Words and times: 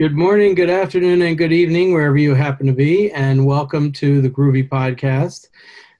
Good 0.00 0.16
morning, 0.16 0.54
good 0.54 0.70
afternoon, 0.70 1.20
and 1.20 1.36
good 1.36 1.52
evening, 1.52 1.92
wherever 1.92 2.16
you 2.16 2.34
happen 2.34 2.66
to 2.68 2.72
be, 2.72 3.12
and 3.12 3.44
welcome 3.44 3.92
to 3.92 4.22
the 4.22 4.30
Groovy 4.30 4.66
Podcast. 4.66 5.48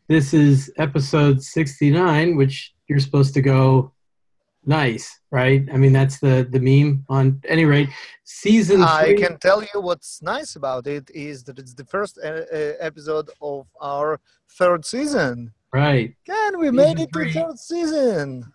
This 0.08 0.32
is 0.32 0.72
episode 0.78 1.42
69, 1.42 2.34
which 2.34 2.72
you're 2.88 2.98
supposed 2.98 3.34
to 3.34 3.42
go 3.42 3.92
nice, 4.64 5.20
right? 5.30 5.68
I 5.70 5.76
mean, 5.76 5.92
that's 5.92 6.18
the, 6.18 6.48
the 6.50 6.60
meme 6.60 7.04
on 7.10 7.42
any 7.46 7.66
rate. 7.66 7.90
Season 8.24 8.80
I 8.80 9.16
can 9.18 9.36
tell 9.36 9.62
you 9.62 9.82
what's 9.82 10.22
nice 10.22 10.56
about 10.56 10.86
it 10.86 11.10
is 11.10 11.44
that 11.44 11.58
it's 11.58 11.74
the 11.74 11.84
first 11.84 12.18
uh, 12.24 12.28
uh, 12.50 12.72
episode 12.80 13.28
of 13.42 13.66
our 13.82 14.18
third 14.52 14.86
season. 14.86 15.52
right, 15.74 16.14
Ken, 16.24 16.58
we 16.58 16.70
made 16.70 16.98
it 17.00 17.10
three. 17.12 17.34
to 17.34 17.38
third 17.38 17.58
season. 17.58 18.50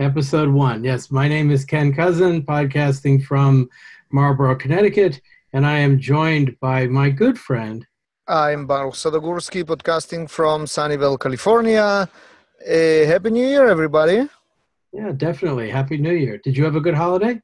episode 0.00 0.48
one. 0.48 0.82
Yes, 0.82 1.12
my 1.12 1.28
name 1.28 1.52
is 1.52 1.64
Ken 1.64 1.94
Kousen, 1.94 2.44
podcasting 2.44 3.22
from 3.22 3.68
Marlborough, 4.12 4.56
Connecticut, 4.56 5.20
and 5.52 5.66
I 5.66 5.78
am 5.78 5.98
joined 5.98 6.58
by 6.60 6.86
my 6.86 7.10
good 7.10 7.38
friend. 7.38 7.86
I'm 8.26 8.66
Baruch 8.66 8.94
Sadogursky, 8.94 9.64
podcasting 9.64 10.28
from 10.28 10.64
Sunnyvale, 10.66 11.18
California. 11.18 12.08
Uh, 12.66 13.06
Happy 13.06 13.30
New 13.30 13.46
Year, 13.46 13.66
everybody. 13.68 14.28
Yeah, 14.92 15.12
definitely. 15.12 15.70
Happy 15.70 15.96
New 15.98 16.12
Year. 16.14 16.38
Did 16.38 16.56
you 16.56 16.64
have 16.64 16.76
a 16.76 16.80
good 16.80 16.94
holiday? 16.94 17.40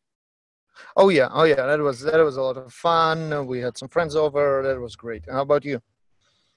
Oh 0.96 1.08
yeah, 1.08 1.28
oh 1.32 1.44
yeah, 1.44 1.66
that 1.66 1.78
was 1.80 2.00
that 2.00 2.18
was 2.18 2.36
a 2.36 2.42
lot 2.42 2.56
of 2.56 2.72
fun. 2.72 3.46
We 3.46 3.60
had 3.60 3.78
some 3.78 3.88
friends 3.88 4.16
over. 4.16 4.62
That 4.64 4.80
was 4.80 4.96
great. 4.96 5.24
How 5.30 5.42
about 5.42 5.64
you? 5.64 5.80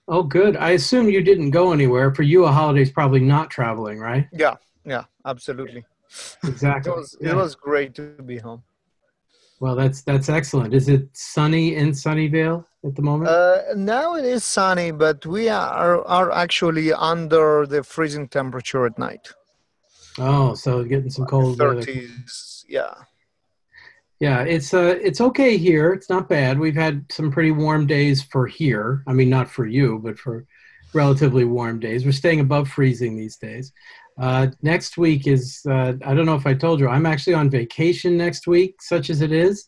Oh, 0.07 0.23
good. 0.23 0.55
I 0.57 0.71
assume 0.71 1.09
you 1.09 1.21
didn't 1.21 1.51
go 1.51 1.71
anywhere. 1.71 2.13
For 2.15 2.23
you, 2.23 2.45
a 2.45 2.51
holiday 2.51 2.81
is 2.81 2.89
probably 2.91 3.19
not 3.19 3.49
traveling, 3.51 3.99
right? 3.99 4.27
Yeah, 4.31 4.55
yeah, 4.85 5.03
absolutely. 5.25 5.83
It 6.43 6.49
Exactly. 6.49 6.91
was 6.93 7.17
Yeah. 7.19 7.31
it 7.31 7.35
was 7.35 7.53
great 7.55 7.93
to 7.95 8.01
be 8.25 8.37
home. 8.37 8.63
Well, 9.59 9.75
that's 9.75 10.03
that's 10.03 10.29
excellent. 10.29 10.73
Is 10.73 10.87
it 10.87 11.09
sunny 11.13 11.75
in 11.75 11.89
Sunnyvale 11.91 12.63
at 12.85 12.95
the 12.95 13.01
moment? 13.01 13.29
Uh, 13.29 13.61
now 13.75 14.15
it 14.15 14.25
is 14.25 14.43
sunny, 14.43 14.91
but 14.91 15.25
we 15.25 15.49
are 15.49 16.05
are 16.05 16.31
actually 16.31 16.93
under 16.93 17.65
the 17.65 17.83
freezing 17.83 18.27
temperature 18.27 18.85
at 18.85 18.99
night. 18.99 19.29
oh, 20.19 20.53
so 20.53 20.83
getting 20.83 21.09
some 21.09 21.25
cold. 21.25 21.57
Thirties, 21.57 22.65
yeah. 22.69 22.93
Yeah, 24.19 24.41
it's 24.43 24.73
uh, 24.73 24.97
it's 25.01 25.21
okay 25.21 25.57
here. 25.57 25.91
It's 25.93 26.09
not 26.09 26.29
bad. 26.29 26.59
We've 26.59 26.75
had 26.75 27.05
some 27.11 27.31
pretty 27.31 27.51
warm 27.51 27.87
days 27.87 28.21
for 28.21 28.47
here. 28.47 29.03
I 29.07 29.13
mean, 29.13 29.29
not 29.29 29.49
for 29.49 29.65
you, 29.65 29.99
but 30.03 30.19
for 30.19 30.45
relatively 30.93 31.45
warm 31.45 31.79
days. 31.79 32.05
We're 32.05 32.11
staying 32.11 32.39
above 32.39 32.69
freezing 32.69 33.15
these 33.15 33.37
days. 33.37 33.73
Uh, 34.17 34.47
next 34.61 34.97
week 34.97 35.27
is 35.27 35.61
uh, 35.69 35.93
I 36.05 36.13
don't 36.13 36.25
know 36.25 36.35
if 36.35 36.47
I 36.47 36.53
told 36.53 36.79
you 36.79 36.87
I'm 36.87 37.05
actually 37.05 37.35
on 37.35 37.49
vacation 37.49 38.17
next 38.17 38.47
week, 38.47 38.81
such 38.81 39.09
as 39.09 39.21
it 39.21 39.31
is. 39.31 39.65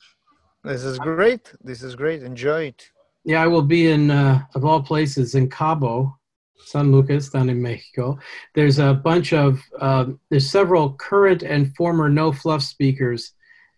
This 0.63 0.83
is 0.83 0.97
great. 0.99 1.53
This 1.61 1.83
is 1.83 1.95
great. 1.95 2.23
Enjoy 2.23 2.63
it. 2.63 2.89
Yeah, 3.23 3.43
I 3.43 3.47
will 3.47 3.61
be 3.61 3.91
in, 3.91 4.11
uh, 4.11 4.41
of 4.55 4.65
all 4.65 4.81
places, 4.81 5.35
in 5.35 5.49
Cabo, 5.49 6.17
San 6.65 6.91
Lucas, 6.91 7.29
down 7.29 7.49
in 7.49 7.61
Mexico. 7.61 8.17
There's 8.55 8.79
a 8.79 8.93
bunch 8.93 9.33
of, 9.33 9.61
um, 9.79 10.19
there's 10.29 10.49
several 10.49 10.93
current 10.93 11.43
and 11.43 11.75
former 11.75 12.09
no 12.09 12.31
fluff 12.31 12.63
speakers 12.63 13.33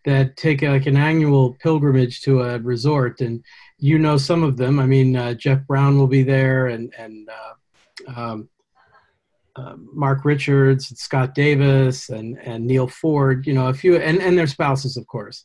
that 0.05 0.35
take 0.37 0.61
like 0.61 0.87
an 0.87 0.97
annual 0.97 1.53
pilgrimage 1.55 2.21
to 2.21 2.41
a 2.41 2.59
resort, 2.59 3.21
and 3.21 3.43
you 3.77 3.99
know 3.99 4.17
some 4.17 4.41
of 4.41 4.57
them. 4.57 4.79
I 4.79 4.85
mean, 4.85 5.15
uh, 5.15 5.35
Jeff 5.35 5.65
Brown 5.67 5.97
will 5.97 6.07
be 6.07 6.23
there, 6.23 6.67
and 6.67 6.91
and 6.97 7.29
uh, 7.29 8.41
um, 9.55 9.89
Mark 9.93 10.25
Richards, 10.25 10.89
and 10.89 10.97
Scott 10.97 11.35
Davis, 11.35 12.09
and 12.09 12.37
and 12.39 12.65
Neal 12.65 12.87
Ford. 12.87 13.45
You 13.45 13.53
know, 13.53 13.67
a 13.67 13.73
few, 13.73 13.97
and 13.97 14.21
and 14.21 14.37
their 14.37 14.47
spouses, 14.47 14.97
of 14.97 15.07
course. 15.07 15.43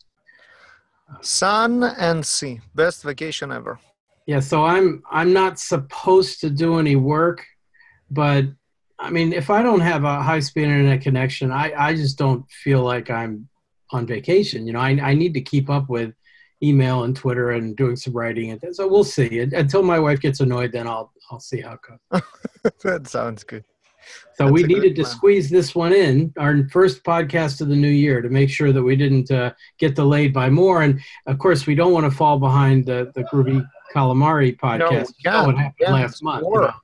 Sun 1.20 1.84
and 1.84 2.24
sea. 2.24 2.60
Best 2.74 3.02
vacation 3.02 3.52
ever. 3.52 3.78
Yeah, 4.26 4.40
so 4.40 4.64
I'm 4.64 5.02
I'm 5.10 5.32
not 5.32 5.58
supposed 5.58 6.40
to 6.40 6.50
do 6.50 6.78
any 6.78 6.96
work, 6.96 7.44
but 8.10 8.46
I 8.98 9.10
mean, 9.10 9.32
if 9.32 9.50
I 9.50 9.62
don't 9.62 9.80
have 9.80 10.04
a 10.04 10.22
high 10.22 10.40
speed 10.40 10.64
internet 10.64 11.02
connection, 11.02 11.52
I, 11.52 11.72
I 11.76 11.94
just 11.94 12.18
don't 12.18 12.48
feel 12.50 12.82
like 12.82 13.10
I'm 13.10 13.48
on 13.92 14.06
vacation. 14.06 14.66
You 14.66 14.72
know, 14.72 14.80
I, 14.80 14.90
I 15.02 15.14
need 15.14 15.34
to 15.34 15.40
keep 15.40 15.68
up 15.68 15.88
with 15.88 16.14
email 16.62 17.04
and 17.04 17.14
Twitter 17.14 17.50
and 17.50 17.76
doing 17.76 17.96
some 17.96 18.14
writing. 18.14 18.50
And 18.50 18.74
so 18.74 18.88
we'll 18.88 19.04
see. 19.04 19.40
Until 19.40 19.82
my 19.82 19.98
wife 19.98 20.20
gets 20.20 20.40
annoyed, 20.40 20.72
then 20.72 20.86
I'll 20.86 21.12
I'll 21.30 21.40
see 21.40 21.60
how 21.60 21.74
it 21.74 21.80
goes. 21.82 22.22
that 22.82 23.08
sounds 23.08 23.44
good. 23.44 23.64
So 24.34 24.44
That's 24.44 24.52
we 24.52 24.62
needed 24.64 24.96
to 24.96 25.04
squeeze 25.04 25.48
this 25.48 25.74
one 25.74 25.92
in, 25.92 26.32
our 26.36 26.68
first 26.68 27.02
podcast 27.04 27.60
of 27.60 27.68
the 27.68 27.76
new 27.76 27.88
year, 27.88 28.20
to 28.20 28.28
make 28.28 28.50
sure 28.50 28.72
that 28.72 28.82
we 28.82 28.96
didn't 28.96 29.30
uh, 29.30 29.52
get 29.78 29.94
delayed 29.94 30.32
by 30.34 30.50
more. 30.50 30.82
And 30.82 31.00
of 31.26 31.38
course, 31.38 31.66
we 31.66 31.74
don't 31.74 31.92
want 31.92 32.04
to 32.04 32.16
fall 32.16 32.38
behind 32.38 32.84
the 32.84 33.12
the 33.14 33.22
Groovy 33.24 33.66
Calamari 33.94 34.58
podcast. 34.58 34.90
Know 34.90 35.06
yeah, 35.24 35.46
what 35.46 35.56
happened 35.56 35.74
yeah, 35.80 35.92
last 35.92 36.22
month? 36.22 36.44
you 36.44 36.60
know. 36.60 36.74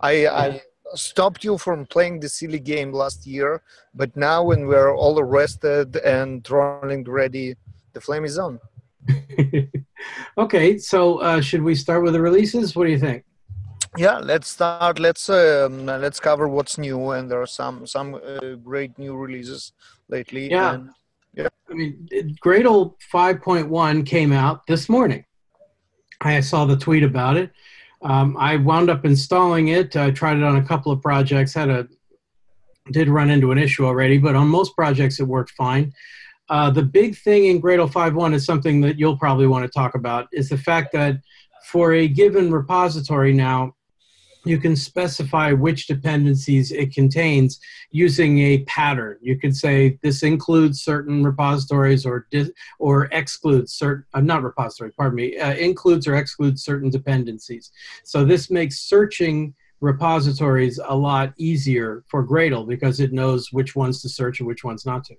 I, 0.00 0.26
I 0.26 0.62
stopped 0.94 1.44
you 1.44 1.58
from 1.58 1.86
playing 1.86 2.20
the 2.20 2.28
silly 2.28 2.58
game 2.58 2.92
last 2.92 3.26
year, 3.26 3.62
but 3.94 4.16
now 4.16 4.42
when 4.42 4.66
we're 4.66 4.94
all 4.94 5.22
rested 5.22 5.96
and 5.96 6.48
rolling 6.50 7.04
ready, 7.04 7.56
the 7.92 8.00
flame 8.00 8.24
is 8.24 8.38
on. 8.38 8.60
okay, 10.38 10.78
so 10.78 11.18
uh, 11.18 11.40
should 11.40 11.62
we 11.62 11.74
start 11.74 12.02
with 12.02 12.12
the 12.12 12.20
releases? 12.20 12.74
What 12.74 12.84
do 12.84 12.90
you 12.90 12.98
think? 12.98 13.24
Yeah, 13.96 14.18
let's 14.18 14.48
start. 14.48 14.98
Let's 14.98 15.28
um, 15.28 15.86
let's 15.86 16.20
cover 16.20 16.48
what's 16.48 16.78
new, 16.78 17.10
and 17.10 17.30
there 17.30 17.40
are 17.40 17.46
some 17.46 17.86
some 17.86 18.14
uh, 18.14 18.54
great 18.62 18.98
new 18.98 19.16
releases 19.16 19.72
lately. 20.08 20.50
Yeah. 20.50 20.74
and 20.74 20.90
I 21.68 21.74
mean, 21.74 22.08
Gradle 22.44 22.94
5.1 23.12 24.06
came 24.06 24.32
out 24.32 24.66
this 24.66 24.88
morning. 24.88 25.24
I 26.20 26.40
saw 26.40 26.64
the 26.64 26.76
tweet 26.76 27.02
about 27.02 27.36
it. 27.36 27.50
Um, 28.02 28.36
I 28.38 28.56
wound 28.56 28.88
up 28.88 29.04
installing 29.04 29.68
it. 29.68 29.96
I 29.96 30.10
tried 30.10 30.36
it 30.36 30.42
on 30.42 30.56
a 30.56 30.62
couple 30.64 30.92
of 30.92 31.02
projects. 31.02 31.54
Had 31.54 31.68
a 31.68 31.88
did 32.92 33.08
run 33.08 33.30
into 33.30 33.50
an 33.50 33.58
issue 33.58 33.84
already, 33.84 34.18
but 34.18 34.36
on 34.36 34.48
most 34.48 34.74
projects 34.76 35.18
it 35.18 35.24
worked 35.24 35.50
fine. 35.50 35.92
Uh, 36.48 36.70
the 36.70 36.82
big 36.82 37.16
thing 37.16 37.46
in 37.46 37.60
Gradle 37.60 37.90
5.1 37.90 38.32
is 38.32 38.44
something 38.44 38.80
that 38.82 38.98
you'll 38.98 39.18
probably 39.18 39.48
want 39.48 39.64
to 39.64 39.70
talk 39.70 39.96
about 39.96 40.28
is 40.32 40.48
the 40.48 40.58
fact 40.58 40.92
that 40.92 41.16
for 41.64 41.94
a 41.94 42.06
given 42.06 42.52
repository 42.52 43.32
now, 43.32 43.74
you 44.46 44.58
can 44.58 44.76
specify 44.76 45.52
which 45.52 45.88
dependencies 45.88 46.70
it 46.70 46.94
contains 46.94 47.58
using 47.90 48.38
a 48.38 48.58
pattern. 48.64 49.18
You 49.20 49.38
can 49.38 49.52
say 49.52 49.98
this 50.02 50.22
includes 50.22 50.82
certain 50.82 51.24
repositories 51.24 52.06
or 52.06 52.28
or 52.78 53.08
excludes 53.12 53.72
certain 53.74 54.04
uh, 54.14 54.20
not 54.20 54.44
repository, 54.44 54.92
pardon 54.92 55.16
me, 55.16 55.36
uh, 55.36 55.54
includes 55.54 56.06
or 56.06 56.14
excludes 56.14 56.62
certain 56.62 56.90
dependencies. 56.90 57.72
So 58.04 58.24
this 58.24 58.50
makes 58.50 58.78
searching 58.78 59.54
repositories 59.80 60.78
a 60.82 60.94
lot 60.94 61.32
easier 61.36 62.04
for 62.08 62.26
Gradle 62.26 62.66
because 62.66 63.00
it 63.00 63.12
knows 63.12 63.52
which 63.52 63.74
ones 63.74 64.00
to 64.02 64.08
search 64.08 64.40
and 64.40 64.46
which 64.46 64.64
ones 64.64 64.86
not 64.86 65.04
to. 65.04 65.14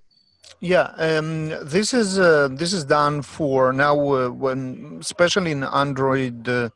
yeah, 0.60 0.94
um, 0.96 1.50
this 1.62 1.92
is 1.92 2.18
uh, 2.18 2.48
this 2.50 2.72
is 2.72 2.84
done 2.84 3.22
for 3.22 3.72
now. 3.72 3.94
Uh, 4.14 4.30
when 4.30 4.96
especially 5.00 5.50
in 5.52 5.64
Android. 5.64 6.72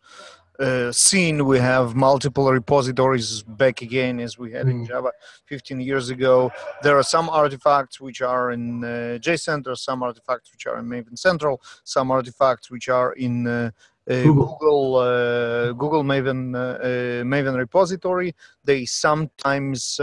Uh, 0.61 0.93
scene 0.93 1.47
we 1.47 1.59
have 1.59 1.95
multiple 1.95 2.53
repositories 2.53 3.43
back 3.43 3.81
again 3.81 4.21
as 4.21 4.39
we 4.39 4.53
had 4.53 4.69
in 4.69 4.83
Mm. 4.85 4.87
java 4.89 5.11
15 5.47 5.81
years 5.81 6.11
ago 6.11 6.53
there 6.83 6.95
are 6.99 7.03
some 7.03 7.31
artifacts 7.31 7.99
which 8.01 8.21
are 8.21 8.51
in 8.53 8.85
uh, 8.85 9.19
jcenter 9.19 9.75
some 9.77 10.03
artifacts 10.03 10.53
which 10.53 10.67
are 10.67 10.79
in 10.79 10.87
maven 10.87 11.19
central 11.19 11.61
some 11.85 12.11
artifacts 12.11 12.71
which 12.71 12.91
are 12.91 13.13
in 13.15 13.47
uh, 13.47 13.71
uh, 14.11 14.23
Google. 14.23 14.47
google 14.59 14.97
uh, 14.97 15.73
google 15.73 16.05
maven 16.05 16.55
uh, 16.55 17.25
maven 17.25 17.57
repository 17.57 18.34
they 18.63 18.84
sometimes 18.84 19.99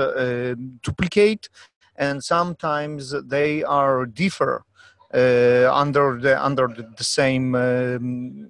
duplicate 0.81 1.47
and 1.95 2.23
sometimes 2.23 3.13
they 3.27 3.63
are 3.63 4.07
differ 4.07 4.63
uh, 5.13 5.69
under 5.71 6.17
the 6.19 6.33
under 6.43 6.67
the, 6.67 6.83
the 6.97 7.03
same 7.03 7.53
um, 7.55 8.49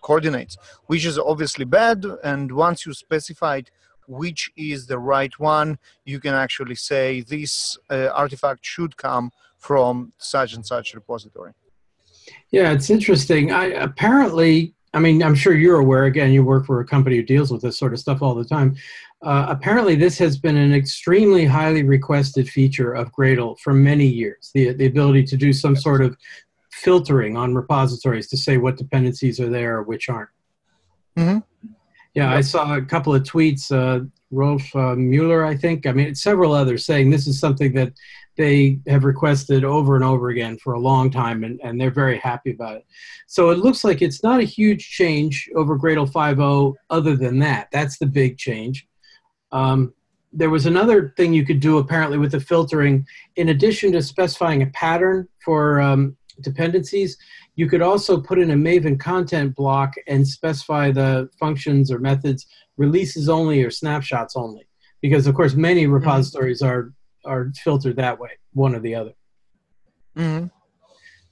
coordinates, 0.00 0.56
which 0.86 1.04
is 1.04 1.18
obviously 1.18 1.64
bad. 1.64 2.04
And 2.22 2.52
once 2.52 2.86
you 2.86 2.92
specified 2.94 3.70
which 4.10 4.50
is 4.56 4.86
the 4.86 4.98
right 4.98 5.38
one, 5.38 5.78
you 6.04 6.18
can 6.18 6.34
actually 6.34 6.74
say 6.74 7.20
this 7.20 7.78
uh, 7.90 8.08
artifact 8.12 8.66
should 8.66 8.96
come 8.96 9.30
from 9.56 10.12
such 10.18 10.54
and 10.54 10.66
such 10.66 10.94
repository. 10.94 11.52
Yeah, 12.50 12.72
it's 12.72 12.90
interesting. 12.90 13.52
I 13.52 13.66
apparently, 13.66 14.74
I 14.94 14.98
mean, 14.98 15.22
I'm 15.22 15.36
sure 15.36 15.54
you're 15.54 15.78
aware. 15.78 16.04
Again, 16.04 16.32
you 16.32 16.42
work 16.42 16.66
for 16.66 16.80
a 16.80 16.86
company 16.86 17.16
who 17.16 17.22
deals 17.22 17.52
with 17.52 17.62
this 17.62 17.78
sort 17.78 17.92
of 17.92 18.00
stuff 18.00 18.20
all 18.20 18.34
the 18.34 18.44
time. 18.44 18.74
Uh, 19.22 19.46
apparently, 19.48 19.94
this 19.94 20.18
has 20.18 20.38
been 20.38 20.56
an 20.56 20.72
extremely 20.74 21.44
highly 21.44 21.84
requested 21.84 22.48
feature 22.48 22.92
of 22.94 23.12
Gradle 23.12 23.58
for 23.60 23.72
many 23.74 24.06
years. 24.06 24.50
The 24.54 24.72
the 24.72 24.86
ability 24.86 25.24
to 25.24 25.36
do 25.36 25.52
some 25.52 25.76
sort 25.76 26.02
of 26.02 26.16
filtering 26.72 27.36
on 27.36 27.54
repositories 27.54 28.28
to 28.28 28.36
say 28.36 28.56
what 28.56 28.76
dependencies 28.76 29.40
are 29.40 29.50
there 29.50 29.78
or 29.78 29.82
which 29.82 30.08
aren't. 30.08 30.30
Mhm. 31.16 31.42
Yeah, 32.14 32.32
I 32.32 32.40
saw 32.40 32.76
a 32.76 32.82
couple 32.82 33.14
of 33.14 33.22
tweets. 33.22 33.70
Uh, 33.70 34.06
Rolf 34.32 34.74
uh, 34.76 34.94
Mueller, 34.94 35.44
I 35.44 35.56
think. 35.56 35.86
I 35.86 35.92
mean, 35.92 36.14
several 36.14 36.52
others 36.52 36.84
saying 36.84 37.10
this 37.10 37.26
is 37.26 37.38
something 37.38 37.72
that 37.74 37.92
they 38.36 38.78
have 38.86 39.04
requested 39.04 39.64
over 39.64 39.96
and 39.96 40.04
over 40.04 40.30
again 40.30 40.56
for 40.58 40.74
a 40.74 40.80
long 40.80 41.10
time, 41.10 41.44
and, 41.44 41.60
and 41.62 41.80
they're 41.80 41.90
very 41.90 42.18
happy 42.18 42.52
about 42.52 42.76
it. 42.76 42.86
So 43.26 43.50
it 43.50 43.58
looks 43.58 43.84
like 43.84 44.02
it's 44.02 44.22
not 44.22 44.40
a 44.40 44.44
huge 44.44 44.88
change 44.88 45.50
over 45.56 45.78
Gradle 45.78 46.10
5.0 46.10 46.74
other 46.90 47.16
than 47.16 47.38
that. 47.40 47.68
That's 47.72 47.98
the 47.98 48.06
big 48.06 48.38
change. 48.38 48.86
Um, 49.52 49.92
there 50.32 50.50
was 50.50 50.66
another 50.66 51.12
thing 51.16 51.32
you 51.32 51.44
could 51.44 51.60
do 51.60 51.78
apparently 51.78 52.16
with 52.16 52.32
the 52.32 52.40
filtering. 52.40 53.04
In 53.34 53.48
addition 53.48 53.92
to 53.92 54.02
specifying 54.02 54.62
a 54.62 54.66
pattern 54.66 55.28
for 55.44 55.80
um, 55.80 56.16
dependencies, 56.42 57.16
you 57.56 57.68
could 57.68 57.82
also 57.82 58.20
put 58.20 58.38
in 58.38 58.50
a 58.50 58.54
Maven 58.54 58.98
content 58.98 59.54
block 59.54 59.94
and 60.06 60.26
specify 60.26 60.90
the 60.90 61.28
functions 61.38 61.90
or 61.90 61.98
methods 61.98 62.46
releases 62.76 63.28
only 63.28 63.62
or 63.62 63.70
snapshots 63.70 64.36
only. 64.36 64.66
Because 65.02 65.26
of 65.26 65.34
course 65.34 65.54
many 65.54 65.84
mm-hmm. 65.84 65.92
repositories 65.92 66.62
mm-hmm. 66.62 66.70
are 66.70 66.94
are 67.26 67.52
filtered 67.62 67.96
that 67.96 68.18
way, 68.18 68.30
one 68.52 68.74
or 68.74 68.80
the 68.80 68.94
other. 68.94 69.12
Mm-hmm. 70.16 70.46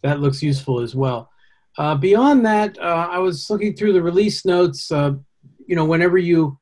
That 0.03 0.21
looks 0.21 0.43
useful 0.43 0.81
as 0.81 0.95
well. 0.95 1.31
Uh, 1.77 1.95
beyond 1.95 2.45
that, 2.45 2.79
uh, 2.79 3.09
I 3.11 3.19
was 3.19 3.49
looking 3.51 3.75
through 3.75 3.93
the 3.93 4.03
release 4.03 4.45
notes. 4.45 4.91
Uh, 4.91 5.15
you 5.67 5.77
know, 5.77 5.85
whenever 5.85 6.19
you, 6.19 6.59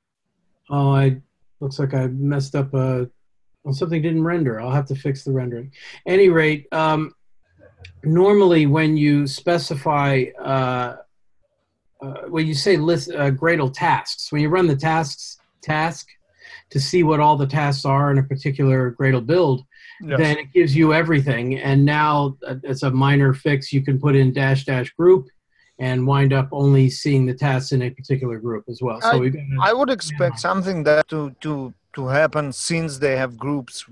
oh, 0.71 0.95
I 0.95 1.21
looks 1.61 1.79
like 1.79 1.95
I 1.95 2.09
messed 2.09 2.55
up. 2.55 2.75
Uh, 2.75 3.07
well, 3.65 3.75
something 3.75 4.03
didn't 4.03 4.23
render. 4.23 4.61
I'll 4.61 4.71
have 4.71 4.87
to 4.87 4.95
fix 4.95 5.25
the 5.25 5.33
rendering. 5.33 5.73
Any 6.07 6.29
rate, 6.29 6.67
um, 6.73 7.13
normally 8.05 8.67
when 8.67 8.97
you 8.97 9.27
specify, 9.27 10.25
uh, 10.43 10.97
uh, 12.01 12.15
when 12.29 12.47
you 12.47 12.55
say 12.55 12.77
list 12.77 13.11
uh, 13.11 13.31
Gradle 13.31 13.73
tasks, 13.73 14.31
when 14.31 14.43
you 14.43 14.49
run 14.49 14.67
the 14.67 14.77
tasks 14.77 15.39
task 15.63 16.09
to 16.71 16.81
see 16.81 17.03
what 17.03 17.21
all 17.21 17.37
the 17.37 17.47
tasks 17.47 17.85
are 17.85 18.11
in 18.11 18.19
a 18.19 18.23
particular 18.23 18.95
Gradle 18.99 19.25
build, 19.25 19.65
yes. 20.03 20.19
then 20.19 20.39
it 20.39 20.53
gives 20.53 20.77
you 20.77 20.93
everything. 20.93 21.59
And 21.59 21.85
now 21.85 22.37
uh, 22.47 22.57
it's 22.63 22.83
a 22.83 22.91
minor 22.91 23.33
fix. 23.35 23.73
You 23.73 23.83
can 23.83 23.99
put 23.99 24.17
in 24.17 24.33
dash 24.33 24.65
dash 24.65 24.91
group 24.91 25.29
and 25.79 26.07
wind 26.07 26.33
up 26.33 26.49
only 26.53 26.89
seeing 26.89 27.27
the 27.27 27.35
tasks 27.35 27.73
in 27.73 27.83
a 27.83 27.91
particular 27.91 28.39
group 28.39 28.65
as 28.69 28.81
well. 28.81 29.01
So 29.01 29.25
I, 29.25 29.31
I 29.63 29.73
would 29.73 29.91
expect 29.91 30.37
yeah. 30.37 30.49
something 30.49 30.85
that 30.85 31.09
to 31.09 31.35
to 31.41 31.75
to 31.95 32.07
happen 32.09 32.53
since 32.53 32.99
they 32.99 33.17
have 33.17 33.37
groups, 33.37 33.85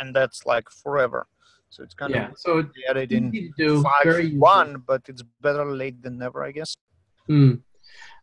and 0.00 0.14
that's 0.14 0.46
like 0.46 0.70
forever. 0.70 1.26
So 1.74 1.82
it's 1.82 1.94
kind 1.94 2.14
yeah. 2.14 2.30
of 2.30 2.38
so 2.38 2.58
it's 2.58 2.70
added 2.88 3.10
in 3.10 3.52
five 3.82 4.32
one, 4.34 4.84
but 4.86 5.02
it's 5.08 5.24
better 5.40 5.64
late 5.64 6.00
than 6.04 6.18
never, 6.18 6.44
I 6.44 6.52
guess. 6.52 6.76
Hmm. 7.26 7.54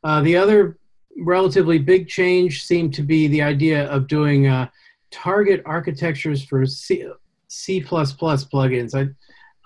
Uh, 0.05 0.21
the 0.21 0.37
other 0.37 0.77
relatively 1.17 1.77
big 1.77 2.07
change 2.07 2.63
seemed 2.63 2.93
to 2.93 3.03
be 3.03 3.27
the 3.27 3.41
idea 3.41 3.89
of 3.89 4.07
doing 4.07 4.47
uh, 4.47 4.69
target 5.11 5.61
architectures 5.65 6.45
for 6.45 6.65
C 6.65 7.05
C++ 7.49 7.81
plugins. 7.81 8.95
I 8.95 9.09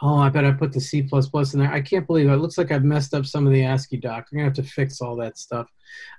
Oh, 0.01 0.18
I 0.18 0.30
bet 0.30 0.44
I 0.44 0.51
put 0.51 0.74
the 0.74 0.81
C++ 0.81 1.00
in 1.00 1.59
there. 1.59 1.71
I 1.71 1.81
can't 1.81 2.06
believe 2.06 2.27
it. 2.27 2.33
it. 2.33 2.38
looks 2.38 2.57
like 2.57 2.71
I've 2.71 2.83
messed 2.83 3.13
up 3.13 3.25
some 3.25 3.47
of 3.47 3.53
the 3.53 3.62
AsciiDoc. 3.62 4.06
I'm 4.06 4.25
gonna 4.33 4.44
have 4.44 4.53
to 4.53 4.63
fix 4.63 5.00
all 5.00 5.15
that 5.18 5.38
stuff. 5.38 5.71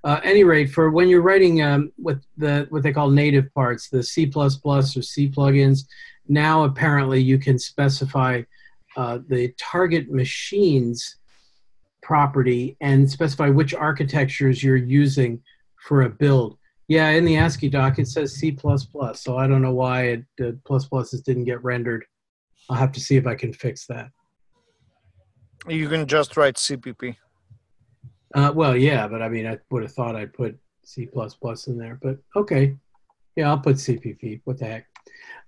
Uh, 0.02 0.19
any 0.25 0.44
rate, 0.44 0.70
for 0.70 0.90
when 0.90 1.08
you're 1.08 1.20
writing 1.20 1.62
um, 1.62 1.93
with 1.99 2.23
the 2.38 2.67
what 2.70 2.82
they 2.82 2.93
call 2.93 3.11
native 3.11 3.52
parts, 3.52 3.90
the 3.90 4.02
C++ 4.02 4.31
or 4.34 4.50
C 4.82 5.28
plugins, 5.28 5.81
now 6.28 6.64
apparently 6.64 7.20
you 7.20 7.38
can 7.38 7.58
specify 7.58 8.43
uh, 8.96 9.19
the 9.28 9.52
target 9.58 10.11
machines 10.11 11.17
property 12.02 12.76
and 12.81 13.11
specify 13.11 13.50
which 13.50 13.75
architectures 13.75 14.62
you're 14.62 14.76
using 14.76 15.43
for 15.87 16.02
a 16.02 16.08
build. 16.08 16.56
Yeah, 16.88 17.11
in 17.11 17.25
the 17.25 17.34
AsciiDoc 17.34 17.99
it 17.99 18.08
says 18.08 18.34
C++, 18.34 18.56
so 19.14 19.37
I 19.37 19.46
don't 19.46 19.61
know 19.61 19.72
why 19.72 20.02
it, 20.05 20.25
the 20.38 20.58
plus 20.64 20.88
pluses 20.88 21.22
didn't 21.22 21.44
get 21.44 21.62
rendered. 21.64 22.06
I'll 22.69 22.77
have 22.77 22.93
to 22.93 23.01
see 23.01 23.17
if 23.17 23.27
I 23.27 23.35
can 23.35 23.53
fix 23.53 23.87
that. 23.87 24.11
You 25.69 25.89
can 25.89 26.07
just 26.07 26.37
write 26.37 26.57
CPP. 26.57 27.17
Uh, 28.35 28.53
well, 28.55 28.77
yeah, 28.77 29.09
but 29.09 29.23
I 29.23 29.29
mean, 29.29 29.47
I 29.47 29.59
would 29.71 29.83
have 29.83 29.93
thought 29.93 30.17
I'd 30.17 30.33
put 30.33 30.59
C++ 30.85 31.09
in 31.67 31.79
there, 31.79 31.99
but 32.03 32.19
okay. 32.37 32.77
Yeah, 33.35 33.51
I'll 33.51 33.59
put 33.59 33.77
CPP. 33.77 34.41
What 34.45 34.59
the 34.59 34.67
heck? 34.67 34.87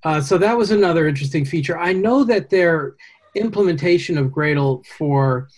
Uh, 0.04 0.20
so 0.20 0.38
that 0.38 0.56
was 0.56 0.70
another 0.70 1.08
interesting 1.08 1.44
feature. 1.44 1.78
I 1.78 1.92
know 1.92 2.24
that 2.24 2.50
their 2.50 2.96
implementation 3.34 4.18
of 4.18 4.26
Gradle 4.26 4.84
for 4.86 5.48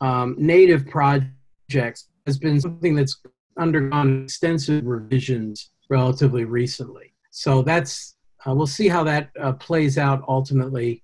um, 0.00 0.34
native 0.38 0.86
projects 0.86 2.08
has 2.26 2.38
been 2.38 2.60
something 2.60 2.94
that's 2.94 3.20
undergone 3.58 4.24
extensive 4.24 4.84
revisions 4.84 5.70
relatively 5.88 6.44
recently. 6.44 7.12
So 7.30 7.62
that's 7.62 8.16
uh, 8.46 8.54
we'll 8.54 8.66
see 8.66 8.88
how 8.88 9.04
that 9.04 9.30
uh, 9.40 9.52
plays 9.52 9.96
out 9.96 10.22
ultimately 10.28 11.02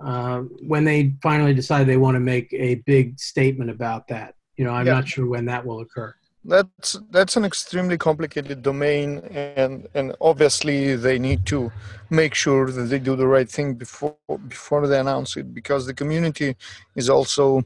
uh, 0.00 0.40
when 0.66 0.84
they 0.84 1.14
finally 1.22 1.54
decide 1.54 1.84
they 1.84 1.96
want 1.96 2.14
to 2.14 2.20
make 2.20 2.52
a 2.52 2.76
big 2.86 3.18
statement 3.18 3.70
about 3.70 4.08
that. 4.08 4.34
You 4.56 4.64
know, 4.64 4.72
I'm 4.72 4.86
yeah. 4.86 4.94
not 4.94 5.08
sure 5.08 5.26
when 5.26 5.44
that 5.46 5.64
will 5.64 5.80
occur. 5.80 6.14
That's 6.44 6.96
that's 7.10 7.36
an 7.36 7.44
extremely 7.44 7.98
complicated 7.98 8.62
domain, 8.62 9.18
and 9.32 9.88
and 9.94 10.14
obviously 10.20 10.94
they 10.94 11.18
need 11.18 11.44
to 11.46 11.72
make 12.08 12.34
sure 12.34 12.70
that 12.70 12.82
they 12.82 13.00
do 13.00 13.16
the 13.16 13.26
right 13.26 13.50
thing 13.50 13.74
before 13.74 14.16
before 14.46 14.86
they 14.86 15.00
announce 15.00 15.36
it, 15.36 15.52
because 15.52 15.86
the 15.86 15.94
community 15.94 16.56
is 16.94 17.10
also 17.10 17.64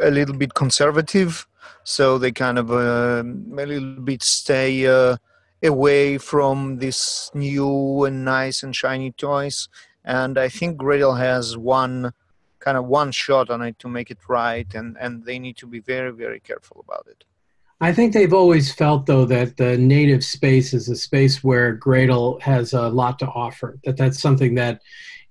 a 0.00 0.10
little 0.10 0.34
bit 0.34 0.54
conservative, 0.54 1.46
so 1.84 2.16
they 2.16 2.32
kind 2.32 2.58
of 2.58 2.70
uh, 2.70 3.22
a 3.22 3.66
little 3.66 4.00
bit 4.00 4.22
stay 4.22 4.86
uh, 4.86 5.16
away 5.62 6.16
from 6.16 6.78
these 6.78 7.30
new 7.34 8.04
and 8.04 8.24
nice 8.24 8.62
and 8.62 8.74
shiny 8.74 9.12
toys 9.12 9.68
and 10.06 10.38
I 10.38 10.48
think 10.48 10.78
Gradle 10.78 11.18
has 11.18 11.56
one 11.56 12.12
kind 12.60 12.78
of 12.78 12.86
one 12.86 13.12
shot 13.12 13.50
on 13.50 13.60
it 13.62 13.78
to 13.80 13.88
make 13.88 14.10
it 14.10 14.18
right, 14.28 14.72
and 14.74 14.96
and 14.98 15.24
they 15.24 15.38
need 15.38 15.56
to 15.58 15.66
be 15.66 15.80
very 15.80 16.12
very 16.12 16.40
careful 16.40 16.84
about 16.86 17.06
it. 17.08 17.24
I 17.80 17.92
think 17.92 18.14
they've 18.14 18.32
always 18.32 18.72
felt 18.72 19.04
though 19.04 19.26
that 19.26 19.58
the 19.58 19.76
native 19.76 20.24
space 20.24 20.72
is 20.72 20.88
a 20.88 20.96
space 20.96 21.44
where 21.44 21.76
Gradle 21.76 22.40
has 22.40 22.72
a 22.72 22.88
lot 22.88 23.18
to 23.18 23.26
offer. 23.26 23.78
That 23.84 23.96
that's 23.98 24.20
something 24.20 24.54
that 24.54 24.80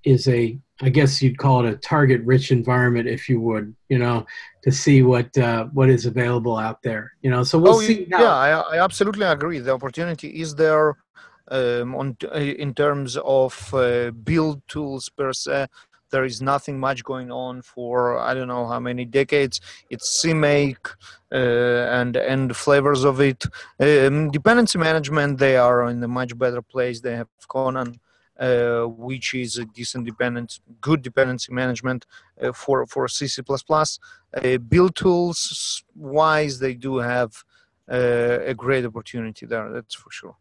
is 0.04 0.28
a 0.28 0.58
I 0.82 0.90
guess 0.90 1.22
you'd 1.22 1.38
call 1.38 1.64
it 1.64 1.72
a 1.72 1.76
target 1.78 2.20
rich 2.24 2.52
environment 2.52 3.08
if 3.08 3.30
you 3.30 3.40
would, 3.40 3.74
you 3.88 3.98
know, 3.98 4.26
to 4.62 4.70
see 4.70 5.02
what 5.02 5.36
uh, 5.38 5.64
what 5.72 5.88
is 5.88 6.04
available 6.04 6.58
out 6.58 6.82
there. 6.82 7.12
You 7.22 7.30
know, 7.30 7.42
so 7.44 7.58
we'll 7.58 7.76
oh, 7.76 7.80
see. 7.80 8.06
Yeah, 8.10 8.34
I, 8.34 8.50
I 8.76 8.84
absolutely 8.84 9.26
agree. 9.26 9.58
The 9.58 9.72
opportunity 9.72 10.28
is 10.28 10.54
there 10.54 10.96
um, 11.50 11.94
on 11.94 12.16
uh, 12.24 12.38
in 12.38 12.74
terms 12.74 13.16
of 13.24 13.72
uh, 13.74 14.10
build 14.10 14.62
tools 14.68 15.08
per 15.08 15.32
se 15.32 15.66
there 16.10 16.24
is 16.24 16.40
nothing 16.40 16.78
much 16.78 17.04
going 17.04 17.30
on 17.30 17.62
for 17.62 18.18
I 18.18 18.34
don't 18.34 18.48
know 18.48 18.66
how 18.66 18.80
many 18.80 19.04
decades. 19.04 19.60
It's 19.90 20.22
CMake 20.22 20.86
uh, 21.32 21.98
and 22.00 22.16
and 22.16 22.56
flavors 22.56 23.04
of 23.04 23.20
it. 23.20 23.44
Um, 23.80 24.30
dependency 24.30 24.78
management 24.78 25.38
they 25.38 25.56
are 25.56 25.88
in 25.90 26.02
a 26.02 26.08
much 26.08 26.36
better 26.38 26.62
place. 26.62 27.00
They 27.00 27.16
have 27.16 27.28
Conan, 27.48 28.00
uh, 28.38 28.82
which 28.84 29.34
is 29.34 29.58
a 29.58 29.64
decent 29.64 30.06
dependence, 30.06 30.60
good 30.80 31.02
dependency 31.02 31.52
management 31.52 32.06
uh, 32.40 32.52
for 32.52 32.86
for 32.86 33.06
CC++. 33.08 33.42
Uh, 33.42 34.58
build 34.58 34.94
tools 34.94 35.84
wise, 35.94 36.58
they 36.58 36.74
do 36.74 36.98
have 36.98 37.44
a 37.88 38.54
great 38.56 38.84
opportunity 38.84 39.46
there. 39.46 39.70
That's 39.72 39.94
for 39.94 40.10
sure. 40.10 40.36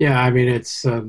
Yeah, 0.00 0.18
I 0.18 0.30
mean, 0.30 0.48
it's 0.48 0.86
uh, 0.86 1.02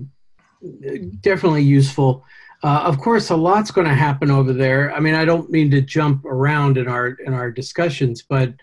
definitely 1.22 1.64
useful. 1.64 2.26
Uh, 2.62 2.82
of 2.84 3.00
course, 3.00 3.30
a 3.30 3.36
lot's 3.36 3.72
going 3.72 3.88
to 3.88 3.96
happen 3.96 4.30
over 4.30 4.52
there. 4.52 4.94
I 4.94 5.00
mean, 5.00 5.16
I 5.16 5.24
don't 5.24 5.50
mean 5.50 5.72
to 5.72 5.82
jump 5.82 6.26
around 6.26 6.78
in 6.78 6.90
our 6.90 7.08
in 7.26 7.34
our 7.34 7.50
discussions, 7.50 8.22
but 8.22 8.54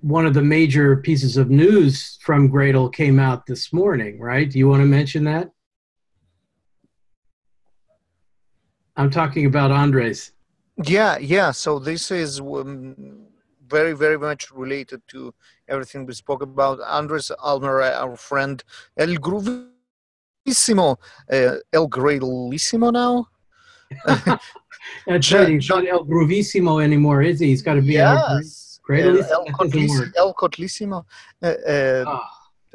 one 0.00 0.24
of 0.24 0.34
the 0.34 0.42
major 0.42 0.96
pieces 0.98 1.36
of 1.36 1.50
news 1.50 2.16
from 2.22 2.48
Gradle 2.48 2.92
came 2.92 3.18
out 3.18 3.44
this 3.44 3.72
morning, 3.72 4.20
right? 4.20 4.48
Do 4.48 4.56
you 4.56 4.68
want 4.68 4.82
to 4.82 4.86
mention 4.86 5.24
that? 5.24 5.50
I'm 8.96 9.10
talking 9.10 9.46
about 9.46 9.72
Andres. 9.72 10.30
Yeah, 10.84 11.18
yeah. 11.18 11.50
So 11.50 11.80
this 11.80 12.12
is 12.12 12.40
um, 12.40 13.25
very, 13.68 13.92
very 13.92 14.18
much 14.18 14.50
related 14.50 15.02
to 15.08 15.34
everything 15.68 16.06
we 16.06 16.14
spoke 16.14 16.42
about. 16.42 16.80
Andres 16.80 17.30
Almiray, 17.30 17.92
our 17.92 18.16
friend, 18.16 18.62
El 18.96 19.16
Groovissimo, 19.16 20.96
uh, 21.32 21.56
El 21.72 21.88
Gradlissimo 21.88 22.92
now. 22.92 23.26
That's 25.06 25.32
right. 25.32 25.48
He's 25.48 25.68
not 25.68 25.86
El 25.86 26.04
Groovissimo 26.04 26.82
anymore, 26.82 27.22
is 27.22 27.40
he? 27.40 27.48
He's 27.48 27.62
got 27.62 27.74
to 27.74 27.82
be 27.82 27.94
yes. 27.94 28.80
El. 28.88 29.18
El, 29.18 29.46
Kotlissimo. 29.46 30.12
El 30.16 30.34
Kotlissimo. 30.34 31.04
Uh, 31.42 31.46
uh, 31.46 32.04
oh, 32.06 32.22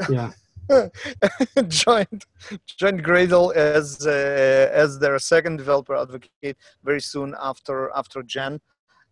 yeah. 0.09 0.31
joined 1.67 2.25
joined 2.65 3.03
Gradle 3.03 3.53
as 3.55 4.05
uh, 4.05 4.69
as 4.71 4.99
their 4.99 5.19
second 5.19 5.57
developer 5.57 5.95
advocate 5.95 6.57
very 6.83 7.01
soon 7.01 7.35
after 7.41 7.91
after 7.95 8.23
Jen 8.23 8.61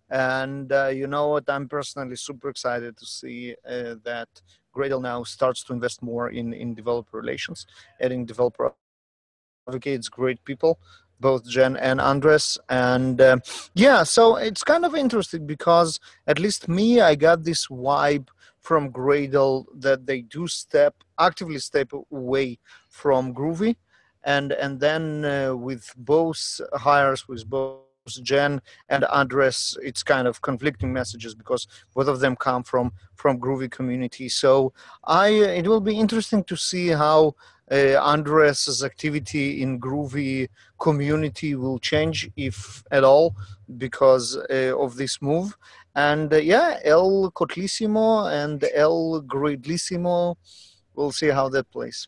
and 0.10 0.72
uh, 0.72 0.88
you 0.88 1.08
know 1.08 1.30
what? 1.30 1.50
I'm 1.50 1.68
personally 1.68 2.16
super 2.16 2.50
excited 2.50 2.98
to 2.98 3.06
see 3.06 3.56
uh, 3.68 3.96
that 4.04 4.30
Gradle 4.76 5.02
now 5.02 5.24
starts 5.24 5.64
to 5.66 5.74
invest 5.74 6.02
more 6.02 6.30
in, 6.30 6.54
in 6.54 6.74
developer 6.74 7.18
relations, 7.18 7.66
adding 8.00 8.26
developer 8.26 8.74
advocates, 9.68 10.10
great 10.10 10.44
people, 10.46 10.80
both 11.20 11.48
Jen 11.48 11.78
and 11.78 12.00
Andres. 12.00 12.58
And 12.70 13.20
uh, 13.22 13.38
yeah, 13.74 14.04
so 14.04 14.36
it's 14.36 14.64
kind 14.64 14.86
of 14.86 14.96
interesting 14.96 15.46
because 15.46 16.00
at 16.28 16.40
least 16.40 16.68
me, 16.68 17.02
I 17.02 17.16
got 17.16 17.44
this 17.44 17.68
vibe 17.68 18.30
from 18.60 18.92
Gradle 18.92 19.66
that 19.76 20.06
they 20.06 20.22
do 20.22 20.48
step 20.48 20.96
actively 21.20 21.60
step 21.60 21.92
away 22.12 22.60
from 22.90 23.34
Groovy, 23.34 23.76
and 24.24 24.52
and 24.52 24.80
then 24.80 25.26
uh, 25.26 25.56
with 25.56 25.94
both 25.98 26.62
hires 26.74 27.28
with 27.28 27.50
both 27.50 27.89
Jen 28.16 28.62
and 28.90 29.06
Andres, 29.06 29.78
it's 29.82 30.04
kind 30.04 30.28
of 30.28 30.42
conflicting 30.42 30.92
messages 30.92 31.36
because 31.36 31.68
both 31.94 32.08
of 32.08 32.20
them 32.20 32.36
come 32.36 32.64
from 32.64 32.92
from 33.16 33.40
Groovy 33.40 33.70
community. 33.70 34.30
So 34.30 34.74
I 35.04 35.30
it 35.30 35.68
will 35.68 35.82
be 35.82 35.98
interesting 35.98 36.44
to 36.46 36.56
see 36.56 36.90
how 36.90 37.36
uh, 37.72 38.02
Andres's 38.02 38.84
activity 38.84 39.62
in 39.62 39.80
Groovy 39.80 40.50
community 40.80 41.56
will 41.56 41.80
change, 41.80 42.30
if 42.36 42.84
at 42.92 43.04
all, 43.04 43.36
because 43.78 44.38
uh, 44.50 44.78
of 44.78 44.96
this 44.96 45.22
move. 45.22 45.56
And 45.96 46.34
uh, 46.34 46.38
yeah, 46.38 46.80
El 46.84 47.32
Kotlissimo 47.32 48.32
and 48.32 48.64
El 48.74 49.22
Gradlissimo, 49.24 50.36
we'll 50.96 51.12
see 51.12 51.28
how 51.28 51.50
that 51.50 51.70
plays. 51.72 52.08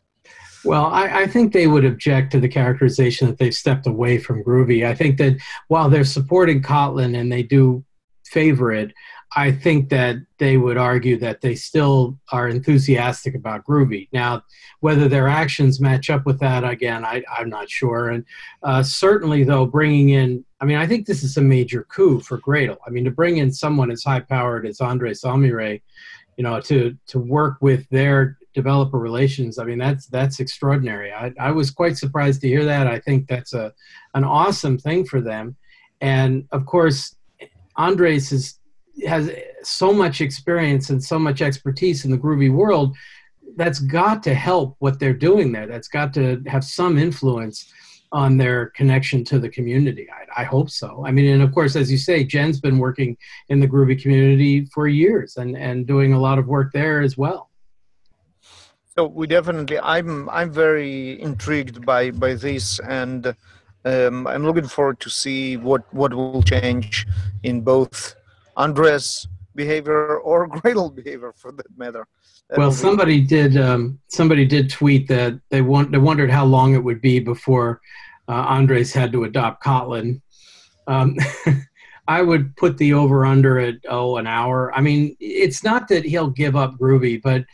Well, 0.64 0.86
I, 0.86 1.22
I, 1.22 1.26
think 1.26 1.52
they 1.52 1.66
would 1.66 1.84
object 1.84 2.32
to 2.32 2.40
the 2.40 2.48
characterization 2.48 3.26
that 3.26 3.38
they've 3.38 3.54
stepped 3.54 3.86
away 3.86 4.18
from 4.18 4.44
Groovy. 4.44 4.86
I 4.86 4.94
think 4.94 5.18
that 5.18 5.36
while 5.68 5.90
they're 5.90 6.04
supporting 6.04 6.62
Kotlin 6.62 7.18
and 7.18 7.32
they 7.32 7.42
do 7.42 7.84
favor 8.24 8.72
it, 8.72 8.92
I 9.34 9.50
think 9.50 9.88
that 9.88 10.16
they 10.38 10.58
would 10.58 10.76
argue 10.76 11.18
that 11.18 11.40
they 11.40 11.54
still 11.54 12.18
are 12.30 12.48
enthusiastic 12.48 13.34
about 13.34 13.64
Groovy. 13.64 14.08
Now, 14.12 14.42
whether 14.80 15.08
their 15.08 15.26
actions 15.26 15.80
match 15.80 16.10
up 16.10 16.26
with 16.26 16.38
that, 16.40 16.64
again, 16.64 17.04
I, 17.04 17.22
am 17.38 17.48
not 17.48 17.70
sure. 17.70 18.10
And 18.10 18.24
uh, 18.62 18.82
certainly, 18.82 19.42
though, 19.42 19.64
bringing 19.64 20.10
in, 20.10 20.44
I 20.60 20.66
mean, 20.66 20.76
I 20.76 20.86
think 20.86 21.06
this 21.06 21.22
is 21.22 21.36
a 21.38 21.42
major 21.42 21.84
coup 21.84 22.20
for 22.20 22.40
Gradle. 22.40 22.76
I 22.86 22.90
mean, 22.90 23.04
to 23.04 23.10
bring 23.10 23.38
in 23.38 23.50
someone 23.50 23.90
as 23.90 24.04
high 24.04 24.20
powered 24.20 24.66
as 24.66 24.80
Andres 24.80 25.24
Almiray, 25.24 25.80
you 26.36 26.44
know, 26.44 26.60
to 26.60 26.96
to 27.06 27.18
work 27.18 27.56
with 27.60 27.88
their 27.88 28.38
developer 28.54 28.98
relations, 28.98 29.58
I 29.58 29.64
mean, 29.64 29.78
that's 29.78 30.06
that's 30.06 30.40
extraordinary. 30.40 31.12
I, 31.12 31.32
I 31.40 31.50
was 31.50 31.70
quite 31.70 31.96
surprised 31.96 32.40
to 32.42 32.48
hear 32.48 32.64
that. 32.64 32.86
I 32.86 32.98
think 32.98 33.28
that's 33.28 33.54
a 33.54 33.72
an 34.14 34.24
awesome 34.24 34.78
thing 34.78 35.04
for 35.04 35.20
them. 35.20 35.56
And 36.00 36.46
of 36.52 36.66
course, 36.66 37.14
Andres 37.76 38.32
is 38.32 38.58
has 39.06 39.30
so 39.62 39.92
much 39.92 40.20
experience 40.20 40.90
and 40.90 41.02
so 41.02 41.18
much 41.18 41.40
expertise 41.40 42.04
in 42.04 42.10
the 42.10 42.18
groovy 42.18 42.52
world 42.52 42.94
that's 43.56 43.80
got 43.80 44.22
to 44.22 44.34
help 44.34 44.76
what 44.78 44.98
they're 44.98 45.14
doing 45.14 45.52
there 45.52 45.66
that's 45.66 45.88
got 45.88 46.12
to 46.14 46.42
have 46.46 46.64
some 46.64 46.98
influence 46.98 47.72
on 48.12 48.36
their 48.36 48.66
connection 48.70 49.24
to 49.24 49.38
the 49.38 49.48
community 49.48 50.06
I, 50.10 50.42
I, 50.42 50.44
hope 50.44 50.70
so 50.70 51.04
i 51.06 51.10
mean 51.10 51.32
and 51.32 51.42
of 51.42 51.52
course 51.52 51.74
as 51.76 51.90
you 51.90 51.96
say 51.96 52.24
jen's 52.24 52.60
been 52.60 52.78
working 52.78 53.16
in 53.48 53.60
the 53.60 53.68
groovy 53.68 54.00
community 54.00 54.66
for 54.66 54.86
years 54.86 55.36
and 55.36 55.56
and 55.56 55.86
doing 55.86 56.12
a 56.12 56.20
lot 56.20 56.38
of 56.38 56.46
work 56.46 56.72
there 56.72 57.00
as 57.00 57.16
well 57.16 57.50
so 58.94 59.06
we 59.06 59.26
definitely 59.26 59.78
i'm 59.80 60.28
i'm 60.30 60.52
very 60.52 61.20
intrigued 61.20 61.84
by 61.84 62.10
by 62.10 62.34
this 62.34 62.78
and 62.80 63.34
um, 63.84 64.26
i'm 64.26 64.44
looking 64.44 64.66
forward 64.66 64.98
to 65.00 65.10
see 65.10 65.56
what 65.56 65.82
what 65.94 66.12
will 66.14 66.42
change 66.42 67.06
in 67.42 67.60
both 67.60 68.14
Andres 68.56 69.26
behavior 69.54 70.18
or 70.18 70.48
Gradle 70.60 70.94
behavior 70.94 71.32
for 71.36 71.52
that 71.52 71.66
matter. 71.76 72.06
That 72.48 72.58
well, 72.58 72.72
somebody 72.72 73.20
be- 73.20 73.26
did 73.26 73.56
um, 73.56 73.98
somebody 74.08 74.44
did 74.46 74.70
tweet 74.70 75.08
that 75.08 75.40
they 75.50 75.62
want 75.62 75.92
they 75.92 75.98
wondered 75.98 76.30
how 76.30 76.44
long 76.44 76.74
it 76.74 76.84
would 76.84 77.00
be 77.00 77.18
before 77.20 77.80
uh, 78.28 78.32
Andres 78.32 78.92
had 78.92 79.12
to 79.12 79.24
adopt 79.24 79.64
Kotlin. 79.64 80.20
Um, 80.86 81.16
I 82.08 82.20
would 82.20 82.56
put 82.56 82.78
the 82.78 82.94
over 82.94 83.24
under 83.24 83.58
at 83.58 83.76
oh 83.88 84.16
an 84.16 84.26
hour. 84.26 84.74
I 84.74 84.80
mean, 84.80 85.16
it's 85.20 85.62
not 85.62 85.88
that 85.88 86.04
he'll 86.04 86.30
give 86.30 86.56
up 86.56 86.74
Groovy, 86.74 87.22
but 87.22 87.44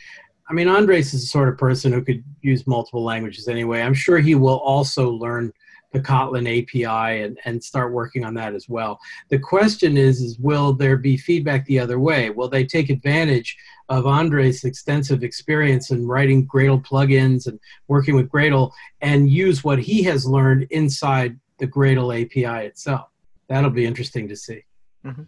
I 0.48 0.54
mean 0.54 0.68
Andres 0.68 1.12
is 1.12 1.20
the 1.22 1.26
sort 1.26 1.48
of 1.48 1.58
person 1.58 1.92
who 1.92 2.02
could 2.02 2.24
use 2.40 2.66
multiple 2.66 3.04
languages 3.04 3.48
anyway. 3.48 3.82
I'm 3.82 3.94
sure 3.94 4.18
he 4.18 4.34
will 4.34 4.58
also 4.60 5.10
learn 5.10 5.52
the 5.92 6.00
Kotlin 6.00 6.46
API 6.46 7.22
and, 7.22 7.38
and 7.44 7.62
start 7.62 7.92
working 7.92 8.24
on 8.24 8.34
that 8.34 8.54
as 8.54 8.68
well. 8.68 8.98
The 9.30 9.38
question 9.38 9.96
is, 9.96 10.20
is 10.20 10.38
will 10.38 10.72
there 10.72 10.96
be 10.96 11.16
feedback 11.16 11.64
the 11.64 11.78
other 11.78 11.98
way? 11.98 12.30
Will 12.30 12.48
they 12.48 12.64
take 12.64 12.90
advantage 12.90 13.56
of 13.88 14.06
Andre's 14.06 14.64
extensive 14.64 15.22
experience 15.22 15.90
in 15.90 16.06
writing 16.06 16.46
Gradle 16.46 16.84
plugins 16.84 17.46
and 17.46 17.58
working 17.88 18.16
with 18.16 18.28
Gradle 18.28 18.72
and 19.00 19.30
use 19.30 19.64
what 19.64 19.78
he 19.78 20.02
has 20.02 20.26
learned 20.26 20.66
inside 20.70 21.38
the 21.58 21.66
Gradle 21.66 22.12
API 22.14 22.66
itself? 22.66 23.08
That'll 23.48 23.70
be 23.70 23.86
interesting 23.86 24.28
to 24.28 24.36
see. 24.36 24.64
Mm-hmm. 25.06 25.22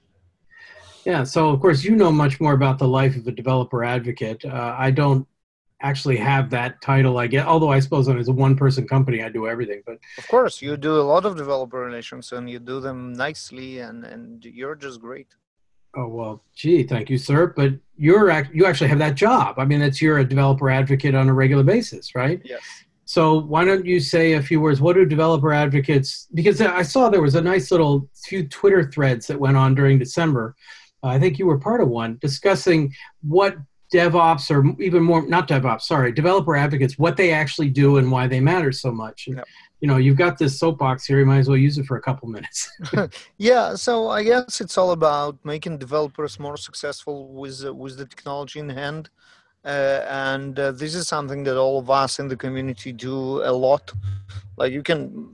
Yeah, 1.04 1.24
so 1.24 1.50
of 1.50 1.60
course 1.60 1.82
you 1.82 1.96
know 1.96 2.12
much 2.12 2.40
more 2.40 2.52
about 2.52 2.78
the 2.78 2.88
life 2.88 3.16
of 3.16 3.26
a 3.26 3.32
developer 3.32 3.84
advocate. 3.84 4.44
Uh, 4.44 4.74
I 4.78 4.90
don't 4.90 5.26
actually 5.82 6.16
have 6.16 6.50
that 6.50 6.80
title 6.82 7.18
i 7.18 7.26
get 7.26 7.46
although 7.46 7.70
i 7.70 7.80
suppose 7.80 8.08
as 8.08 8.28
a 8.28 8.32
one 8.32 8.54
person 8.54 8.86
company 8.86 9.22
i 9.22 9.28
do 9.28 9.48
everything 9.48 9.82
but 9.86 9.96
of 10.18 10.28
course 10.28 10.60
you 10.60 10.76
do 10.76 11.00
a 11.00 11.06
lot 11.12 11.24
of 11.24 11.36
developer 11.36 11.78
relations 11.78 12.32
and 12.32 12.50
you 12.50 12.58
do 12.58 12.80
them 12.80 13.12
nicely 13.12 13.80
and 13.80 14.04
and 14.04 14.44
you're 14.44 14.74
just 14.74 15.00
great. 15.00 15.28
Oh 15.96 16.06
well 16.06 16.44
gee 16.54 16.82
thank 16.84 17.10
you 17.10 17.18
sir 17.18 17.48
but 17.48 17.72
you're 17.96 18.30
you 18.52 18.64
actually 18.66 18.88
have 18.88 18.98
that 19.00 19.16
job. 19.16 19.58
I 19.58 19.64
mean 19.64 19.80
that's 19.80 20.00
you're 20.00 20.18
a 20.18 20.24
developer 20.24 20.70
advocate 20.70 21.14
on 21.14 21.28
a 21.28 21.34
regular 21.34 21.64
basis 21.64 22.14
right? 22.14 22.40
Yes. 22.44 22.62
So 23.04 23.40
why 23.40 23.64
don't 23.64 23.84
you 23.84 23.98
say 23.98 24.34
a 24.34 24.42
few 24.42 24.60
words 24.60 24.80
what 24.80 24.94
do 24.94 25.04
developer 25.04 25.52
advocates 25.52 26.28
because 26.32 26.60
i 26.60 26.82
saw 26.82 27.08
there 27.08 27.22
was 27.22 27.34
a 27.34 27.40
nice 27.40 27.70
little 27.72 28.08
few 28.28 28.46
twitter 28.46 28.88
threads 28.88 29.26
that 29.26 29.40
went 29.40 29.56
on 29.56 29.74
during 29.74 29.98
december 29.98 30.54
I 31.02 31.18
think 31.18 31.38
you 31.38 31.46
were 31.46 31.58
part 31.58 31.80
of 31.80 31.88
one 31.88 32.18
discussing 32.20 32.94
what 33.22 33.56
DevOps 33.92 34.50
or 34.50 34.80
even 34.80 35.02
more, 35.02 35.26
not 35.26 35.48
DevOps, 35.48 35.82
sorry, 35.82 36.12
developer 36.12 36.54
advocates, 36.56 36.98
what 36.98 37.16
they 37.16 37.32
actually 37.32 37.70
do 37.70 37.96
and 37.98 38.10
why 38.10 38.26
they 38.26 38.40
matter 38.40 38.72
so 38.72 38.92
much. 38.92 39.26
And, 39.26 39.36
yep. 39.36 39.46
You 39.80 39.88
know, 39.88 39.96
you've 39.96 40.18
got 40.18 40.36
this 40.36 40.58
soapbox 40.58 41.06
here. 41.06 41.18
You 41.18 41.24
might 41.24 41.38
as 41.38 41.48
well 41.48 41.56
use 41.56 41.78
it 41.78 41.86
for 41.86 41.96
a 41.96 42.02
couple 42.02 42.28
minutes. 42.28 42.70
yeah, 43.38 43.74
so 43.74 44.10
I 44.10 44.22
guess 44.22 44.60
it's 44.60 44.76
all 44.76 44.90
about 44.90 45.38
making 45.42 45.78
developers 45.78 46.38
more 46.38 46.58
successful 46.58 47.28
with 47.28 47.64
uh, 47.64 47.72
with 47.72 47.96
the 47.96 48.04
technology 48.04 48.58
in 48.60 48.68
hand, 48.68 49.08
uh, 49.64 50.04
and 50.06 50.58
uh, 50.58 50.72
this 50.72 50.94
is 50.94 51.08
something 51.08 51.44
that 51.44 51.56
all 51.56 51.78
of 51.78 51.88
us 51.88 52.18
in 52.18 52.28
the 52.28 52.36
community 52.36 52.92
do 52.92 53.42
a 53.42 53.52
lot. 53.52 53.90
Like 54.58 54.72
you 54.72 54.82
can 54.82 55.26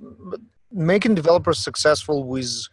making 0.70 1.16
developers 1.16 1.58
successful 1.58 2.24
with 2.24 2.68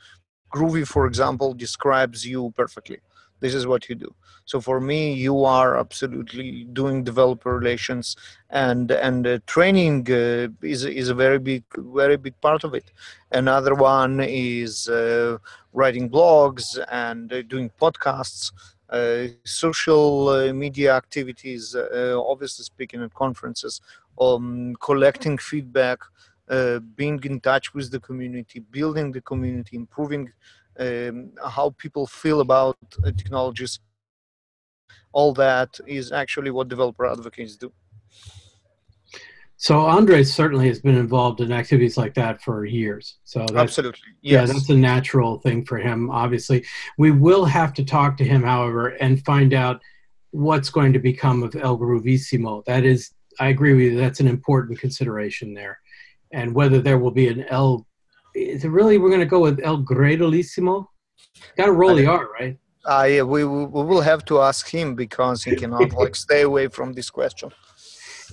Groovy, 0.54 0.88
for 0.88 1.06
example, 1.08 1.54
describes 1.54 2.26
you 2.26 2.54
perfectly. 2.56 3.00
This 3.40 3.54
is 3.54 3.68
what 3.68 3.90
you 3.90 3.96
do. 3.96 4.14
So 4.46 4.62
for 4.62 4.80
me 4.80 5.14
you 5.14 5.44
are 5.46 5.78
absolutely 5.78 6.66
doing 6.66 7.04
developer 7.04 7.58
relations 7.58 8.16
and 8.50 8.92
and 8.92 9.26
uh, 9.26 9.40
training 9.48 10.10
uh, 10.12 10.48
is 10.62 10.86
is 10.86 11.10
a 11.10 11.14
very 11.14 11.40
big 11.40 11.64
very 11.78 12.18
big 12.18 12.40
part 12.42 12.64
of 12.64 12.74
it. 12.74 12.92
Another 13.32 13.74
one 13.76 14.20
is 14.22 14.90
uh, 14.90 15.38
writing 15.74 16.10
blogs 16.10 16.66
and 16.92 17.32
uh, 17.34 17.42
doing 17.44 17.72
podcasts 17.82 18.52
uh, 18.90 19.28
social 19.44 20.30
uh, 20.30 20.54
media 20.54 20.96
activities 20.96 21.76
obviously 22.32 22.64
speaking 22.64 23.02
at 23.02 23.14
conferences 23.14 23.82
um, 24.22 24.76
collecting 24.80 25.38
feedback 25.38 26.00
being 26.96 27.20
in 27.24 27.40
touch 27.40 27.74
with 27.74 27.92
the 27.92 28.00
community 28.00 28.60
building 28.60 29.12
the 29.12 29.22
community 29.22 29.76
improving 29.76 30.32
um, 30.80 31.32
how 31.46 31.70
people 31.78 32.08
feel 32.08 32.42
about 32.42 32.78
uh, 33.06 33.12
technologies. 33.12 33.80
All 35.12 35.34
that 35.34 35.80
is 35.86 36.12
actually 36.12 36.52
what 36.52 36.68
developer 36.68 37.06
advocates 37.06 37.56
do. 37.56 37.72
So 39.58 39.80
andre 39.80 40.24
certainly 40.24 40.68
has 40.68 40.82
been 40.82 40.98
involved 40.98 41.40
in 41.40 41.52
activities 41.54 41.96
like 41.96 42.16
that 42.16 42.42
for 42.42 42.66
years. 42.66 43.18
So 43.24 43.40
that's, 43.40 43.52
absolutely 43.52 44.02
yes. 44.22 44.32
yeah 44.32 44.54
that's 44.54 44.70
a 44.70 44.76
natural 44.76 45.40
thing 45.40 45.64
for 45.64 45.78
him 45.78 46.10
obviously. 46.10 46.66
We 46.98 47.12
will 47.12 47.46
have 47.46 47.74
to 47.76 47.86
talk 47.86 48.18
to 48.18 48.26
him 48.26 48.44
however 48.44 48.90
and 48.90 49.24
find 49.24 49.54
out 49.54 49.82
what's 50.32 50.70
going 50.70 50.92
to 50.94 51.00
become 51.00 51.44
of 51.44 51.56
el 51.56 51.78
groovissimo 51.78 52.66
that 52.66 52.84
is 52.84 53.12
i 53.40 53.50
agree 53.50 53.74
with 53.74 53.94
you 53.94 53.96
that's 53.96 54.20
an 54.20 54.28
important 54.28 54.80
consideration 54.80 55.54
there 55.54 55.78
and 56.34 56.54
whether 56.54 56.82
there 56.82 56.98
will 56.98 57.12
be 57.12 57.28
an 57.30 57.46
L. 57.50 57.88
is 58.36 58.66
it 58.66 58.70
really 58.70 58.98
we're 58.98 59.10
going 59.10 59.22
to 59.22 59.26
go 59.26 59.40
with 59.40 59.60
El 59.64 59.84
Gradolissimo? 59.84 60.88
Got 61.56 61.68
to 61.68 61.72
roll 61.72 61.96
the 61.96 62.08
R, 62.08 62.28
right? 62.40 62.58
Uh, 62.86 63.08
yeah, 63.10 63.22
we, 63.22 63.46
we 63.46 63.66
will 63.66 64.02
have 64.02 64.26
to 64.26 64.42
ask 64.42 64.68
him 64.70 64.94
because 64.94 65.44
he 65.44 65.56
cannot 65.56 65.94
like 65.94 66.16
stay 66.16 66.42
away 66.42 66.68
from 66.68 66.92
this 66.94 67.10
question. 67.10 67.50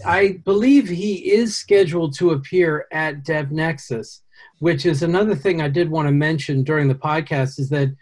I 0.04 0.40
believe 0.44 0.88
he 0.88 1.30
is 1.30 1.56
scheduled 1.56 2.16
to 2.18 2.30
appear 2.30 2.86
at 2.90 3.22
DevNexus, 3.22 4.20
which 4.58 4.86
is 4.86 5.02
another 5.02 5.36
thing 5.36 5.60
I 5.60 5.68
did 5.68 5.90
want 5.90 6.08
to 6.08 6.12
mention 6.12 6.64
during 6.64 6.88
the 6.88 6.94
podcast 6.94 7.60
is 7.60 7.68
that 7.68 7.94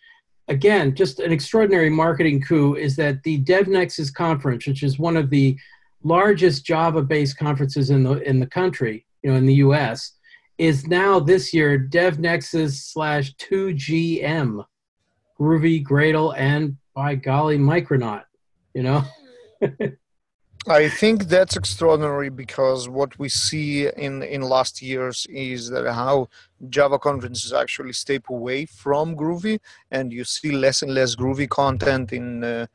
again, 0.47 0.95
just 0.95 1.21
an 1.21 1.33
extraordinary 1.33 1.91
marketing 1.91 2.41
coup 2.41 2.75
is 2.75 2.97
that 2.97 3.23
the 3.25 3.43
DevNexus 3.45 4.15
conference, 4.15 4.67
which 4.67 4.83
is 4.83 4.99
one 4.99 5.17
of 5.17 5.29
the 5.29 5.59
largest 6.03 6.65
Java-based 6.65 7.37
conferences 7.37 7.91
in 7.91 8.05
the 8.05 8.13
in 8.27 8.41
the 8.41 8.47
country, 8.47 9.05
you 9.23 9.31
know, 9.31 9.37
in 9.37 9.47
the 9.47 9.55
US, 9.55 10.13
is 10.59 10.87
now 10.87 11.21
this 11.21 11.55
year 11.55 11.79
DevNexus 11.79 12.73
slash 12.93 13.35
2GM, 13.37 14.65
Groovy, 15.39 15.85
Gradle, 15.85 16.35
and 16.37 16.77
by 16.95 17.15
golly, 17.15 17.59
Micronaut. 17.59 18.25
You 18.75 18.83
know? 18.83 19.05
I 20.67 20.89
think 20.89 21.25
that's 21.25 21.57
extraordinary 21.57 22.29
because 22.29 22.89
what 22.89 23.19
we 23.19 23.29
see 23.29 23.87
in 23.87 24.23
in 24.23 24.43
last 24.43 24.83
years 24.83 25.27
is 25.31 25.71
that 25.71 25.91
how 25.93 26.29
Java 26.69 26.99
conferences 26.99 27.53
actually 27.53 27.93
step 27.93 28.25
away 28.29 28.67
from 28.67 29.17
Groovy, 29.17 29.61
and 29.91 30.13
you 30.13 30.25
see 30.25 30.51
less 30.51 30.83
and 30.83 30.93
less 30.93 31.17
Groovy 31.17 31.49
content 31.49 32.13
in 32.13 32.45
uh, 32.45 32.67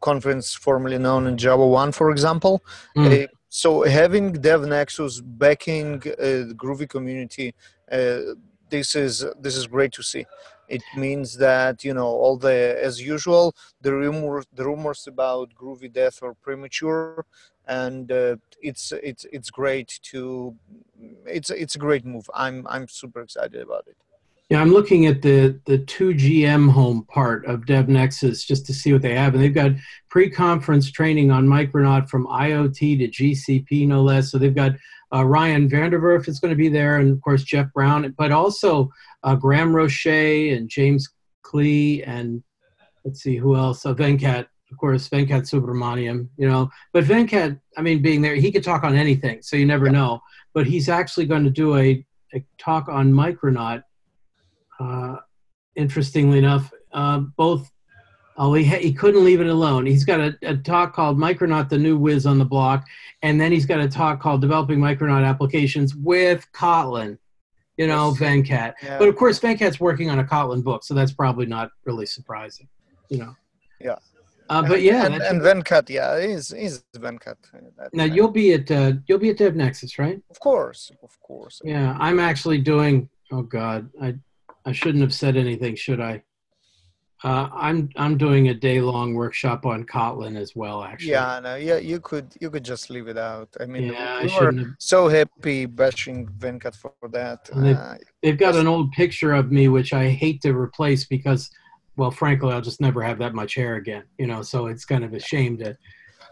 conference 0.00 0.54
formerly 0.54 0.98
known 0.98 1.26
in 1.26 1.36
Java 1.36 1.66
One, 1.66 1.90
for 1.90 2.10
example. 2.10 2.62
Mm. 2.96 3.24
Uh, 3.24 3.26
so 3.54 3.82
having 3.82 4.32
DevNexus 4.32 5.20
backing 5.22 5.96
uh, 5.96 6.48
the 6.48 6.54
Groovy 6.56 6.88
community, 6.88 7.54
uh, 7.90 8.32
this 8.70 8.94
is 8.94 9.26
this 9.38 9.56
is 9.58 9.66
great 9.66 9.92
to 9.92 10.02
see. 10.02 10.24
It 10.68 10.82
means 10.96 11.36
that 11.36 11.84
you 11.84 11.92
know 11.92 12.06
all 12.06 12.38
the 12.38 12.78
as 12.82 12.98
usual 12.98 13.54
the 13.82 13.92
rumors 13.92 14.46
the 14.54 14.64
rumors 14.64 15.06
about 15.06 15.52
groovy 15.54 15.92
death 15.92 16.22
are 16.22 16.32
premature 16.32 17.26
and 17.66 18.10
uh, 18.10 18.36
it's 18.62 18.90
it's 19.02 19.26
it's 19.30 19.50
great 19.50 20.00
to 20.10 20.56
it's 21.26 21.50
it's 21.50 21.74
a 21.74 21.78
great 21.86 22.06
move. 22.06 22.30
I'm 22.34 22.66
i'm 22.70 22.88
super 22.88 23.20
excited 23.20 23.60
about 23.60 23.84
it 23.86 24.01
yeah 24.52 24.60
i'm 24.60 24.72
looking 24.72 25.06
at 25.06 25.22
the 25.22 25.58
the 25.64 25.78
2gm 25.78 26.70
home 26.70 27.04
part 27.06 27.44
of 27.46 27.60
devnexus 27.62 28.46
just 28.46 28.66
to 28.66 28.74
see 28.74 28.92
what 28.92 29.02
they 29.02 29.14
have 29.14 29.34
and 29.34 29.42
they've 29.42 29.54
got 29.54 29.72
pre-conference 30.10 30.90
training 30.90 31.30
on 31.30 31.46
micronaut 31.46 32.08
from 32.08 32.26
iot 32.26 32.74
to 32.76 33.08
gcp 33.08 33.88
no 33.88 34.02
less 34.02 34.30
so 34.30 34.38
they've 34.38 34.54
got 34.54 34.72
uh, 35.14 35.24
Ryan 35.24 35.68
Vanderwerf 35.68 36.26
is 36.26 36.40
going 36.40 36.50
to 36.50 36.56
be 36.56 36.68
there, 36.68 36.98
and 36.98 37.12
of 37.12 37.20
course 37.20 37.44
Jeff 37.44 37.72
Brown, 37.72 38.14
but 38.16 38.32
also 38.32 38.90
uh, 39.22 39.34
Graeme 39.34 39.74
Rocher 39.74 40.54
and 40.54 40.68
James 40.68 41.08
Kleeh, 41.44 42.02
and 42.06 42.42
let's 43.04 43.20
see 43.20 43.36
who 43.36 43.54
else. 43.56 43.84
Uh, 43.84 43.94
Venkat, 43.94 44.46
of 44.70 44.78
course, 44.78 45.08
Venkat 45.08 45.42
Subramaniam. 45.42 46.28
You 46.38 46.48
know, 46.48 46.70
but 46.92 47.04
Venkat, 47.04 47.60
I 47.76 47.82
mean, 47.82 48.00
being 48.00 48.22
there, 48.22 48.34
he 48.34 48.50
could 48.50 48.64
talk 48.64 48.84
on 48.84 48.94
anything, 48.94 49.42
so 49.42 49.56
you 49.56 49.66
never 49.66 49.90
know. 49.90 50.22
But 50.54 50.66
he's 50.66 50.88
actually 50.88 51.26
going 51.26 51.44
to 51.44 51.50
do 51.50 51.76
a, 51.76 52.04
a 52.34 52.42
talk 52.58 52.88
on 52.88 53.12
Micronaut. 53.12 53.82
Uh, 54.82 55.16
interestingly 55.76 56.38
enough, 56.38 56.72
uh, 56.92 57.18
both 57.18 57.70
Oh, 58.36 58.54
he, 58.54 58.64
he 58.64 58.92
couldn't 58.92 59.24
leave 59.24 59.40
it 59.40 59.46
alone. 59.46 59.84
He's 59.84 60.04
got 60.04 60.20
a, 60.20 60.36
a 60.42 60.56
talk 60.56 60.94
called 60.94 61.18
Micronaut, 61.18 61.68
the 61.68 61.78
new 61.78 61.98
whiz 61.98 62.24
on 62.24 62.38
the 62.38 62.44
block, 62.44 62.86
and 63.20 63.40
then 63.40 63.52
he's 63.52 63.66
got 63.66 63.80
a 63.80 63.88
talk 63.88 64.20
called 64.20 64.40
Developing 64.40 64.78
Micronaut 64.78 65.26
Applications 65.26 65.94
with 65.94 66.46
Kotlin, 66.52 67.18
you 67.76 67.86
know, 67.86 68.14
yes. 68.18 68.20
Venkat. 68.20 68.72
Yeah. 68.82 68.98
But 68.98 69.08
of 69.08 69.16
course, 69.16 69.38
Venkat's 69.38 69.78
working 69.78 70.08
on 70.08 70.18
a 70.18 70.24
Kotlin 70.24 70.64
book, 70.64 70.82
so 70.82 70.94
that's 70.94 71.12
probably 71.12 71.46
not 71.46 71.70
really 71.84 72.06
surprising, 72.06 72.68
you 73.10 73.18
know. 73.18 73.36
Yeah. 73.80 73.96
Uh, 74.48 74.62
but 74.66 74.82
yeah, 74.82 75.06
and, 75.06 75.14
and 75.14 75.40
Venkat, 75.40 75.88
yeah, 75.88 76.20
he's 76.20 76.50
he's 76.50 76.84
Venkat. 76.96 77.36
Now 77.92 78.04
you'll 78.04 78.30
be 78.30 78.52
at 78.52 78.70
uh, 78.70 78.94
you'll 79.06 79.18
be 79.18 79.30
at 79.30 79.38
DevNexus, 79.38 79.98
right? 79.98 80.20
Of 80.30 80.40
course, 80.40 80.90
of 81.02 81.18
course. 81.20 81.60
Yeah, 81.64 81.96
I'm 81.98 82.18
actually 82.18 82.58
doing. 82.58 83.08
Oh 83.30 83.42
God, 83.42 83.88
I 84.00 84.16
I 84.64 84.72
shouldn't 84.72 85.02
have 85.02 85.14
said 85.14 85.36
anything, 85.36 85.74
should 85.76 86.00
I? 86.00 86.22
Uh, 87.24 87.48
I'm 87.54 87.88
I'm 87.96 88.18
doing 88.18 88.48
a 88.48 88.54
day 88.54 88.80
long 88.80 89.14
workshop 89.14 89.64
on 89.64 89.84
Kotlin 89.84 90.36
as 90.36 90.56
well. 90.56 90.82
Actually. 90.82 91.12
Yeah, 91.12 91.38
no, 91.40 91.54
yeah, 91.54 91.76
you 91.76 92.00
could 92.00 92.34
you 92.40 92.50
could 92.50 92.64
just 92.64 92.90
leave 92.90 93.06
it 93.06 93.16
out. 93.16 93.48
I 93.60 93.66
mean, 93.66 93.92
yeah, 93.92 94.24
we 94.24 94.30
I 94.30 94.40
were 94.40 94.52
have... 94.52 94.66
so 94.78 95.06
happy 95.06 95.66
bashing 95.66 96.26
Venkat 96.26 96.74
for 96.74 96.92
that. 97.12 97.48
They've, 97.54 97.76
uh, 97.76 97.94
they've, 98.22 98.38
got 98.38 98.56
an 98.56 98.66
old 98.66 98.90
picture 98.90 99.34
of 99.34 99.52
me 99.52 99.68
which 99.68 99.92
I 99.92 100.08
hate 100.08 100.42
to 100.42 100.52
replace 100.52 101.04
because, 101.04 101.48
well, 101.96 102.10
frankly, 102.10 102.52
I'll 102.52 102.60
just 102.60 102.80
never 102.80 103.02
have 103.02 103.18
that 103.18 103.34
much 103.34 103.54
hair 103.54 103.76
again. 103.76 104.02
You 104.18 104.26
know, 104.26 104.42
so 104.42 104.66
it's 104.66 104.84
kind 104.84 105.04
of 105.04 105.14
a 105.14 105.20
shame 105.20 105.56
to 105.58 105.76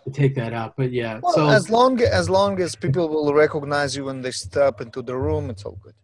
to 0.04 0.10
take 0.10 0.34
that 0.34 0.52
out. 0.52 0.74
But 0.76 0.90
yeah, 0.90 1.20
well, 1.22 1.32
so 1.34 1.48
as 1.48 1.70
long 1.70 2.00
as 2.02 2.28
long 2.28 2.60
as 2.60 2.74
people 2.74 3.08
will 3.08 3.32
recognize 3.32 3.94
you 3.94 4.06
when 4.06 4.22
they 4.22 4.32
step 4.32 4.80
into 4.80 5.02
the 5.02 5.16
room, 5.16 5.50
it's 5.50 5.64
all 5.64 5.78
good. 5.84 5.94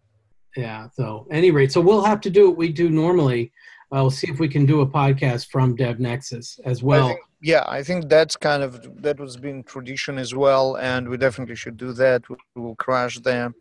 Yeah. 0.57 0.89
So, 0.95 1.27
any 1.31 1.51
rate, 1.51 1.73
so 1.73 1.81
we'll 1.81 2.05
have 2.05 2.21
to 2.23 2.31
do 2.31 2.49
what 2.49 2.57
we 2.57 2.73
do 2.73 2.89
normally 2.91 3.53
uh, 3.93 4.03
we'll 4.03 4.11
see 4.11 4.29
if 4.29 4.41
we 4.41 4.49
can 4.49 4.67
do 4.67 4.81
a 4.81 4.87
podcast 4.87 5.49
from 5.49 5.77
DevNexus 5.77 6.59
as 6.65 6.83
well. 6.83 7.07
I 7.07 7.09
think, 7.09 7.21
yeah, 7.41 7.65
I 7.69 7.83
think 7.85 8.09
that's 8.09 8.37
kind 8.37 8.65
of 8.65 9.03
that 9.03 9.21
was 9.21 9.37
been 9.37 9.63
tradition 9.63 10.19
as 10.19 10.35
well, 10.35 10.77
and 10.77 11.09
we 11.09 11.17
definitely 11.17 11.55
should 11.55 11.77
do 11.77 11.93
that. 11.93 12.29
We 12.29 12.37
will 12.57 12.75
crash 12.75 13.21
the 13.21 13.55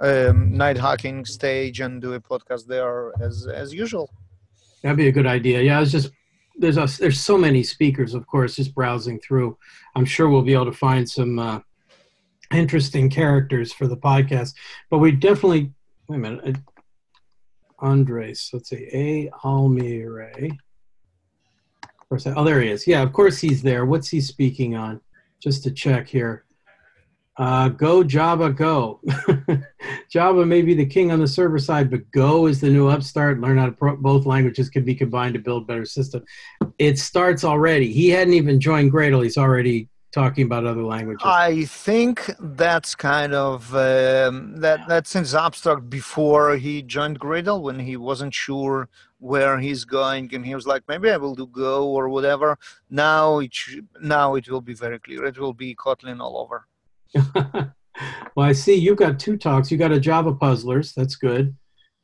um, 0.00 0.52
Nighthawking 0.52 1.26
stage 1.28 1.78
and 1.80 2.02
do 2.02 2.14
a 2.14 2.20
podcast 2.20 2.66
there 2.66 3.12
as 3.20 3.46
as 3.46 3.72
usual. 3.72 4.10
That'd 4.82 4.96
be 4.96 5.06
a 5.06 5.12
good 5.12 5.28
idea. 5.28 5.62
Yeah, 5.62 5.76
I 5.76 5.80
was 5.80 5.92
just 5.92 6.10
there's 6.56 6.76
a, 6.76 6.88
there's 6.98 7.20
so 7.20 7.38
many 7.38 7.62
speakers, 7.62 8.14
of 8.14 8.26
course, 8.26 8.56
just 8.56 8.74
browsing 8.74 9.20
through. 9.20 9.56
I'm 9.94 10.04
sure 10.04 10.28
we'll 10.28 10.42
be 10.42 10.54
able 10.54 10.64
to 10.64 10.72
find 10.72 11.08
some 11.08 11.38
uh, 11.38 11.60
interesting 12.52 13.08
characters 13.08 13.72
for 13.72 13.86
the 13.86 13.96
podcast, 13.96 14.54
but 14.90 14.98
we 14.98 15.12
definitely 15.12 15.72
wait 16.08 16.16
a 16.16 16.18
minute. 16.18 16.56
Andres. 17.78 18.50
Let's 18.52 18.70
see, 18.70 18.88
A. 18.92 19.30
Almiray. 19.44 20.50
Oh, 22.36 22.44
there 22.44 22.60
he 22.60 22.68
is. 22.68 22.86
Yeah, 22.86 23.02
of 23.02 23.12
course 23.12 23.40
he's 23.40 23.62
there. 23.62 23.86
What's 23.86 24.08
he 24.08 24.20
speaking 24.20 24.76
on? 24.76 25.00
Just 25.42 25.64
to 25.64 25.70
check 25.70 26.08
here. 26.08 26.44
Uh, 27.38 27.70
go 27.70 28.04
Java, 28.04 28.50
go. 28.50 29.00
Java 30.10 30.44
may 30.44 30.60
be 30.60 30.74
the 30.74 30.84
king 30.84 31.10
on 31.10 31.20
the 31.20 31.26
server 31.26 31.58
side, 31.58 31.90
but 31.90 32.10
Go 32.10 32.46
is 32.46 32.60
the 32.60 32.68
new 32.68 32.88
upstart. 32.88 33.40
Learn 33.40 33.56
how 33.56 33.66
to 33.66 33.72
pro- 33.72 33.96
both 33.96 34.26
languages 34.26 34.68
can 34.68 34.84
be 34.84 34.94
combined 34.94 35.32
to 35.34 35.40
build 35.40 35.66
better 35.66 35.86
system. 35.86 36.22
It 36.78 36.98
starts 36.98 37.44
already. 37.44 37.90
He 37.90 38.10
hadn't 38.10 38.34
even 38.34 38.60
joined 38.60 38.92
Gradle. 38.92 39.22
He's 39.22 39.38
already 39.38 39.88
talking 40.12 40.44
about 40.44 40.64
other 40.66 40.82
languages? 40.82 41.22
I 41.24 41.64
think 41.64 42.30
that's 42.38 42.94
kind 42.94 43.34
of 43.34 43.74
um, 43.74 44.56
that 44.56 44.86
that's 44.86 45.14
his 45.14 45.34
abstract 45.34 45.88
before 45.90 46.56
he 46.56 46.82
joined 46.82 47.18
Gradle 47.18 47.62
when 47.62 47.78
he 47.80 47.96
wasn't 47.96 48.34
sure 48.34 48.88
where 49.18 49.58
he's 49.58 49.84
going 49.84 50.34
and 50.34 50.44
he 50.44 50.54
was 50.54 50.66
like 50.66 50.82
maybe 50.88 51.10
I 51.10 51.16
will 51.16 51.34
do 51.34 51.46
Go 51.46 51.88
or 51.88 52.08
whatever. 52.08 52.58
Now 52.90 53.38
it 53.38 53.54
should, 53.54 53.88
now 54.00 54.34
it 54.34 54.48
will 54.50 54.60
be 54.60 54.74
very 54.74 54.98
clear. 54.98 55.24
It 55.24 55.38
will 55.38 55.54
be 55.54 55.74
Kotlin 55.74 56.20
all 56.20 56.38
over. 56.38 56.66
well, 58.34 58.46
I 58.46 58.52
see 58.52 58.74
you've 58.74 58.98
got 58.98 59.18
two 59.18 59.36
talks. 59.36 59.70
You 59.70 59.78
got 59.78 59.92
a 59.92 60.00
Java 60.00 60.34
puzzlers, 60.34 60.92
that's 60.92 61.16
good, 61.16 61.56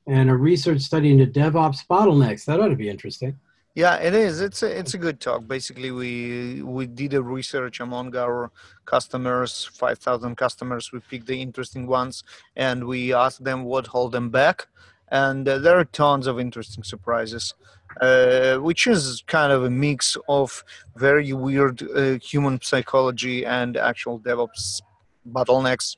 and 0.07 0.31
a 0.31 0.37
research 0.37 0.81
study 0.81 1.11
into 1.11 1.27
DevOps 1.27 1.87
bottlenecks. 1.91 2.45
That 2.45 2.61
ought 2.61 2.69
to 2.69 2.77
be 2.77 2.89
interesting. 2.89 3.39
Yeah, 3.79 3.95
it 3.99 4.13
is. 4.13 4.41
It's 4.41 4.65
a, 4.65 4.77
it's 4.77 4.95
a 4.95 4.99
good 4.99 5.21
talk. 5.21 5.47
Basically, 5.47 5.93
we 5.93 6.63
we 6.65 6.85
did 6.87 7.15
a 7.15 7.23
research 7.23 7.79
among 7.79 8.17
our 8.17 8.51
customers, 8.87 9.71
five 9.73 9.99
thousand 10.01 10.35
customers. 10.35 10.91
We 10.91 10.99
picked 10.99 11.29
the 11.29 11.41
interesting 11.41 11.87
ones, 11.87 12.25
and 12.57 12.89
we 12.89 13.15
asked 13.15 13.45
them 13.45 13.63
what 13.63 13.87
hold 13.87 14.11
them 14.11 14.31
back. 14.31 14.67
And 15.13 15.49
uh, 15.49 15.59
there 15.61 15.79
are 15.79 15.85
tons 15.85 16.27
of 16.27 16.41
interesting 16.41 16.83
surprises, 16.83 17.55
uh, 18.01 18.57
which 18.57 18.89
is 18.89 19.23
kind 19.29 19.53
of 19.53 19.63
a 19.63 19.71
mix 19.71 20.17
of 20.29 20.65
very 20.97 21.33
weird 21.33 21.81
uh, 21.81 22.19
human 22.19 22.61
psychology 22.61 23.47
and 23.47 23.77
actual 23.77 24.19
DevOps 24.19 24.83
bottlenecks. 25.25 25.97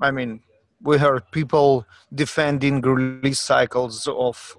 I 0.00 0.10
mean, 0.10 0.40
we 0.80 0.96
heard 0.96 1.30
people 1.32 1.84
defending 2.14 2.80
release 2.80 3.40
cycles 3.40 4.08
of 4.08 4.56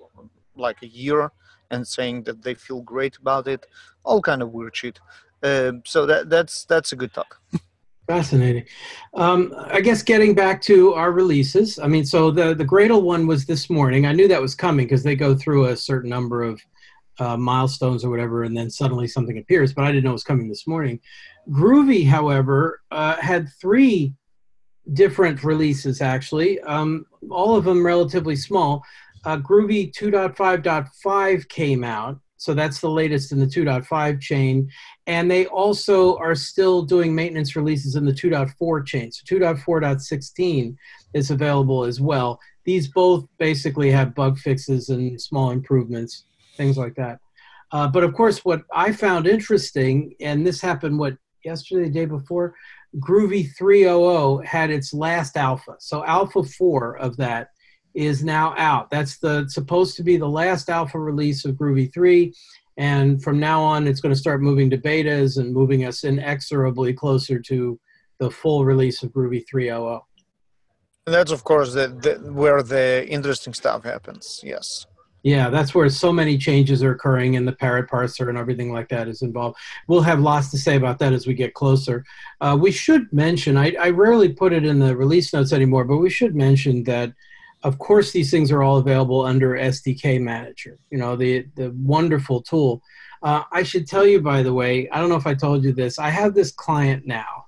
like 0.55 0.83
a 0.83 0.87
year 0.87 1.31
and 1.71 1.87
saying 1.87 2.23
that 2.23 2.41
they 2.43 2.53
feel 2.53 2.81
great 2.81 3.17
about 3.17 3.47
it 3.47 3.65
all 4.07 4.21
kind 4.21 4.41
of 4.41 4.51
weird 4.51 4.75
shit. 4.75 4.99
Uh, 5.43 5.73
so 5.85 6.05
that 6.05 6.29
that's 6.29 6.65
that's 6.65 6.93
a 6.93 6.95
good 6.95 7.13
talk. 7.13 7.39
Fascinating. 8.07 8.63
Um, 9.15 9.53
i 9.67 9.81
guess 9.81 10.01
getting 10.01 10.33
back 10.33 10.61
to 10.61 10.93
our 10.93 11.11
releases 11.11 11.77
i 11.77 11.87
mean 11.87 12.05
so 12.05 12.31
the 12.31 12.53
the 12.53 12.63
gradle 12.63 13.03
one 13.03 13.27
was 13.27 13.45
this 13.45 13.69
morning. 13.69 14.05
I 14.05 14.13
knew 14.13 14.27
that 14.29 14.41
was 14.41 14.55
coming 14.55 14.85
because 14.85 15.03
they 15.03 15.15
go 15.15 15.35
through 15.35 15.65
a 15.65 15.75
certain 15.75 16.09
number 16.09 16.41
of 16.41 16.61
uh, 17.19 17.35
milestones 17.35 18.05
or 18.05 18.09
whatever 18.09 18.43
and 18.43 18.55
then 18.55 18.69
suddenly 18.69 19.07
something 19.07 19.39
appears 19.39 19.73
but 19.73 19.83
i 19.83 19.91
didn't 19.91 20.03
know 20.05 20.11
it 20.11 20.13
was 20.13 20.23
coming 20.23 20.47
this 20.47 20.67
morning. 20.67 20.99
Groovy 21.49 22.07
however 22.07 22.81
uh, 22.91 23.17
had 23.17 23.49
three 23.61 24.13
different 24.93 25.43
releases 25.43 26.01
actually. 26.01 26.61
Um, 26.61 27.05
all 27.29 27.57
of 27.57 27.65
them 27.65 27.85
relatively 27.85 28.37
small 28.37 28.83
uh, 29.25 29.37
Groovy 29.37 29.91
2.5.5 29.93 31.49
came 31.49 31.83
out. 31.83 32.19
So 32.39 32.53
that's 32.53 32.79
the 32.79 32.89
latest 32.89 33.31
in 33.31 33.39
the 33.39 33.47
2.5 33.47 34.21
chain. 34.21 34.69
And 35.07 35.29
they 35.29 35.47
also 35.47 36.17
are 36.17 36.35
still 36.35 36.83
doing 36.83 37.13
maintenance 37.13 37.55
releases 37.55 37.95
in 37.95 38.05
the 38.05 38.13
2.4 38.13 38.85
chain. 38.85 39.11
So 39.11 39.23
2.4.16 39.35 40.75
is 41.13 41.31
available 41.31 41.83
as 41.83 41.99
well. 41.99 42.39
These 42.63 42.89
both 42.89 43.25
basically 43.39 43.89
have 43.91 44.13
bug 44.13 44.37
fixes 44.37 44.89
and 44.89 45.19
small 45.19 45.51
improvements, 45.51 46.25
things 46.57 46.77
like 46.77 46.95
that. 46.95 47.19
Uh, 47.71 47.87
but 47.87 48.03
of 48.03 48.13
course, 48.13 48.45
what 48.45 48.63
I 48.73 48.91
found 48.91 49.27
interesting, 49.27 50.13
and 50.21 50.45
this 50.45 50.61
happened 50.61 50.99
what 50.99 51.17
yesterday, 51.43 51.85
the 51.85 51.89
day 51.89 52.05
before, 52.05 52.53
Groovy 52.99 53.49
300 53.57 54.45
had 54.45 54.69
its 54.69 54.93
last 54.93 55.37
alpha. 55.37 55.75
So 55.79 56.05
alpha 56.05 56.43
4 56.43 56.97
of 56.97 57.17
that 57.17 57.49
is 57.97 58.23
now 58.23 58.53
out. 58.57 58.89
That's 58.91 59.17
the 59.17 59.45
supposed 59.49 59.97
to 59.97 60.03
be 60.03 60.17
the 60.17 60.29
last 60.29 60.69
alpha 60.69 60.99
release 60.99 61.43
of 61.45 61.55
Groovy 61.55 61.91
3 61.91 62.33
and 62.77 63.21
from 63.23 63.39
now 63.39 63.61
on 63.61 63.87
it's 63.87 63.99
going 63.99 64.13
to 64.13 64.19
start 64.19 64.41
moving 64.41 64.69
to 64.69 64.77
betas 64.77 65.37
and 65.37 65.51
moving 65.51 65.85
us 65.85 66.03
inexorably 66.03 66.93
closer 66.93 67.39
to 67.39 67.79
the 68.19 68.29
full 68.29 68.65
release 68.65 69.03
of 69.03 69.11
Groovy 69.11 69.43
300. 69.49 70.01
And 71.07 71.15
that's 71.15 71.31
of 71.31 71.43
course 71.43 71.73
the, 71.73 71.87
the, 71.87 72.31
where 72.31 72.61
the 72.61 73.07
interesting 73.09 73.53
stuff 73.53 73.83
happens. 73.83 74.41
Yes. 74.43 74.85
Yeah, 75.23 75.49
that's 75.49 75.73
where 75.73 75.89
so 75.89 76.13
many 76.13 76.37
changes 76.37 76.83
are 76.83 76.91
occurring, 76.91 77.35
and 77.35 77.45
the 77.45 77.51
parrot 77.51 77.89
parser 77.89 78.29
and 78.29 78.37
everything 78.37 78.71
like 78.71 78.87
that 78.89 79.09
is 79.09 79.23
involved. 79.23 79.57
We'll 79.87 80.03
have 80.03 80.21
lots 80.21 80.51
to 80.51 80.57
say 80.57 80.77
about 80.77 80.99
that 80.99 81.11
as 81.11 81.27
we 81.27 81.33
get 81.33 81.53
closer. 81.53 82.05
Uh, 82.39 82.57
we 82.57 82.71
should 82.71 83.11
mention, 83.11 83.57
I, 83.57 83.75
I 83.77 83.89
rarely 83.89 84.29
put 84.29 84.53
it 84.53 84.63
in 84.63 84.79
the 84.79 84.95
release 84.95 85.33
notes 85.33 85.51
anymore, 85.51 85.83
but 85.83 85.97
we 85.97 86.09
should 86.09 86.35
mention 86.35 86.83
that, 86.83 87.11
of 87.63 87.79
course, 87.79 88.11
these 88.11 88.31
things 88.31 88.51
are 88.51 88.63
all 88.63 88.77
available 88.77 89.25
under 89.25 89.55
SDK 89.55 90.21
Manager, 90.21 90.77
you 90.91 90.97
know, 90.97 91.15
the, 91.15 91.47
the 91.55 91.73
wonderful 91.81 92.41
tool. 92.41 92.81
Uh, 93.23 93.43
I 93.51 93.63
should 93.63 93.87
tell 93.87 94.05
you, 94.05 94.21
by 94.21 94.43
the 94.43 94.53
way, 94.53 94.89
I 94.89 94.99
don't 94.99 95.09
know 95.09 95.15
if 95.15 95.27
I 95.27 95.33
told 95.33 95.63
you 95.63 95.73
this, 95.73 95.97
I 95.97 96.09
have 96.09 96.35
this 96.35 96.51
client 96.51 97.07
now 97.07 97.45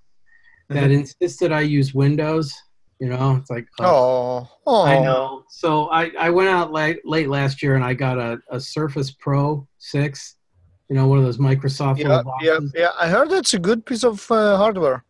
that 0.69 0.85
mm-hmm. 0.85 0.99
insisted 0.99 1.51
I 1.51 1.61
use 1.61 1.93
Windows 1.93 2.53
you 2.99 3.07
know, 3.07 3.37
it's 3.37 3.49
like 3.49 3.65
oh, 3.79 4.49
oh. 4.67 4.83
I 4.83 4.99
know. 4.99 5.45
So 5.49 5.89
I, 5.89 6.11
I 6.19 6.29
went 6.29 6.49
out 6.49 6.73
late 6.73 6.99
late 7.05 7.29
last 7.29 7.63
year 7.63 7.75
and 7.75 7.83
I 7.83 7.93
got 7.93 8.17
a, 8.17 8.39
a 8.51 8.59
Surface 8.59 9.11
Pro 9.11 9.65
six. 9.77 10.35
You 10.89 10.95
know, 10.95 11.07
one 11.07 11.17
of 11.17 11.23
those 11.23 11.37
Microsoft 11.37 11.99
yeah, 11.99 12.21
Yeah, 12.41 12.59
yeah. 12.75 12.89
I 12.99 13.07
heard 13.07 13.31
it's 13.31 13.53
a 13.53 13.59
good 13.59 13.85
piece 13.85 14.03
of 14.03 14.29
uh, 14.31 14.57
hardware. 14.57 15.05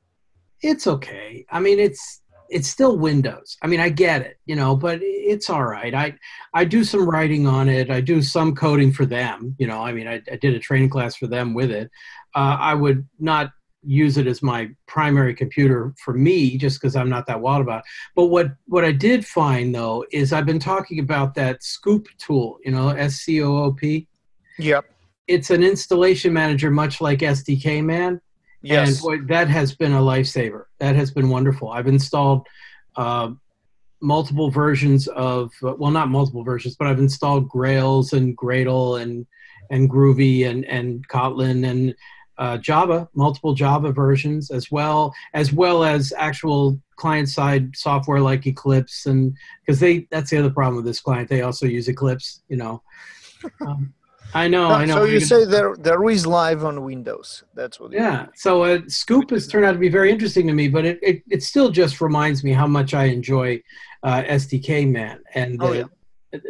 It's 0.62 0.85
okay. 0.85 1.45
I 1.49 1.59
mean, 1.59 1.79
it's 1.79 2.21
it's 2.49 2.67
still 2.67 2.97
Windows. 2.97 3.57
I 3.62 3.67
mean, 3.67 3.79
I 3.79 3.89
get 3.89 4.21
it, 4.21 4.39
you 4.45 4.55
know, 4.55 4.75
but 4.75 4.99
it's 5.01 5.49
all 5.49 5.63
right. 5.63 5.93
I 5.93 6.15
I 6.53 6.65
do 6.65 6.83
some 6.83 7.07
writing 7.07 7.47
on 7.47 7.69
it. 7.69 7.89
I 7.89 8.01
do 8.01 8.21
some 8.21 8.55
coding 8.55 8.91
for 8.91 9.05
them. 9.05 9.55
You 9.59 9.67
know, 9.67 9.81
I 9.81 9.91
mean, 9.91 10.07
I, 10.07 10.21
I 10.31 10.35
did 10.35 10.53
a 10.55 10.59
training 10.59 10.89
class 10.89 11.15
for 11.15 11.27
them 11.27 11.53
with 11.53 11.71
it. 11.71 11.89
Uh, 12.35 12.57
I 12.59 12.73
would 12.73 13.07
not 13.19 13.51
use 13.83 14.17
it 14.17 14.27
as 14.27 14.43
my 14.43 14.69
primary 14.88 15.33
computer 15.33 15.93
for 16.03 16.13
me 16.13 16.57
just 16.57 16.79
because 16.79 16.95
I'm 16.95 17.09
not 17.09 17.25
that 17.27 17.39
wild 17.39 17.62
about 17.62 17.79
it. 17.79 17.85
But 18.15 18.25
what, 18.25 18.51
what 18.65 18.83
I 18.83 18.91
did 18.91 19.25
find 19.25 19.73
though 19.73 20.05
is 20.12 20.33
I've 20.33 20.45
been 20.45 20.59
talking 20.59 20.99
about 20.99 21.33
that 21.35 21.63
Scoop 21.63 22.07
tool, 22.17 22.59
you 22.63 22.71
know, 22.71 22.89
S 22.89 23.15
C 23.15 23.41
O 23.41 23.57
O 23.57 23.71
P. 23.71 24.07
Yep. 24.57 24.85
It's 25.27 25.51
an 25.51 25.63
installation 25.63 26.33
manager, 26.33 26.71
much 26.71 26.99
like 27.01 27.19
SDK 27.19 27.83
Man. 27.83 28.19
Yes. 28.62 28.89
And 28.89 29.02
boy, 29.02 29.28
that 29.28 29.48
has 29.48 29.76
been 29.76 29.93
a 29.93 30.02
lifesaver. 30.02 30.65
That 30.80 30.95
has 30.95 31.12
been 31.12 31.30
wonderful. 31.30 31.69
I've 31.69 31.88
installed 31.88 32.48
uh, 32.95 33.32
multiple 34.02 34.50
versions 34.52 35.08
of, 35.08 35.52
well, 35.62 35.91
not 35.91 36.10
multiple 36.10 36.43
versions, 36.43 36.76
but 36.76 36.88
I've 36.88 37.00
installed 37.00 37.48
Grails 37.50 38.13
and 38.13 38.38
Gradle 38.38 39.02
and 39.02 39.26
and 39.72 39.89
Groovy 39.89 40.48
and 40.48 40.65
and 40.65 41.08
Kotlin 41.08 41.69
and 41.69 41.95
uh, 42.38 42.58
Java, 42.58 43.08
multiple 43.13 43.54
Java 43.54 43.91
versions, 43.91 44.50
as 44.50 44.72
well 44.72 45.13
as 45.34 45.54
well 45.54 45.84
as 45.84 46.13
actual 46.17 46.80
client-side 46.95 47.76
software 47.76 48.22
like 48.22 48.48
Eclipse, 48.48 49.06
and 49.06 49.36
because 49.62 49.80
they 49.80 50.08
that's 50.10 50.32
the 50.32 50.38
other 50.38 50.50
problem 50.50 50.78
with 50.78 50.86
this 50.86 51.02
client, 51.02 51.30
they 51.30 51.41
also 51.41 51.65
use 51.65 51.88
Eclipse. 51.88 52.41
You 52.48 52.58
know, 52.58 52.84
um, 53.65 53.93
I 54.33 54.47
know, 54.47 54.69
I 54.69 54.85
know. 54.85 54.95
So 54.95 55.03
you 55.05 55.19
say 55.19 55.45
there 55.45 55.75
there 55.77 56.07
is 56.09 56.25
live 56.25 56.63
on 56.63 56.83
Windows. 56.83 57.43
That's 57.55 57.79
what. 57.79 57.91
Yeah. 57.91 58.27
So 58.35 58.63
uh, 58.63 58.79
Scoop 58.87 59.31
has 59.31 59.47
turned 59.47 59.65
out 59.65 59.73
to 59.73 59.79
be 59.79 59.89
very 59.89 60.11
interesting 60.11 60.47
to 60.47 60.53
me, 60.53 60.67
but 60.67 60.85
it, 60.85 60.99
it, 61.01 61.23
it 61.29 61.43
still 61.43 61.71
just 61.71 62.01
reminds 62.01 62.43
me 62.43 62.51
how 62.51 62.67
much 62.67 62.93
I 62.93 63.05
enjoy 63.05 63.61
uh, 64.03 64.23
SDK 64.23 64.89
Man 64.89 65.21
and. 65.33 65.61
Oh, 65.61 65.71
yeah. 65.73 65.83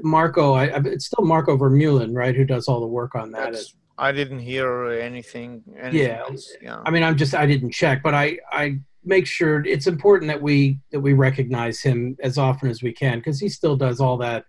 Marco, 0.03 0.55
I, 0.55 0.65
it's 0.87 1.05
still 1.05 1.23
Marco 1.23 1.55
Vermeulen, 1.55 2.13
right, 2.13 2.35
who 2.35 2.43
does 2.43 2.67
all 2.67 2.81
the 2.81 2.87
work 2.87 3.15
on 3.15 3.31
that. 3.31 3.53
That's, 3.53 3.75
I 3.97 4.11
didn't 4.11 4.39
hear 4.39 4.89
anything. 4.91 5.63
anything 5.77 6.01
yeah. 6.01 6.19
Else. 6.19 6.51
yeah. 6.61 6.81
I 6.85 6.91
mean, 6.91 7.03
I'm 7.03 7.15
just 7.15 7.33
I 7.33 7.45
didn't 7.45 7.71
check, 7.71 8.03
but 8.03 8.13
I 8.13 8.39
I 8.51 8.79
make 9.03 9.25
sure 9.25 9.65
it's 9.65 9.87
important 9.87 10.29
that 10.29 10.41
we 10.41 10.79
that 10.91 10.99
we 10.99 11.13
recognize 11.13 11.81
him 11.81 12.17
as 12.21 12.37
often 12.37 12.69
as 12.69 12.81
we 12.81 12.93
can 12.93 13.19
because 13.19 13.39
he 13.39 13.49
still 13.49 13.75
does 13.75 13.99
all 13.99 14.17
that 14.17 14.45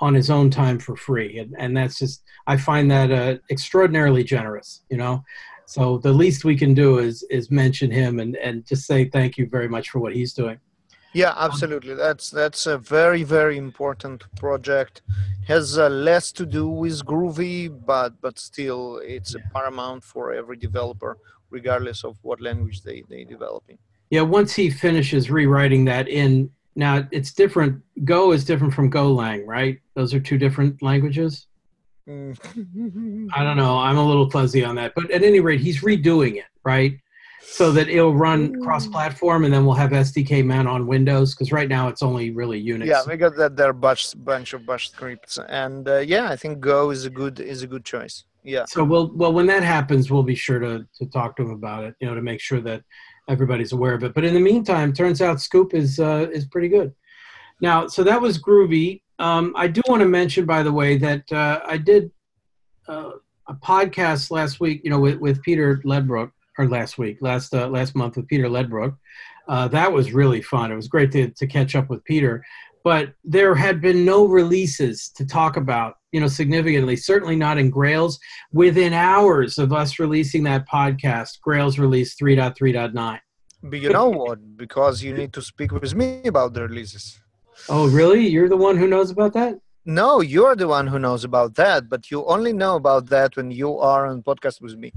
on 0.00 0.14
his 0.14 0.30
own 0.30 0.50
time 0.50 0.78
for 0.78 0.96
free, 0.96 1.38
and 1.38 1.54
and 1.58 1.76
that's 1.76 1.98
just 1.98 2.22
I 2.46 2.56
find 2.56 2.90
that 2.90 3.10
uh, 3.10 3.38
extraordinarily 3.50 4.24
generous. 4.24 4.82
You 4.90 4.96
know. 4.96 5.24
So 5.66 5.98
the 5.98 6.12
least 6.12 6.44
we 6.44 6.56
can 6.56 6.74
do 6.74 6.98
is 6.98 7.22
is 7.30 7.50
mention 7.50 7.92
him 7.92 8.18
and, 8.18 8.34
and 8.36 8.66
just 8.66 8.86
say 8.86 9.04
thank 9.04 9.38
you 9.38 9.46
very 9.46 9.68
much 9.68 9.90
for 9.90 10.00
what 10.00 10.12
he's 10.12 10.32
doing. 10.32 10.58
Yeah, 11.12 11.34
absolutely. 11.36 11.94
That's 11.94 12.30
that's 12.30 12.66
a 12.66 12.78
very 12.78 13.22
very 13.24 13.56
important 13.56 14.24
project. 14.36 15.02
Has 15.46 15.78
uh, 15.78 15.88
less 15.88 16.32
to 16.32 16.46
do 16.46 16.68
with 16.68 17.04
Groovy, 17.04 17.68
but 17.86 18.20
but 18.20 18.38
still, 18.38 18.98
it's 18.98 19.34
yeah. 19.34 19.42
paramount 19.52 20.04
for 20.04 20.32
every 20.32 20.56
developer, 20.56 21.18
regardless 21.50 22.04
of 22.04 22.16
what 22.22 22.40
language 22.40 22.82
they 22.82 23.02
they 23.08 23.24
developing. 23.24 23.78
Yeah, 24.10 24.22
once 24.22 24.54
he 24.54 24.70
finishes 24.70 25.30
rewriting 25.30 25.84
that 25.84 26.08
in 26.08 26.50
now, 26.76 27.06
it's 27.10 27.32
different. 27.32 27.82
Go 28.04 28.32
is 28.32 28.44
different 28.44 28.72
from 28.72 28.90
Golang, 28.90 29.46
right? 29.46 29.80
Those 29.94 30.14
are 30.14 30.20
two 30.20 30.38
different 30.38 30.82
languages. 30.82 31.46
Mm. 32.08 33.28
I 33.34 33.42
don't 33.42 33.56
know. 33.56 33.78
I'm 33.78 33.98
a 33.98 34.06
little 34.06 34.30
fuzzy 34.30 34.64
on 34.64 34.76
that, 34.76 34.92
but 34.94 35.10
at 35.10 35.22
any 35.22 35.40
rate, 35.40 35.60
he's 35.60 35.82
redoing 35.82 36.36
it, 36.36 36.46
right? 36.64 36.98
so 37.42 37.72
that 37.72 37.88
it'll 37.88 38.14
run 38.14 38.62
cross-platform, 38.62 39.44
and 39.44 39.52
then 39.52 39.64
we'll 39.64 39.74
have 39.74 39.90
SDK 39.90 40.44
Man 40.44 40.66
on 40.66 40.86
Windows 40.86 41.34
because 41.34 41.50
right 41.50 41.68
now 41.68 41.88
it's 41.88 42.02
only 42.02 42.30
really 42.30 42.62
Unix. 42.62 42.86
Yeah, 42.86 43.02
we 43.06 43.16
got 43.16 43.36
that 43.36 43.56
there 43.56 43.68
are 43.68 43.72
bunch 43.72 44.14
bunch 44.16 44.52
of 44.52 44.64
bash 44.66 44.90
scripts, 44.90 45.38
and 45.48 45.88
uh, 45.88 45.98
yeah, 45.98 46.30
I 46.30 46.36
think 46.36 46.60
Go 46.60 46.90
is 46.90 47.04
a 47.04 47.10
good 47.10 47.40
is 47.40 47.62
a 47.62 47.66
good 47.66 47.84
choice. 47.84 48.24
Yeah. 48.44 48.64
So 48.66 48.84
we'll 48.84 49.10
well 49.14 49.32
when 49.32 49.46
that 49.46 49.62
happens, 49.62 50.10
we'll 50.10 50.22
be 50.22 50.34
sure 50.34 50.58
to 50.60 50.86
to 50.98 51.06
talk 51.06 51.36
to 51.36 51.42
him 51.42 51.50
about 51.50 51.84
it, 51.84 51.94
you 52.00 52.06
know, 52.06 52.14
to 52.14 52.22
make 52.22 52.40
sure 52.40 52.60
that 52.60 52.82
everybody's 53.30 53.72
aware 53.72 53.94
of 53.94 54.02
it. 54.02 54.12
But 54.12 54.24
in 54.24 54.34
the 54.34 54.40
meantime, 54.40 54.92
turns 54.92 55.22
out 55.22 55.40
Scoop 55.40 55.72
is 55.72 55.98
uh, 55.98 56.28
is 56.32 56.44
pretty 56.46 56.68
good. 56.68 56.92
Now, 57.60 57.86
so 57.86 58.02
that 58.04 58.20
was 58.20 58.38
Groovy. 58.38 59.02
Um, 59.18 59.52
I 59.56 59.68
do 59.68 59.82
want 59.86 60.00
to 60.00 60.08
mention, 60.08 60.46
by 60.46 60.62
the 60.62 60.72
way, 60.72 60.96
that 60.98 61.30
uh, 61.30 61.60
I 61.66 61.76
did 61.76 62.10
uh, 62.88 63.12
a 63.48 63.54
podcast 63.54 64.30
last 64.30 64.60
week, 64.60 64.80
you 64.82 64.90
know, 64.90 64.98
with, 64.98 65.18
with 65.18 65.42
Peter 65.42 65.80
Ledbrook, 65.84 66.32
or 66.58 66.68
last 66.68 66.98
week, 66.98 67.18
last 67.20 67.54
uh, 67.54 67.68
last 67.68 67.94
month 67.94 68.16
with 68.16 68.26
Peter 68.28 68.48
Ledbrook. 68.48 68.96
Uh, 69.48 69.68
that 69.68 69.92
was 69.92 70.12
really 70.12 70.42
fun. 70.42 70.70
It 70.70 70.76
was 70.76 70.88
great 70.88 71.10
to, 71.12 71.30
to 71.30 71.46
catch 71.46 71.74
up 71.74 71.90
with 71.90 72.04
Peter. 72.04 72.44
But 72.82 73.12
there 73.24 73.54
had 73.54 73.80
been 73.80 74.04
no 74.04 74.26
releases 74.26 75.10
to 75.16 75.26
talk 75.26 75.56
about, 75.56 75.96
you 76.12 76.20
know, 76.20 76.28
significantly. 76.28 76.96
Certainly 76.96 77.36
not 77.36 77.58
in 77.58 77.70
Grails. 77.70 78.18
Within 78.52 78.92
hours 78.92 79.58
of 79.58 79.72
us 79.72 79.98
releasing 79.98 80.42
that 80.44 80.68
podcast, 80.68 81.40
Grails 81.42 81.78
released 81.78 82.18
3.3.9. 82.20 83.20
But 83.62 83.80
you 83.80 83.90
know 83.90 84.08
what? 84.08 84.56
Because 84.56 85.02
you 85.02 85.12
need 85.12 85.32
to 85.34 85.42
speak 85.42 85.72
with 85.72 85.94
me 85.94 86.22
about 86.24 86.54
the 86.54 86.62
releases. 86.62 87.20
Oh, 87.68 87.88
really? 87.88 88.26
You're 88.26 88.48
the 88.48 88.56
one 88.56 88.78
who 88.78 88.86
knows 88.86 89.10
about 89.10 89.34
that? 89.34 89.60
No, 89.84 90.20
you're 90.20 90.56
the 90.56 90.68
one 90.68 90.86
who 90.86 90.98
knows 90.98 91.24
about 91.24 91.54
that, 91.56 91.88
but 91.88 92.10
you 92.10 92.24
only 92.26 92.52
know 92.52 92.76
about 92.76 93.06
that 93.10 93.36
when 93.36 93.50
you 93.50 93.78
are 93.78 94.06
on 94.06 94.22
podcast 94.22 94.60
with 94.60 94.76
me. 94.76 94.92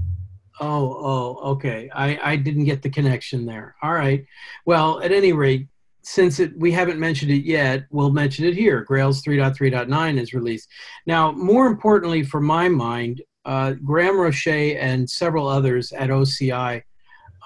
Oh, 0.60 0.96
oh, 1.02 1.50
okay. 1.52 1.90
I, 1.94 2.18
I 2.22 2.36
didn't 2.36 2.64
get 2.64 2.82
the 2.82 2.90
connection 2.90 3.44
there. 3.44 3.74
All 3.82 3.92
right. 3.92 4.24
Well, 4.64 5.02
at 5.02 5.10
any 5.10 5.32
rate, 5.32 5.68
since 6.04 6.38
it, 6.38 6.56
we 6.58 6.70
haven't 6.70 7.00
mentioned 7.00 7.30
it 7.30 7.44
yet, 7.44 7.86
we'll 7.90 8.12
mention 8.12 8.44
it 8.44 8.54
here. 8.54 8.82
Grails 8.84 9.22
3.3.9 9.22 10.20
is 10.20 10.34
released. 10.34 10.68
Now, 11.06 11.32
more 11.32 11.66
importantly, 11.66 12.22
for 12.22 12.40
my 12.40 12.68
mind, 12.68 13.22
uh, 13.44 13.72
Graeme 13.72 14.18
Rocher 14.18 14.78
and 14.78 15.08
several 15.08 15.48
others 15.48 15.92
at 15.92 16.10
OCI 16.10 16.82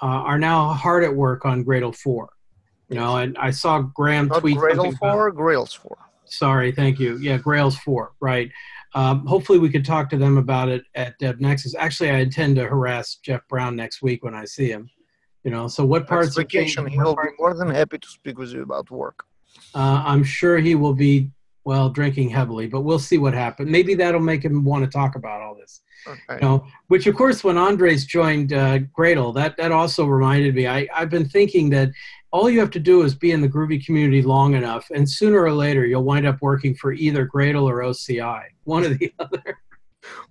uh, 0.01 0.05
are 0.05 0.37
now 0.39 0.73
hard 0.73 1.03
at 1.03 1.15
work 1.15 1.45
on 1.45 1.63
Gradle 1.63 1.95
4. 1.95 2.29
You 2.89 2.95
know, 2.95 3.17
and 3.17 3.37
I 3.37 3.51
saw 3.51 3.81
Graeme 3.81 4.29
tweet 4.29 4.57
Gradle 4.57 4.97
4, 4.97 5.27
about, 5.27 5.37
Grails 5.37 5.73
4. 5.73 5.97
Sorry, 6.25 6.71
thank 6.71 6.99
you. 6.99 7.17
Yeah, 7.17 7.37
Grails 7.37 7.77
4, 7.79 8.11
right. 8.19 8.51
Um, 8.95 9.25
hopefully, 9.25 9.59
we 9.59 9.69
could 9.69 9.85
talk 9.85 10.09
to 10.09 10.17
them 10.17 10.37
about 10.37 10.67
it 10.67 10.83
at 10.95 11.19
DevNexus. 11.19 11.75
Actually, 11.77 12.09
I 12.09 12.17
intend 12.17 12.55
to 12.55 12.65
harass 12.65 13.15
Jeff 13.15 13.47
Brown 13.47 13.75
next 13.75 14.01
week 14.01 14.23
when 14.23 14.33
I 14.33 14.45
see 14.45 14.69
him. 14.69 14.89
You 15.49 15.55
know, 15.55 15.67
so 15.67 15.83
what 15.83 16.05
parts 16.05 16.35
vacation? 16.35 16.85
He 16.85 16.99
will 16.99 17.15
be 17.15 17.29
more 17.39 17.55
than 17.55 17.71
happy 17.71 17.97
to 17.97 18.07
speak 18.07 18.37
with 18.37 18.51
you 18.51 18.61
about 18.61 18.91
work. 18.91 19.25
Uh, 19.73 20.03
I'm 20.05 20.23
sure 20.23 20.59
he 20.59 20.75
will 20.75 20.93
be 20.93 21.31
well 21.63 21.89
drinking 21.89 22.29
heavily, 22.29 22.67
but 22.67 22.81
we'll 22.81 22.99
see 22.99 23.17
what 23.17 23.33
happens. 23.33 23.67
Maybe 23.67 23.95
that'll 23.95 24.19
make 24.19 24.45
him 24.45 24.63
want 24.63 24.85
to 24.85 24.91
talk 24.91 25.15
about 25.15 25.41
all 25.41 25.55
this. 25.55 25.81
Okay. 26.05 26.35
You 26.35 26.39
know, 26.39 26.67
which 26.89 27.07
of 27.07 27.15
course, 27.15 27.43
when 27.43 27.57
Andres 27.57 28.05
joined 28.05 28.53
uh, 28.53 28.77
Gradle, 28.95 29.33
that 29.33 29.57
that 29.57 29.71
also 29.71 30.05
reminded 30.05 30.53
me. 30.53 30.67
I 30.67 30.87
I've 30.93 31.09
been 31.09 31.27
thinking 31.27 31.71
that 31.71 31.89
all 32.29 32.47
you 32.47 32.59
have 32.59 32.69
to 32.69 32.79
do 32.79 33.01
is 33.01 33.15
be 33.15 33.31
in 33.31 33.41
the 33.41 33.49
Groovy 33.49 33.83
community 33.83 34.21
long 34.21 34.53
enough, 34.53 34.91
and 34.93 35.09
sooner 35.09 35.41
or 35.41 35.51
later 35.51 35.83
you'll 35.83 36.03
wind 36.03 36.27
up 36.27 36.43
working 36.43 36.75
for 36.75 36.93
either 36.93 37.27
Gradle 37.27 37.63
or 37.63 37.77
OCI, 37.77 38.43
one 38.65 38.85
or 38.85 38.89
the 38.89 39.11
other. 39.19 39.57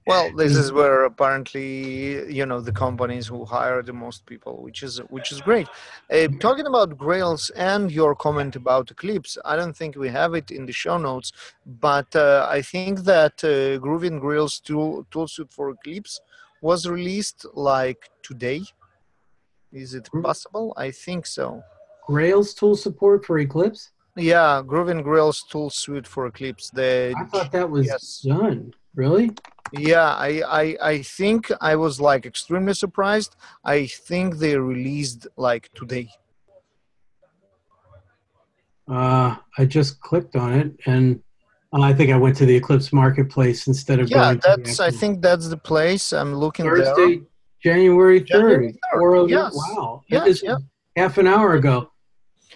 Well, 0.07 0.33
this 0.35 0.57
is 0.57 0.73
where 0.73 1.05
apparently 1.05 2.33
you 2.33 2.47
know 2.47 2.61
the 2.61 2.73
companies 2.73 3.27
who 3.27 3.45
hire 3.45 3.83
the 3.83 3.93
most 3.93 4.27
people, 4.27 4.63
which 4.63 4.83
is 4.83 4.99
which 5.11 5.33
is 5.33 5.41
great. 5.41 5.69
Uh, 6.11 6.29
talking 6.41 6.67
about 6.67 6.97
Grails 6.97 7.51
and 7.51 7.91
your 7.91 8.15
comment 8.15 8.57
about 8.57 8.91
Eclipse, 8.91 9.37
I 9.45 9.57
don't 9.57 9.77
think 9.77 9.97
we 9.97 10.09
have 10.09 10.35
it 10.35 10.51
in 10.51 10.67
the 10.67 10.73
show 10.73 10.99
notes, 10.99 11.33
but 11.67 12.15
uh, 12.17 12.47
I 12.51 12.63
think 12.63 13.01
that 13.01 13.45
uh, 13.45 13.79
Groovy 13.85 14.09
and 14.09 14.21
Grails 14.21 14.61
tool 14.61 15.07
toolsuite 15.11 15.53
for 15.53 15.71
Eclipse 15.71 16.21
was 16.61 16.89
released 16.89 17.47
like 17.55 18.11
today. 18.23 18.63
Is 19.73 19.95
it 19.95 20.09
possible? 20.23 20.73
I 20.77 20.91
think 20.91 21.27
so. 21.27 21.63
Grails 22.07 22.55
tool 22.55 22.75
support 22.75 23.27
for 23.27 23.39
Eclipse. 23.39 23.91
Yeah, 24.17 24.63
Groovy 24.65 24.93
and 24.93 25.05
Grails 25.05 25.45
tool 25.49 25.71
suite 25.71 26.07
for 26.07 26.27
Eclipse. 26.27 26.71
The 26.71 27.15
I 27.17 27.25
thought 27.25 27.53
that 27.53 27.71
was 27.71 27.87
yes. 27.87 28.21
done. 28.27 28.73
Really? 28.95 29.33
Yeah, 29.73 30.15
I, 30.15 30.43
I 30.47 30.77
I 30.83 31.03
think 31.03 31.53
I 31.61 31.77
was 31.77 32.01
like 32.01 32.25
extremely 32.25 32.75
surprised. 32.75 33.37
I 33.65 33.87
think 33.87 34.39
they 34.39 34.57
released 34.57 35.27
like 35.37 35.71
today. 35.75 36.09
Uh, 38.91 39.37
I 39.59 39.67
just 39.67 40.01
clicked 40.01 40.35
on 40.37 40.55
it 40.55 40.73
and 40.87 41.21
I 41.75 41.93
think 41.93 42.11
I 42.11 42.17
went 42.17 42.37
to 42.37 42.47
the 42.47 42.57
Eclipse 42.57 42.93
Marketplace 42.93 43.67
instead 43.67 44.01
of 44.01 44.11
yeah. 44.11 44.35
that's 44.43 44.81
I 44.81 44.91
think 44.91 45.21
that's 45.21 45.49
the 45.49 45.57
place 45.59 46.13
I'm 46.13 46.35
looking. 46.35 46.65
Thursday, 46.65 47.17
there. 47.17 47.27
January 47.63 48.21
third. 48.21 48.75
Oh 48.95 49.27
yes. 49.27 49.55
Wow. 49.55 50.03
Yeah, 50.09 50.21
that 50.21 50.29
is 50.29 50.43
yeah. 50.43 50.57
half 50.97 51.19
an 51.19 51.27
hour 51.27 51.55
ago. 51.55 51.91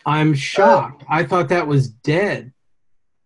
I'm 0.07 0.35
shocked. 0.35 1.03
Uh, 1.03 1.07
I 1.11 1.25
thought 1.25 1.49
that 1.51 1.67
was 1.67 1.89
dead. 1.89 2.53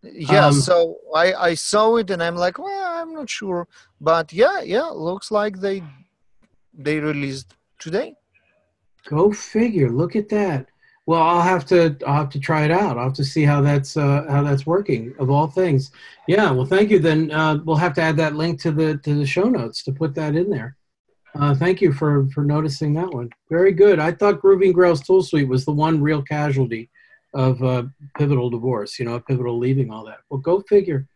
Yeah, 0.03 0.47
um, 0.47 0.53
so 0.53 0.97
I 1.14 1.35
I 1.35 1.55
saw 1.55 1.97
it 1.97 2.11
and 2.11 2.23
I'm 2.23 2.37
like, 2.37 2.59
well, 2.59 2.95
I'm 3.07 3.14
not 3.14 3.31
sure, 3.31 3.69
but 4.01 4.33
yeah, 4.33 4.62
yeah, 4.62 4.87
looks 4.87 5.31
like 5.31 5.61
they 5.61 5.83
they 6.75 6.99
released 6.99 7.55
today. 7.79 8.16
Go 9.09 9.33
figure. 9.33 9.90
Look 9.90 10.16
at 10.16 10.29
that. 10.31 10.66
Well, 11.07 11.23
I'll 11.23 11.42
have 11.42 11.64
to 11.66 11.97
I'll 12.05 12.16
have 12.16 12.31
to 12.31 12.40
try 12.40 12.64
it 12.64 12.73
out. 12.73 12.99
I'll 12.99 13.05
have 13.05 13.12
to 13.14 13.25
see 13.25 13.45
how 13.45 13.61
that's 13.61 13.97
uh, 13.97 14.25
how 14.29 14.42
that's 14.42 14.66
working. 14.66 15.14
Of 15.21 15.31
all 15.31 15.47
things, 15.47 15.92
yeah. 16.27 16.51
Well, 16.51 16.66
thank 16.66 16.90
you. 16.90 16.99
Then 16.99 17.31
uh, 17.31 17.61
we'll 17.64 17.77
have 17.77 17.95
to 17.95 18.03
add 18.03 18.16
that 18.16 18.35
link 18.35 18.61
to 18.62 18.73
the 18.73 18.97
to 18.99 19.14
the 19.14 19.27
show 19.27 19.49
notes 19.49 19.85
to 19.85 19.92
put 19.92 20.16
that 20.16 20.35
in 20.35 20.51
there. 20.51 20.77
Uh, 21.38 21.55
thank 21.55 21.81
you 21.81 21.92
for 21.92 22.27
for 22.35 22.42
noticing 22.42 22.92
that 22.95 23.12
one. 23.12 23.31
Very 23.49 23.73
good. 23.73 24.01
I 24.01 24.11
thought 24.11 24.40
Grooving 24.40 24.73
Grails 24.73 25.01
Tool 25.03 25.23
Suite 25.23 25.47
was 25.47 25.64
the 25.64 25.73
one 25.73 26.03
real 26.03 26.23
casualty 26.23 26.90
of 27.35 27.62
uh, 27.62 27.85
pivotal 28.19 28.51
divorce. 28.51 28.99
You 28.99 29.05
know, 29.05 29.21
pivotal 29.21 29.59
leaving 29.59 29.92
all 29.92 30.05
that. 30.07 30.19
Well, 30.29 30.40
go 30.40 30.61
figure. 30.62 31.07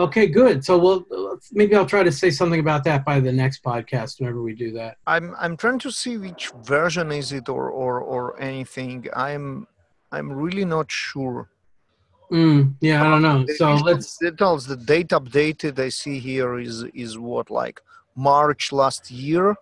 Okay, 0.00 0.26
good. 0.26 0.64
So 0.64 0.78
we'll 0.78 1.04
maybe 1.52 1.76
I'll 1.76 1.92
try 1.94 2.02
to 2.02 2.12
say 2.12 2.30
something 2.30 2.60
about 2.60 2.84
that 2.84 3.04
by 3.04 3.20
the 3.20 3.32
next 3.32 3.62
podcast 3.62 4.18
whenever 4.18 4.40
we 4.42 4.54
do 4.54 4.72
that. 4.72 4.96
I'm 5.06 5.34
I'm 5.38 5.56
trying 5.58 5.78
to 5.80 5.90
see 5.90 6.16
which 6.16 6.50
version 6.64 7.12
is 7.12 7.32
it 7.32 7.50
or 7.50 7.68
or 7.70 8.00
or 8.00 8.40
anything. 8.40 9.08
I'm 9.14 9.66
I'm 10.10 10.32
really 10.32 10.64
not 10.64 10.90
sure. 10.90 11.50
Mm, 12.32 12.76
yeah, 12.80 13.02
I 13.02 13.10
don't 13.10 13.22
know. 13.22 13.44
So 13.56 13.74
let's 13.74 14.16
details. 14.16 14.66
The 14.66 14.76
date 14.76 15.08
updated 15.08 15.78
I 15.78 15.90
see 15.90 16.18
here 16.18 16.58
is 16.58 16.84
is 16.94 17.18
what 17.18 17.50
like 17.50 17.78
March 18.16 18.72
last 18.72 19.10
year, 19.10 19.54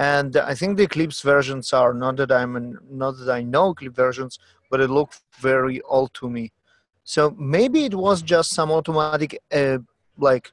and 0.00 0.36
I 0.36 0.54
think 0.54 0.78
the 0.78 0.84
Eclipse 0.90 1.20
versions 1.22 1.72
are 1.72 1.94
not 1.94 2.16
that 2.16 2.32
I'm 2.32 2.76
not 2.90 3.12
that 3.18 3.30
I 3.30 3.42
know 3.42 3.70
Eclipse 3.70 3.96
versions, 3.96 4.40
but 4.68 4.80
it 4.80 4.90
looked 4.90 5.20
very 5.38 5.80
old 5.82 6.12
to 6.14 6.28
me. 6.28 6.52
So 7.14 7.34
maybe 7.36 7.86
it 7.86 7.94
was 7.94 8.22
just 8.22 8.52
some 8.52 8.70
automatic 8.70 9.36
uh, 9.50 9.78
like 10.16 10.52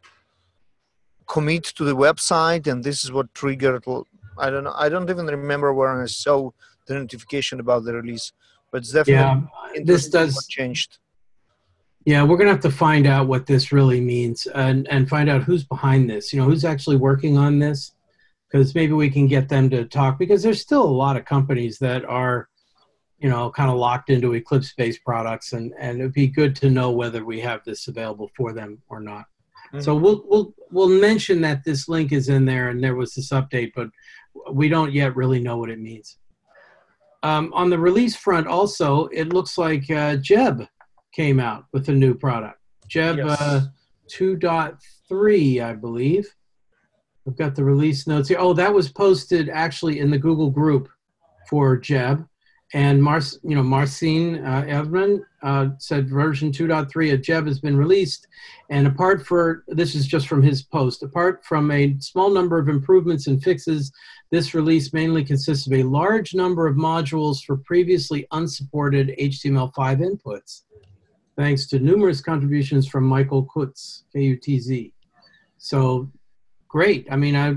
commit 1.27 1.65
to 1.77 1.83
the 1.83 1.95
website, 1.95 2.65
and 2.65 2.83
this 2.83 3.03
is 3.05 3.11
what 3.11 3.31
triggered. 3.35 3.83
I 4.39 4.49
don't 4.49 4.63
know. 4.63 4.73
I 4.75 4.89
don't 4.89 5.07
even 5.07 5.27
remember 5.27 5.71
where 5.71 6.01
I 6.01 6.07
saw 6.07 6.49
the 6.87 6.95
notification 6.95 7.59
about 7.59 7.83
the 7.83 7.93
release, 7.93 8.31
but 8.71 8.79
it's 8.79 8.91
definitely 8.91 9.47
yeah, 9.75 9.83
this 9.83 10.09
does 10.09 10.47
changed. 10.47 10.97
Yeah, 12.05 12.23
we're 12.23 12.37
gonna 12.37 12.55
have 12.57 12.69
to 12.71 12.71
find 12.71 13.05
out 13.05 13.27
what 13.27 13.45
this 13.45 13.71
really 13.71 14.01
means 14.01 14.47
and 14.47 14.87
and 14.87 15.07
find 15.07 15.29
out 15.29 15.43
who's 15.43 15.63
behind 15.63 16.09
this. 16.09 16.33
You 16.33 16.39
know, 16.39 16.47
who's 16.49 16.65
actually 16.65 16.97
working 16.97 17.37
on 17.37 17.59
this, 17.59 17.91
because 18.49 18.73
maybe 18.73 18.93
we 18.93 19.11
can 19.11 19.27
get 19.27 19.47
them 19.47 19.69
to 19.69 19.85
talk. 19.85 20.17
Because 20.17 20.41
there's 20.41 20.61
still 20.61 20.85
a 20.85 20.97
lot 21.05 21.17
of 21.17 21.23
companies 21.25 21.77
that 21.79 22.03
are, 22.05 22.49
you 23.19 23.29
know, 23.29 23.49
kind 23.49 23.69
of 23.69 23.77
locked 23.77 24.09
into 24.09 24.33
Eclipse-based 24.33 25.03
products, 25.03 25.53
and 25.53 25.73
and 25.79 25.99
it'd 25.99 26.13
be 26.13 26.27
good 26.27 26.55
to 26.57 26.69
know 26.69 26.91
whether 26.91 27.25
we 27.25 27.39
have 27.41 27.63
this 27.63 27.87
available 27.87 28.29
for 28.35 28.53
them 28.53 28.81
or 28.89 28.99
not. 28.99 29.25
Mm-hmm. 29.67 29.81
So 29.81 29.95
we'll 29.95 30.23
we'll 30.27 30.53
we'll 30.71 30.89
mention 30.89 31.41
that 31.41 31.63
this 31.63 31.89
link 31.89 32.11
is 32.11 32.29
in 32.29 32.45
there, 32.45 32.69
and 32.69 32.83
there 32.83 32.95
was 32.95 33.13
this 33.13 33.29
update, 33.29 33.71
but 33.75 33.89
we 34.51 34.69
don't 34.69 34.93
yet 34.93 35.15
really 35.15 35.39
know 35.39 35.57
what 35.57 35.69
it 35.69 35.79
means. 35.79 36.17
Um, 37.23 37.51
on 37.53 37.69
the 37.69 37.79
release 37.79 38.15
front, 38.15 38.47
also, 38.47 39.07
it 39.07 39.33
looks 39.33 39.57
like 39.57 39.89
uh, 39.89 40.17
Geb 40.17 40.67
came 41.13 41.39
out 41.39 41.65
with 41.73 41.89
a 41.89 41.93
new 41.93 42.13
product. 42.13 42.59
Geb 42.87 43.17
yes. 43.17 43.41
uh, 43.41 43.61
2.3, 44.09 45.63
I 45.63 45.73
believe. 45.73 46.33
I've 47.27 47.35
got 47.35 47.55
the 47.55 47.63
release 47.63 48.07
notes 48.07 48.29
here. 48.29 48.37
Oh, 48.39 48.53
that 48.53 48.73
was 48.73 48.89
posted 48.89 49.49
actually 49.49 49.99
in 49.99 50.09
the 50.09 50.17
Google 50.17 50.49
group 50.49 50.87
for 51.49 51.75
Geb. 51.75 52.25
And 52.73 53.01
Mar- 53.01 53.21
you 53.43 53.55
know, 53.55 53.63
Marcin 53.63 54.45
uh, 54.45 54.63
Erdmann 54.63 55.21
uh, 55.41 55.69
said 55.77 56.09
version 56.09 56.51
2.3 56.51 57.13
of 57.13 57.21
Geb 57.21 57.47
has 57.47 57.59
been 57.59 57.77
released. 57.77 58.27
And 58.69 58.87
apart 58.87 59.25
for, 59.25 59.63
this 59.67 59.95
is 59.95 60.05
just 60.05 60.27
from 60.27 60.43
his 60.43 60.63
post, 60.63 61.01
apart 61.01 61.45
from 61.45 61.71
a 61.71 61.95
small 61.99 62.29
number 62.29 62.59
of 62.59 62.67
improvements 62.67 63.27
and 63.27 63.41
fixes, 63.41 63.91
this 64.31 64.53
release 64.53 64.91
mainly 64.91 65.23
consists 65.23 65.65
of 65.67 65.73
a 65.73 65.83
large 65.83 66.33
number 66.33 66.67
of 66.67 66.75
modules 66.75 67.41
for 67.45 67.55
previously 67.57 68.27
unsupported 68.31 69.15
HTML5 69.17 69.71
inputs 69.73 70.63
thanks 71.37 71.67
to 71.67 71.79
numerous 71.79 72.19
contributions 72.19 72.87
from 72.87 73.05
Michael 73.05 73.45
Kutz, 73.45 74.03
K-U-T-Z. 74.11 74.91
So 75.59 76.09
great. 76.67 77.07
I 77.11 77.15
mean, 77.15 77.35
I 77.35 77.55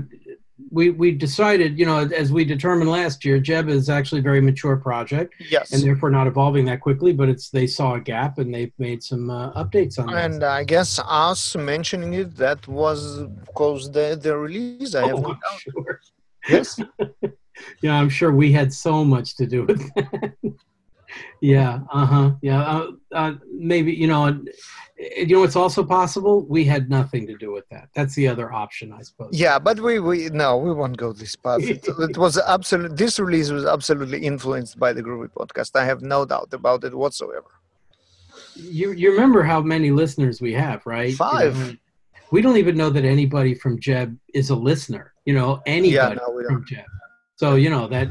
we 0.69 0.89
we 0.89 1.11
decided, 1.11 1.79
you 1.79 1.85
know, 1.85 1.99
as 1.99 2.31
we 2.31 2.45
determined 2.45 2.89
last 2.89 3.25
year, 3.25 3.39
Geb 3.39 3.69
is 3.69 3.89
actually 3.89 4.19
a 4.19 4.23
very 4.23 4.41
mature 4.41 4.77
project, 4.77 5.33
yes, 5.49 5.73
and 5.73 5.81
therefore 5.83 6.09
not 6.09 6.27
evolving 6.27 6.65
that 6.65 6.81
quickly. 6.81 7.13
But 7.13 7.29
it's 7.29 7.49
they 7.49 7.67
saw 7.67 7.95
a 7.95 7.99
gap 7.99 8.37
and 8.37 8.53
they've 8.53 8.73
made 8.77 9.03
some 9.03 9.29
uh, 9.29 9.51
updates 9.53 9.99
on 9.99 10.07
that. 10.07 10.31
And 10.31 10.43
I 10.43 10.63
guess 10.63 10.99
us 11.05 11.55
mentioning 11.55 12.13
it 12.13 12.35
that 12.37 12.67
was 12.67 13.23
because 13.45 13.91
the 13.91 14.19
the 14.21 14.37
release. 14.37 14.95
I 14.95 15.07
have 15.07 15.17
oh, 15.17 15.21
no 15.21 15.29
doubt. 15.29 15.59
Sure. 15.59 16.01
Yes. 16.49 16.79
yeah, 17.81 17.95
I'm 17.99 18.09
sure 18.09 18.31
we 18.31 18.51
had 18.51 18.73
so 18.73 19.03
much 19.03 19.35
to 19.37 19.45
do 19.45 19.65
with 19.65 19.93
that 19.95 20.33
yeah 21.41 21.79
uh-huh 21.91 22.31
yeah 22.41 22.61
uh, 22.61 22.91
uh, 23.13 23.33
maybe 23.53 23.91
you 23.91 24.07
know 24.07 24.41
you 25.17 25.35
know 25.35 25.43
it's 25.43 25.55
also 25.55 25.83
possible 25.83 26.45
we 26.45 26.63
had 26.63 26.89
nothing 26.89 27.25
to 27.27 27.35
do 27.37 27.51
with 27.51 27.67
that. 27.69 27.89
That's 27.95 28.13
the 28.15 28.27
other 28.27 28.51
option 28.53 28.93
i 28.93 29.01
suppose. 29.01 29.31
Yeah 29.31 29.57
but 29.59 29.79
we 29.79 29.99
we 29.99 30.29
no 30.29 30.57
we 30.57 30.71
won't 30.73 30.97
go 30.97 31.11
this 31.13 31.35
path. 31.35 31.61
It, 31.61 31.87
it 32.09 32.17
was 32.17 32.37
absolutely 32.37 32.97
this 32.97 33.19
release 33.19 33.49
was 33.49 33.65
absolutely 33.65 34.19
influenced 34.19 34.79
by 34.79 34.93
the 34.93 35.03
groovy 35.03 35.29
podcast. 35.29 35.75
I 35.75 35.85
have 35.85 36.01
no 36.01 36.25
doubt 36.25 36.53
about 36.53 36.83
it 36.83 36.93
whatsoever. 36.93 37.51
You 38.55 38.91
you 38.91 39.11
remember 39.11 39.43
how 39.43 39.61
many 39.61 39.91
listeners 39.91 40.41
we 40.41 40.53
have 40.53 40.85
right? 40.85 41.13
Five. 41.15 41.57
you 41.57 41.63
know, 41.63 41.75
we 42.31 42.41
don't 42.41 42.57
even 42.57 42.77
know 42.77 42.89
that 42.89 43.05
anybody 43.05 43.53
from 43.55 43.77
Geb 43.77 44.17
is 44.33 44.49
a 44.49 44.55
listener 44.55 45.11
you 45.25 45.33
know 45.33 45.61
anybody 45.65 45.95
yeah, 45.95 46.27
no, 46.27 46.43
from 46.47 46.65
Geb. 46.65 46.85
So 47.35 47.55
you 47.55 47.69
know 47.69 47.87
that 47.87 48.07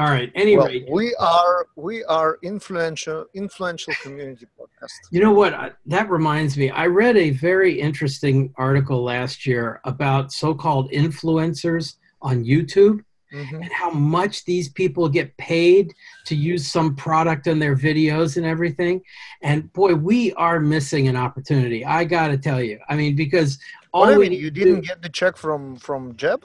all 0.00 0.06
right. 0.06 0.32
Anyway, 0.34 0.82
well, 0.86 0.96
we 0.96 1.14
are 1.16 1.66
we 1.76 2.02
are 2.04 2.38
influential 2.42 3.26
influential 3.34 3.92
community 4.02 4.46
podcast. 4.58 4.92
You 5.10 5.20
know 5.20 5.32
what? 5.32 5.76
That 5.84 6.08
reminds 6.08 6.56
me. 6.56 6.70
I 6.70 6.86
read 6.86 7.18
a 7.18 7.30
very 7.30 7.78
interesting 7.78 8.54
article 8.56 9.02
last 9.02 9.46
year 9.46 9.78
about 9.84 10.32
so-called 10.32 10.90
influencers 10.90 11.96
on 12.22 12.44
YouTube. 12.44 13.04
Mm-hmm. 13.32 13.62
and 13.62 13.72
how 13.72 13.90
much 13.90 14.44
these 14.44 14.70
people 14.70 15.08
get 15.08 15.36
paid 15.36 15.94
to 16.26 16.34
use 16.34 16.66
some 16.66 16.96
product 16.96 17.46
in 17.46 17.60
their 17.60 17.76
videos 17.76 18.36
and 18.36 18.44
everything. 18.44 19.00
And 19.40 19.72
boy, 19.72 19.94
we 19.94 20.32
are 20.32 20.58
missing 20.58 21.06
an 21.06 21.14
opportunity. 21.14 21.84
I 21.84 22.02
got 22.02 22.28
to 22.28 22.38
tell 22.38 22.60
you. 22.60 22.80
I 22.88 22.96
mean, 22.96 23.14
because 23.14 23.56
all 23.92 24.06
what, 24.06 24.14
I 24.14 24.18
mean, 24.18 24.32
you 24.32 24.50
didn't 24.50 24.80
do, 24.80 24.88
get 24.88 25.00
the 25.00 25.08
check 25.08 25.36
from 25.36 25.76
from 25.76 26.16
Geb. 26.16 26.44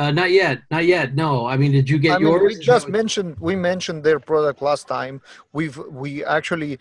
Uh, 0.00 0.10
not 0.10 0.30
yet, 0.30 0.62
not 0.70 0.86
yet. 0.86 1.14
No, 1.14 1.44
I 1.44 1.58
mean, 1.58 1.72
did 1.72 1.90
you 1.90 1.98
get 1.98 2.16
I 2.16 2.20
yours? 2.20 2.40
Mean, 2.40 2.58
we 2.58 2.64
just 2.64 2.88
mentioned 2.88 3.36
we 3.38 3.54
mentioned 3.54 4.02
their 4.02 4.18
product 4.18 4.62
last 4.62 4.88
time. 4.88 5.20
We've 5.52 5.76
we 6.04 6.24
actually 6.24 6.78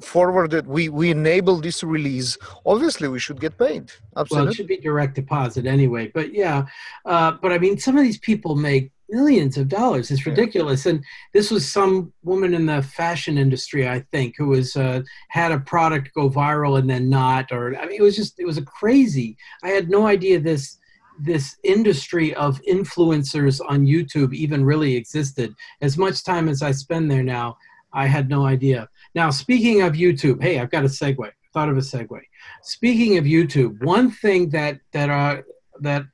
forwarded. 0.00 0.68
We 0.68 0.88
we 0.88 1.10
enabled 1.10 1.64
this 1.64 1.82
release. 1.82 2.38
Obviously, 2.64 3.08
we 3.08 3.18
should 3.18 3.40
get 3.40 3.58
paid. 3.58 3.90
Absolutely, 4.16 4.36
well, 4.36 4.48
it 4.52 4.54
should 4.54 4.68
be 4.68 4.76
direct 4.76 5.16
deposit 5.16 5.66
anyway. 5.66 6.12
But 6.14 6.32
yeah, 6.32 6.66
uh, 7.06 7.32
but 7.42 7.50
I 7.50 7.58
mean, 7.58 7.76
some 7.76 7.98
of 7.98 8.04
these 8.04 8.18
people 8.18 8.54
make 8.54 8.92
millions 9.08 9.56
of 9.58 9.66
dollars. 9.66 10.12
It's 10.12 10.24
ridiculous. 10.24 10.86
And 10.86 11.04
this 11.32 11.50
was 11.50 11.70
some 11.70 12.12
woman 12.22 12.54
in 12.54 12.66
the 12.66 12.82
fashion 12.82 13.36
industry, 13.36 13.88
I 13.88 13.98
think, 14.12 14.36
who 14.38 14.46
was 14.46 14.76
uh, 14.76 15.02
had 15.28 15.50
a 15.50 15.58
product 15.58 16.14
go 16.14 16.30
viral 16.30 16.78
and 16.78 16.88
then 16.88 17.10
not. 17.10 17.50
Or 17.50 17.76
I 17.76 17.86
mean, 17.86 17.98
it 17.98 18.02
was 18.02 18.14
just 18.14 18.38
it 18.38 18.46
was 18.46 18.58
a 18.58 18.62
crazy. 18.78 19.36
I 19.64 19.70
had 19.70 19.90
no 19.90 20.06
idea 20.06 20.38
this 20.38 20.78
this 21.22 21.56
industry 21.62 22.34
of 22.34 22.60
influencers 22.62 23.60
on 23.68 23.86
YouTube 23.86 24.32
even 24.34 24.64
really 24.64 24.96
existed. 24.96 25.54
As 25.80 25.98
much 25.98 26.24
time 26.24 26.48
as 26.48 26.62
I 26.62 26.72
spend 26.72 27.10
there 27.10 27.22
now, 27.22 27.56
I 27.92 28.06
had 28.06 28.28
no 28.28 28.46
idea. 28.46 28.88
Now, 29.14 29.30
speaking 29.30 29.82
of 29.82 29.94
YouTube, 29.94 30.42
hey, 30.42 30.58
I've 30.58 30.70
got 30.70 30.84
a 30.84 30.88
segue. 30.88 31.30
Thought 31.52 31.68
of 31.68 31.76
a 31.76 31.80
segue. 31.80 32.20
Speaking 32.62 33.18
of 33.18 33.24
YouTube, 33.24 33.82
one 33.82 34.10
thing 34.10 34.50
that 34.50 34.78
that 34.92 35.10
uh, 35.10 35.42
that 35.80 36.04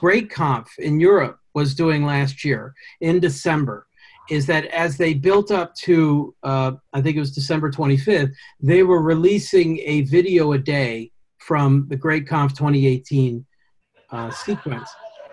GR8Conf 0.00 0.66
in 0.78 0.98
Europe 1.00 1.38
was 1.54 1.74
doing 1.74 2.04
last 2.04 2.44
year 2.44 2.74
in 3.00 3.20
December 3.20 3.86
is 4.30 4.46
that 4.46 4.66
as 4.66 4.96
they 4.96 5.14
built 5.14 5.50
up 5.50 5.74
to, 5.74 6.34
uh, 6.42 6.72
I 6.92 7.00
think 7.00 7.16
it 7.16 7.20
was 7.20 7.34
December 7.34 7.70
25th, 7.70 8.32
they 8.60 8.82
were 8.82 9.02
releasing 9.02 9.78
a 9.80 10.02
video 10.02 10.52
a 10.52 10.58
day 10.58 11.10
from 11.38 11.86
the 11.88 11.96
GR8Conf 11.96 12.50
2018 12.50 13.44
uh, 14.10 14.30
sequence. 14.30 14.88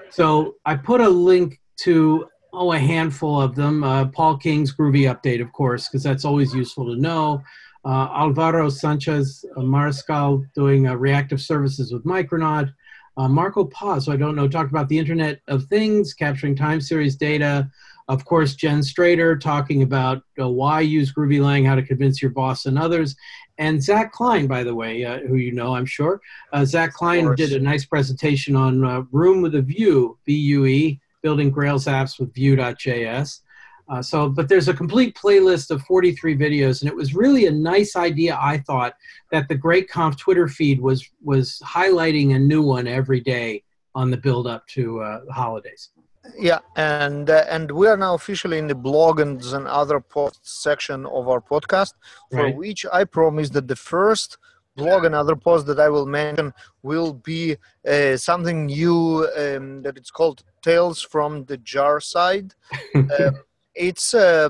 So 0.10 0.56
I 0.66 0.76
put 0.76 1.02
a 1.02 1.10
link 1.10 1.60
to 1.82 2.28
oh 2.54 2.72
a 2.72 2.80
handful 2.80 3.42
of 3.42 3.56
them. 3.56 3.84
Uh, 3.84 4.06
Paul 4.08 4.38
King's 4.38 4.74
Groovy 4.74 5.04
Update, 5.14 5.42
of 5.42 5.52
course, 5.52 5.88
because 5.88 6.04
that's 6.04 6.26
always 6.26 6.54
useful 6.54 6.86
to 6.86 7.00
know. 7.00 7.42
Uh, 7.84 8.08
Alvaro 8.14 8.70
Sanchez 8.70 9.46
Mariscal 9.58 10.44
doing 10.56 10.88
uh, 10.88 10.96
reactive 10.96 11.40
services 11.40 11.94
with 11.94 12.04
Micronaut. 12.04 12.74
Uh, 13.18 13.28
Marco 13.28 13.66
Paz, 13.66 14.06
who 14.06 14.12
I 14.12 14.18
don't 14.18 14.36
know, 14.36 14.48
talked 14.48 14.72
about 14.72 14.90
the 14.90 14.98
Internet 14.98 15.40
of 15.48 15.66
Things, 15.66 16.14
capturing 16.14 16.56
time 16.56 16.82
series 16.82 17.16
data. 17.16 17.70
Of 18.08 18.24
course, 18.26 18.54
Jen 18.54 18.82
Strater 18.82 19.40
talking 19.40 19.82
about 19.82 20.22
uh, 20.40 20.48
why 20.48 20.82
use 20.82 21.12
Groovy 21.12 21.42
Lang, 21.42 21.66
how 21.66 21.76
to 21.76 21.82
convince 21.82 22.22
your 22.22 22.32
boss 22.32 22.66
and 22.66 22.78
others. 22.78 23.16
And 23.58 23.82
Zach 23.82 24.12
Klein, 24.12 24.48
by 24.48 24.64
the 24.64 24.76
way, 24.76 25.04
uh, 25.04 25.20
who 25.20 25.38
you 25.38 25.54
know, 25.54 25.76
I'm 25.76 25.86
sure. 25.86 26.22
Uh, 26.54 26.66
Zach 26.66 26.94
Klein 26.94 27.34
did 27.36 27.54
a 27.54 27.60
nice 27.60 27.86
presentation 27.86 28.56
on 28.56 28.84
uh, 28.84 29.02
Room 29.12 29.42
with 29.42 29.56
a 29.56 29.62
View, 29.62 30.18
VUE, 30.28 30.98
building 31.24 31.50
Grails 31.50 31.86
apps 31.86 32.20
with 32.20 32.34
Vue.js. 32.34 33.40
Uh, 33.88 34.02
so, 34.02 34.30
but 34.30 34.50
there's 34.50 34.68
a 34.68 34.74
complete 34.74 35.16
playlist 35.16 35.70
of 35.70 35.82
43 35.84 36.36
videos, 36.36 36.82
and 36.82 36.90
it 36.90 36.96
was 36.96 37.14
really 37.14 37.46
a 37.46 37.52
nice 37.52 37.96
idea. 37.96 38.38
I 38.42 38.58
thought 38.60 38.96
that 39.32 39.48
the 39.48 39.56
GR8Conf 39.56 40.18
Twitter 40.18 40.48
feed 40.48 40.80
was 40.82 41.08
was 41.24 41.62
highlighting 41.64 42.36
a 42.36 42.40
new 42.40 42.64
one 42.64 42.88
every 42.88 43.20
day 43.20 43.64
on 43.94 44.10
the 44.12 44.18
build 44.18 44.48
up 44.48 44.68
to 44.68 45.02
uh, 45.02 45.26
the 45.26 45.34
holidays. 45.34 45.90
Yeah, 46.38 46.60
and 46.76 47.30
uh, 47.30 47.46
and 47.50 47.72
we 47.72 47.88
are 47.88 47.98
now 47.98 48.14
officially 48.14 48.58
in 48.58 48.68
the 48.68 48.76
blog 48.76 49.20
and 49.20 49.44
and 49.44 49.68
other 49.68 50.00
posts 50.00 50.62
section 50.64 51.06
of 51.06 51.28
our 51.30 51.42
podcast, 51.42 51.94
for 52.32 52.44
right. 52.44 52.56
which 52.56 52.86
I 52.92 53.04
promise 53.04 53.50
that 53.52 53.68
the 53.68 53.76
first 53.76 54.38
blog 54.76 55.06
and 55.06 55.16
other 55.16 55.36
posts 55.36 55.68
that 55.68 55.80
I 55.80 55.90
will 55.90 56.06
mention 56.06 56.54
will 56.84 57.14
be 57.14 57.58
uh, 57.88 58.18
something 58.18 58.66
new 58.66 59.28
um, 59.38 59.82
that 59.84 59.98
it's 59.98 60.12
called 60.12 60.44
Tales 60.62 61.02
from 61.02 61.46
the 61.46 61.58
Jar 61.58 62.00
Side. 62.00 62.54
um, 62.96 63.40
it's 63.74 64.14
uh, 64.14 64.50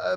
uh, 0.00 0.16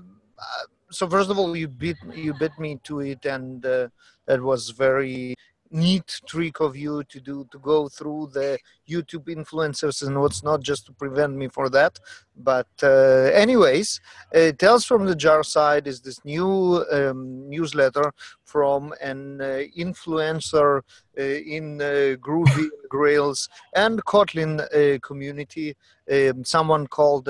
so 0.92 1.08
first 1.08 1.30
of 1.30 1.38
all 1.38 1.56
you 1.56 1.68
beat 1.68 1.98
you 2.14 2.34
beat 2.34 2.58
me 2.60 2.80
to 2.84 3.00
it 3.02 3.26
and 3.26 3.66
uh, 3.66 3.88
that 4.26 4.42
was 4.42 4.70
very 4.70 5.36
neat 5.72 6.22
trick 6.28 6.60
of 6.60 6.76
you 6.76 7.04
to 7.04 7.20
do 7.20 7.48
to 7.52 7.60
go 7.60 7.88
through 7.88 8.30
the 8.34 8.58
youtube 8.90 9.26
influencers 9.28 10.06
and 10.06 10.20
what's 10.20 10.44
not 10.44 10.62
just 10.62 10.86
to 10.86 10.94
prevent 10.94 11.36
me 11.36 11.48
for 11.48 11.70
that 11.70 12.00
but 12.36 12.68
uh, 12.84 13.30
anyways 13.34 14.02
uh, 14.36 14.52
tales 14.54 14.86
from 14.86 15.06
the 15.06 15.16
jar 15.16 15.44
side 15.44 15.88
is 15.88 16.02
this 16.02 16.24
new 16.26 16.84
um, 16.92 17.50
newsletter 17.50 18.12
from 18.44 18.94
an 19.02 19.40
uh, 19.42 19.62
influencer 19.78 20.82
uh, 21.18 21.22
in 21.22 21.82
uh, 21.82 22.16
groovy 22.18 22.68
grails 22.90 23.48
and 23.76 24.04
kotlin 24.06 24.60
uh, 24.60 24.98
community 25.00 25.76
um, 26.12 26.44
someone 26.44 26.88
called 26.88 27.30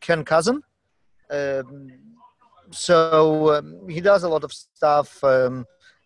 Ken 0.00 0.24
Kousen. 0.24 0.60
Um, 1.30 1.92
so 2.70 3.54
um, 3.54 3.88
he 3.88 4.00
does 4.00 4.22
a 4.22 4.28
lot 4.28 4.44
of 4.44 4.52
stuff. 4.52 5.22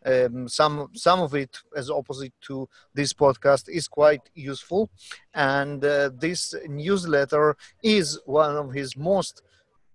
Um, 0.04 0.48
some 0.48 0.90
some 0.94 1.20
of 1.20 1.34
it, 1.34 1.58
as 1.76 1.90
opposite 1.90 2.34
to 2.42 2.68
this 2.92 3.12
podcast, 3.12 3.68
is 3.68 3.88
quite 3.88 4.28
useful, 4.34 4.90
and 5.32 5.84
uh, 5.84 6.10
this 6.14 6.54
newsletter 6.68 7.56
is 7.82 8.20
one 8.26 8.56
of 8.56 8.72
his 8.72 8.96
most 8.96 9.42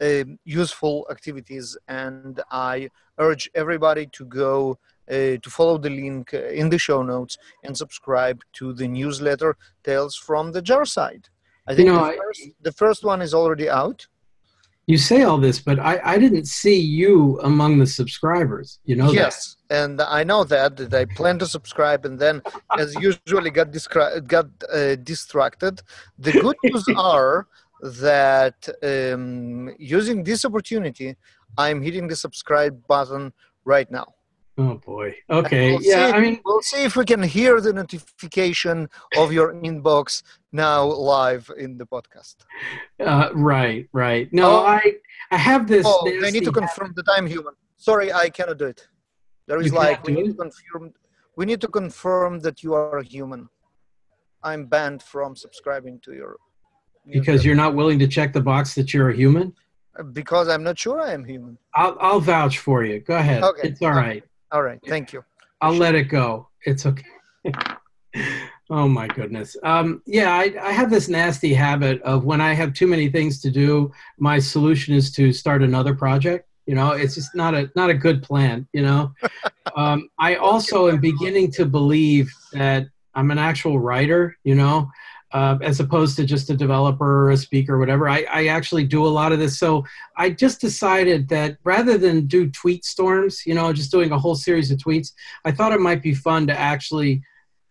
uh, 0.02 0.24
useful 0.46 1.06
activities. 1.12 1.78
And 1.88 2.42
I 2.52 2.90
urge 3.18 3.50
everybody 3.54 4.08
to 4.14 4.26
go 4.26 4.80
uh, 5.10 5.38
to 5.44 5.50
follow 5.50 5.78
the 5.78 5.90
link 5.90 6.34
in 6.34 6.70
the 6.70 6.78
show 6.78 7.02
notes 7.04 7.38
and 7.64 7.78
subscribe 7.78 8.42
to 8.54 8.74
the 8.74 8.88
newsletter 8.88 9.58
Tales 9.84 10.16
from 10.16 10.52
the 10.52 10.62
Jar 10.62 10.86
Side. 10.86 11.30
I 11.68 11.76
think 11.76 11.88
you 11.88 11.94
know, 11.94 12.06
the, 12.06 12.18
first, 12.18 12.42
I, 12.46 12.52
the 12.62 12.72
first 12.72 13.04
one 13.04 13.22
is 13.22 13.34
already 13.34 13.70
out. 13.70 14.08
You 14.90 14.98
say 14.98 15.22
all 15.22 15.38
this, 15.38 15.60
but 15.60 15.78
I, 15.78 16.00
I 16.04 16.18
didn't 16.18 16.48
see 16.48 16.80
you 16.80 17.40
among 17.44 17.78
the 17.78 17.86
subscribers. 17.86 18.80
You 18.86 18.96
know 18.96 19.12
yes, 19.12 19.58
that. 19.70 19.84
and 19.84 20.02
I 20.02 20.24
know 20.24 20.44
that 20.46 20.78
that 20.78 20.94
I 20.96 21.06
plan 21.06 21.38
to 21.44 21.46
subscribe, 21.46 22.06
and 22.08 22.18
then, 22.18 22.42
as 22.76 22.96
usually, 22.96 23.52
got 23.52 23.68
got 24.36 24.48
uh, 24.74 24.96
distracted. 24.96 25.84
The 26.18 26.32
good 26.32 26.56
news 26.64 26.86
are 26.98 27.46
that 28.08 28.60
um, 28.82 29.76
using 29.78 30.24
this 30.24 30.44
opportunity, 30.44 31.16
I'm 31.56 31.84
hitting 31.84 32.08
the 32.08 32.16
subscribe 32.16 32.76
button 32.88 33.32
right 33.66 33.90
now. 33.92 34.08
Oh 34.60 34.76
boy. 34.76 35.16
Okay. 35.30 35.72
We'll 35.72 35.82
yeah. 35.82 36.12
See, 36.12 36.18
I 36.18 36.20
mean, 36.20 36.42
we'll 36.44 36.62
see 36.62 36.84
if 36.84 36.98
we 36.98 37.06
can 37.06 37.24
hear 37.24 37.62
the 37.62 37.72
notification 37.72 38.90
of 39.16 39.32
your 39.32 39.54
inbox 39.54 40.22
now 40.52 40.84
live 40.84 41.50
in 41.58 41.78
the 41.78 41.86
podcast. 41.86 42.36
Uh, 43.00 43.30
right. 43.34 43.88
Right. 43.94 44.28
No, 44.34 44.58
oh, 44.58 44.66
I 44.66 44.96
I 45.32 45.38
have 45.38 45.66
this. 45.66 45.86
Oh, 45.88 46.04
they 46.04 46.32
need 46.32 46.44
to 46.44 46.52
confirm 46.52 46.92
that 46.98 47.06
I'm 47.16 47.26
human. 47.26 47.54
Sorry, 47.78 48.12
I 48.12 48.30
cannot 48.30 48.58
do 48.58 48.66
it. 48.66 48.86
There 49.48 49.62
is 49.62 49.72
like 49.72 50.06
we 50.06 50.12
need 50.12 50.28
to 50.28 50.34
confirm. 50.34 50.94
We 51.38 51.46
need 51.46 51.62
to 51.62 51.70
confirm 51.70 52.40
that 52.42 52.62
you 52.62 52.74
are 52.74 52.98
a 52.98 53.04
human. 53.04 53.48
I'm 54.44 54.66
banned 54.66 55.02
from 55.04 55.38
subscribing 55.38 56.02
to 56.04 56.12
your. 56.14 56.36
Because 57.10 57.46
you're 57.46 57.56
not 57.56 57.76
willing 57.76 57.98
to 58.00 58.08
check 58.08 58.34
the 58.34 58.42
box 58.42 58.76
that 58.76 58.94
you're 58.94 59.10
a 59.10 59.16
human. 59.16 59.54
Because 60.12 60.50
I'm 60.50 60.64
not 60.64 60.78
sure 60.78 61.00
I 61.00 61.14
am 61.14 61.24
human. 61.24 61.58
I'll 61.76 61.96
I'll 62.02 62.20
vouch 62.20 62.60
for 62.60 62.84
you. 62.84 63.00
Go 63.00 63.16
ahead. 63.16 63.42
Okay. 63.44 63.70
It's 63.70 63.82
all 63.82 63.92
right. 63.92 64.24
All 64.52 64.64
right. 64.64 64.80
Thank 64.88 65.14
you. 65.14 65.24
I'll 65.62 65.76
let 65.76 65.96
it 65.96 66.06
go. 66.06 66.50
It's 66.66 66.86
okay. 66.86 67.06
oh 68.70 68.88
my 68.88 69.08
goodness. 69.08 69.56
Um, 69.64 70.02
yeah, 70.06 70.34
I, 70.34 70.54
I 70.62 70.72
have 70.72 70.90
this 70.90 71.08
nasty 71.08 71.54
habit 71.54 72.02
of 72.02 72.26
when 72.26 72.42
I 72.42 72.54
have 72.54 72.74
too 72.74 72.88
many 72.88 73.10
things 73.10 73.42
to 73.42 73.52
do, 73.52 73.92
my 74.18 74.40
solution 74.40 74.94
is 74.96 75.12
to 75.14 75.32
start 75.34 75.62
another 75.62 75.94
project. 75.94 76.48
You 76.66 76.76
know, 76.76 76.92
it's 76.92 77.16
just 77.16 77.36
not 77.36 77.56
a 77.56 77.72
not 77.76 77.90
a 77.90 77.96
good 77.96 78.22
plan. 78.22 78.68
You 78.74 78.84
know, 78.84 79.14
um, 79.76 80.10
I 80.20 80.36
also 80.36 80.90
am 80.90 81.00
beginning 81.00 81.52
to 81.54 81.66
believe 81.66 82.32
that 82.54 82.88
I'm 83.16 83.32
an 83.32 83.40
actual 83.40 83.80
writer. 83.80 84.38
You 84.44 84.56
know, 84.56 84.90
uh, 85.32 85.58
as 85.62 85.80
opposed 85.80 86.16
to 86.18 86.26
just 86.26 86.50
a 86.50 86.56
developer 86.56 87.26
or 87.26 87.32
a 87.32 87.38
speaker 87.38 87.76
or 87.76 87.80
whatever. 87.80 88.10
I, 88.10 88.26
I 88.32 88.48
actually 88.48 88.86
do 88.86 89.06
a 89.06 89.08
lot 89.08 89.32
of 89.32 89.40
this. 89.40 89.60
So 89.60 89.86
I 90.18 90.32
just 90.32 90.60
decided 90.60 91.30
that 91.30 91.58
rather 91.64 91.98
than 91.98 92.26
do 92.26 92.50
tweet 92.50 92.84
storms, 92.86 93.46
you 93.46 93.54
know, 93.54 93.72
just 93.72 93.92
doing 93.92 94.12
a 94.12 94.20
whole 94.20 94.36
series 94.36 94.72
of 94.72 94.80
tweets, 94.80 95.14
I 95.46 95.52
thought 95.52 95.72
it 95.72 95.82
might 95.82 96.02
be 96.02 96.14
fun 96.14 96.48
to 96.48 96.58
actually 96.58 97.22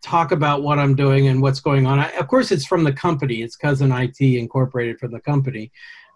talk 0.02 0.30
about 0.30 0.62
what 0.62 0.78
I'm 0.78 0.94
doing 0.94 1.26
and 1.26 1.42
what's 1.42 1.60
going 1.60 1.86
on. 1.86 1.98
I, 1.98 2.10
of 2.12 2.28
course, 2.28 2.52
it's 2.52 2.66
from 2.66 2.84
the 2.84 2.92
company. 2.92 3.42
It's 3.42 3.56
Kousen 3.56 3.92
IT 4.04 4.20
Incorporated 4.20 4.98
from 4.98 5.10
the 5.10 5.20
company. 5.20 5.72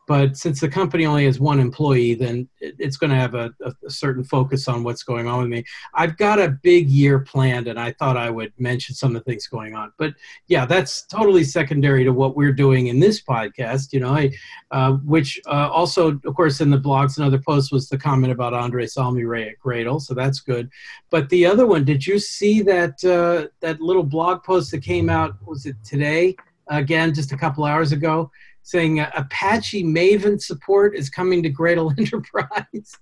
But 0.08 0.36
since 0.36 0.60
the 0.60 0.68
company 0.68 1.06
only 1.06 1.26
has 1.26 1.38
one 1.38 1.60
employee, 1.60 2.14
then 2.14 2.48
it's 2.60 2.96
going 2.96 3.10
to 3.10 3.16
have 3.16 3.34
a, 3.34 3.54
a, 3.64 3.90
certain 3.90 4.24
focus 4.24 4.66
on 4.66 4.82
what's 4.82 5.04
going 5.04 5.28
on 5.28 5.40
with 5.40 5.48
me. 5.48 5.64
I've 5.94 6.16
got 6.16 6.40
a 6.40 6.48
big 6.48 6.88
year 6.88 7.20
planned, 7.20 7.68
and 7.68 7.78
I 7.78 7.92
thought 7.92 8.16
I 8.16 8.28
would 8.28 8.52
mention 8.58 8.96
some 8.96 9.14
of 9.14 9.22
the 9.22 9.30
things 9.30 9.46
going 9.46 9.76
on. 9.76 9.92
But 9.98 10.14
yeah, 10.48 10.66
that's 10.66 11.02
totally 11.06 11.44
secondary 11.44 12.02
to 12.02 12.12
what 12.12 12.36
we're 12.36 12.52
doing 12.52 12.88
in 12.88 12.98
this 12.98 13.22
podcast. 13.22 13.92
You 13.92 14.00
know, 14.00 14.12
I, 14.12 14.32
uh, 14.72 14.94
which 15.04 15.40
uh, 15.46 15.68
also, 15.70 16.20
of 16.24 16.34
course, 16.34 16.60
in 16.60 16.70
the 16.70 16.78
blogs 16.78 17.16
and 17.16 17.24
other 17.24 17.38
posts 17.38 17.70
was 17.70 17.88
the 17.88 17.98
comment 17.98 18.32
about 18.32 18.54
Andres 18.54 18.96
Almiray 18.96 19.50
at 19.50 19.60
Gradle, 19.64 20.00
so 20.00 20.14
that's 20.14 20.40
good. 20.40 20.68
But 21.10 21.28
the 21.28 21.46
other 21.46 21.66
one, 21.66 21.84
did 21.84 22.04
you 22.04 22.18
see 22.18 22.60
that 22.62 23.04
uh, 23.04 23.48
that 23.60 23.80
little 23.80 24.02
blog 24.02 24.42
post 24.42 24.72
that 24.72 24.82
came 24.82 25.08
out? 25.08 25.36
Was 25.46 25.64
it 25.64 25.76
today? 25.84 26.34
Again, 26.68 27.12
just 27.12 27.32
a 27.32 27.36
couple 27.36 27.64
hours 27.64 27.92
ago 27.92 28.30
saying 28.62 29.00
uh, 29.00 29.10
Apache 29.16 29.84
Maven 29.84 30.40
support 30.40 30.96
is 30.96 31.10
coming 31.10 31.42
to 31.42 31.50
Gradle 31.50 31.92
Enterprise. 31.98 32.96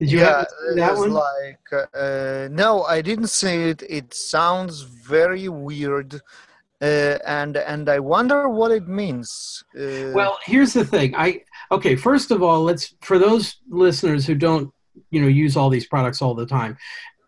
Did 0.00 0.10
you 0.10 0.20
yeah, 0.20 0.44
that 0.74 0.96
one? 0.96 1.12
Like, 1.12 1.88
uh, 1.94 2.48
no, 2.50 2.82
I 2.82 3.00
didn't 3.00 3.28
see 3.28 3.54
it. 3.70 3.82
It 3.88 4.12
sounds 4.12 4.82
very 4.82 5.48
weird. 5.48 6.20
uh, 6.82 7.18
and 7.26 7.56
and 7.56 7.88
I 7.88 8.00
wonder 8.00 8.48
what 8.48 8.70
it 8.72 8.88
means. 8.88 9.62
Uh, 9.78 10.10
well, 10.12 10.38
here's 10.44 10.72
the 10.72 10.84
thing. 10.84 11.14
I 11.14 11.42
okay. 11.70 11.94
First 11.96 12.30
of 12.30 12.42
all, 12.42 12.62
let's 12.64 12.94
for 13.00 13.18
those 13.18 13.56
listeners 13.68 14.26
who 14.26 14.34
don't 14.34 14.70
you 15.10 15.22
know 15.22 15.28
use 15.28 15.56
all 15.56 15.70
these 15.70 15.86
products 15.86 16.20
all 16.20 16.34
the 16.34 16.46
time. 16.46 16.76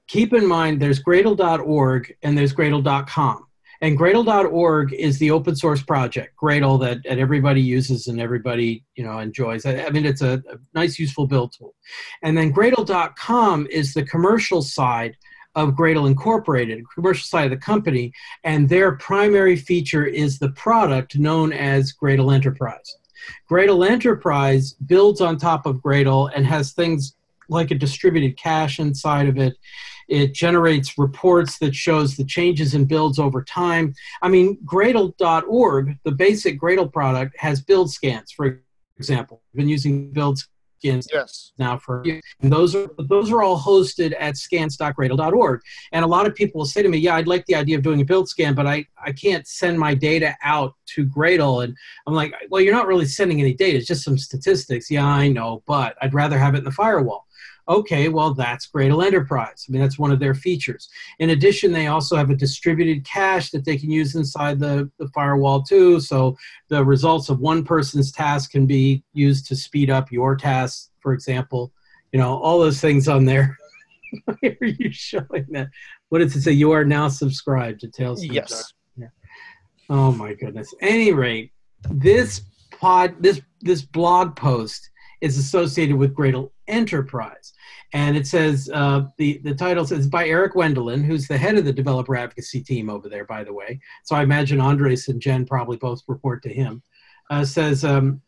Keep 0.09 0.35
in 0.35 0.47
mind, 0.47 0.81
there's 0.81 1.03
Gradle.org 1.03 2.17
and 2.23 2.37
there's 2.39 2.55
Gradle.com. 2.55 3.46
And 3.81 3.99
Gradle.org 3.99 4.93
is 4.93 5.19
the 5.19 5.31
open 5.31 5.57
source 5.57 5.83
project, 5.83 6.37
Gradle, 6.41 6.81
that, 6.81 7.03
that 7.05 7.19
everybody 7.19 7.61
uses 7.61 8.07
and 8.07 8.21
everybody 8.21 8.85
you 8.95 9.05
know 9.05 9.19
enjoys. 9.19 9.67
I, 9.67 9.85
I 9.85 9.91
mean, 9.91 10.07
it's 10.07 10.23
a, 10.23 10.43
a 10.51 10.59
nice, 10.75 10.99
useful 10.99 11.27
build 11.27 11.55
tool. 11.57 11.75
And 12.23 12.37
then 12.37 12.53
Gradle.com 12.53 13.67
is 13.71 13.95
the 13.95 14.05
commercial 14.05 14.63
side 14.63 15.17
of 15.55 15.71
Gradle 15.71 16.07
Incorporated, 16.07 16.85
commercial 16.95 17.25
side 17.25 17.45
of 17.45 17.51
the 17.51 17.65
company, 17.65 18.13
and 18.45 18.69
their 18.69 18.93
primary 18.97 19.57
feature 19.57 20.05
is 20.05 20.39
the 20.39 20.51
product 20.51 21.19
known 21.19 21.53
as 21.53 21.95
Gradle 21.95 22.35
Enterprise. 22.35 22.99
Gradle 23.51 23.89
Enterprise 23.89 24.75
builds 24.87 25.21
on 25.23 25.39
top 25.39 25.65
of 25.67 25.77
Gradle 25.77 26.31
and 26.35 26.47
has 26.47 26.73
things 26.73 27.17
like 27.49 27.71
a 27.71 27.75
distributed 27.75 28.37
cache 28.37 28.79
inside 28.81 29.29
of 29.29 29.39
it. 29.39 29.55
It 30.09 30.35
generates 30.35 30.99
reports 30.99 31.59
that 31.59 31.75
shows 31.75 32.17
the 32.17 32.25
changes 32.25 32.75
in 32.75 32.85
builds 32.85 33.19
over 33.19 33.43
time. 33.43 33.95
I 34.23 34.29
mean, 34.29 34.59
Gradle.org, 34.65 35.99
the 36.05 36.13
basic 36.13 36.61
Gradle 36.61 36.93
product, 36.93 37.37
has 37.39 37.61
build 37.61 37.91
scans, 37.91 38.33
for 38.33 38.63
example. 38.99 39.43
We've 39.53 39.59
been 39.59 39.69
using 39.69 40.13
build 40.13 40.39
scans 40.79 41.09
yes. 41.13 41.53
now 41.59 41.79
for 41.79 42.05
and 42.07 42.53
those 42.53 42.75
are 42.75 42.89
those 42.99 43.31
are 43.31 43.43
all 43.43 43.59
hosted 43.59 44.15
at 44.19 44.37
scans.gradle.org. 44.37 45.61
And 45.93 46.05
a 46.05 46.09
lot 46.09 46.27
of 46.27 46.35
people 46.35 46.59
will 46.59 46.67
say 46.67 46.83
to 46.83 46.89
me, 46.89 46.99
"Yeah, 46.99 47.17
I'd 47.17 47.27
like 47.27 47.45
the 47.47 47.55
idea 47.55 47.77
of 47.77 47.83
doing 47.83 48.01
a 48.01 48.05
build 48.05 48.29
scan, 48.29 48.55
but 48.55 48.67
I 48.67 48.87
I 49.03 49.13
can't 49.13 49.47
send 49.47 49.79
my 49.79 49.95
data 49.95 50.37
out 50.43 50.75
to 50.95 51.07
Gradle." 51.07 51.65
And 51.65 51.75
I'm 52.07 52.15
like, 52.15 52.33
"Well, 52.51 52.61
you're 52.61 52.75
not 52.75 52.87
really 52.87 53.07
sending 53.07 53.41
any 53.41 53.55
data; 53.55 53.79
it's 53.79 53.87
just 53.87 54.05
some 54.05 54.19
statistics." 54.19 54.91
Yeah, 54.91 55.07
I 55.07 55.29
know, 55.29 55.63
but 55.67 55.97
I'd 56.03 56.15
rather 56.15 56.39
have 56.39 56.55
it 56.55 56.59
in 56.59 56.65
the 56.65 56.71
firewall. 56.71 57.26
Okay, 57.69 58.09
well, 58.09 58.33
that's 58.33 58.69
Gradle 58.69 59.05
Enterprise. 59.05 59.67
I 59.69 59.73
mean, 59.73 59.83
that's 59.83 59.99
one 59.99 60.13
of 60.13 60.21
their 60.21 60.35
features. 60.35 60.89
In 61.19 61.31
addition, 61.31 61.73
they 61.73 61.89
also 61.89 62.17
have 62.17 62.31
a 62.31 62.37
distributed 62.37 63.05
cache 63.05 63.51
that 63.51 63.65
they 63.65 63.77
can 63.77 63.91
use 63.91 64.15
inside 64.15 64.61
the, 64.61 64.89
the 64.99 65.09
firewall 65.09 65.63
too. 65.63 65.99
So 65.99 66.37
the 66.69 66.85
results 66.85 67.29
of 67.29 67.41
one 67.41 67.65
person's 67.65 68.13
task 68.13 68.53
can 68.53 68.67
be 68.67 69.03
used 69.15 69.47
to 69.49 69.57
speed 69.57 69.91
up 69.91 70.13
your 70.13 70.37
tasks, 70.37 70.91
for 71.01 71.13
example. 71.13 71.73
You 72.13 72.21
know, 72.21 72.39
all 72.39 72.61
those 72.61 72.81
things 72.81 73.09
on 73.09 73.25
there. 73.25 73.57
Why 74.25 74.57
are 74.61 74.67
you 74.67 74.93
showing 74.93 75.47
that? 75.51 75.69
What 76.11 76.21
does 76.21 76.37
it 76.37 76.43
say? 76.43 76.53
You 76.53 76.71
are 76.71 76.85
now 76.85 77.09
subscribed 77.09 77.81
to 77.81 77.91
from 77.91 78.17
Yes. 78.23 78.73
Yeah. 78.97 79.09
Oh 79.91 80.13
my 80.13 80.35
goodness. 80.35 80.73
Any 80.81 81.13
rate, 81.13 81.53
this 81.91 82.43
pod, 82.71 83.17
this 83.21 83.41
this 83.61 83.83
blog 83.83 84.37
post 84.37 84.91
is 85.21 85.39
associated 85.39 85.97
with 85.97 86.15
Gradle 86.15 86.51
Enterprise. 86.69 87.53
And 87.93 88.17
it 88.17 88.27
says, 88.27 88.71
uh, 88.73 89.07
the, 89.17 89.39
the 89.39 89.55
title 89.55 89.87
says 89.87 90.09
by 90.09 90.27
Eric 90.29 90.55
Wendelin, 90.55 91.05
who's 91.05 91.29
the 91.29 91.39
head 91.39 91.57
of 91.57 91.65
the 91.65 91.73
developer 91.73 92.17
advocacy 92.17 92.63
team 92.63 92.91
over 92.91 93.09
there, 93.09 93.25
by 93.25 93.45
the 93.45 93.53
way. 93.53 93.81
So 94.05 94.17
I 94.17 94.23
imagine 94.23 94.61
Andres 94.61 95.09
and 95.09 95.21
Jen 95.21 95.47
probably 95.47 95.77
both 95.77 96.03
report 96.09 96.43
to 96.43 96.53
him. 96.53 96.83
Uh, 97.31 97.45
says, 97.45 97.85
um, 97.85 98.21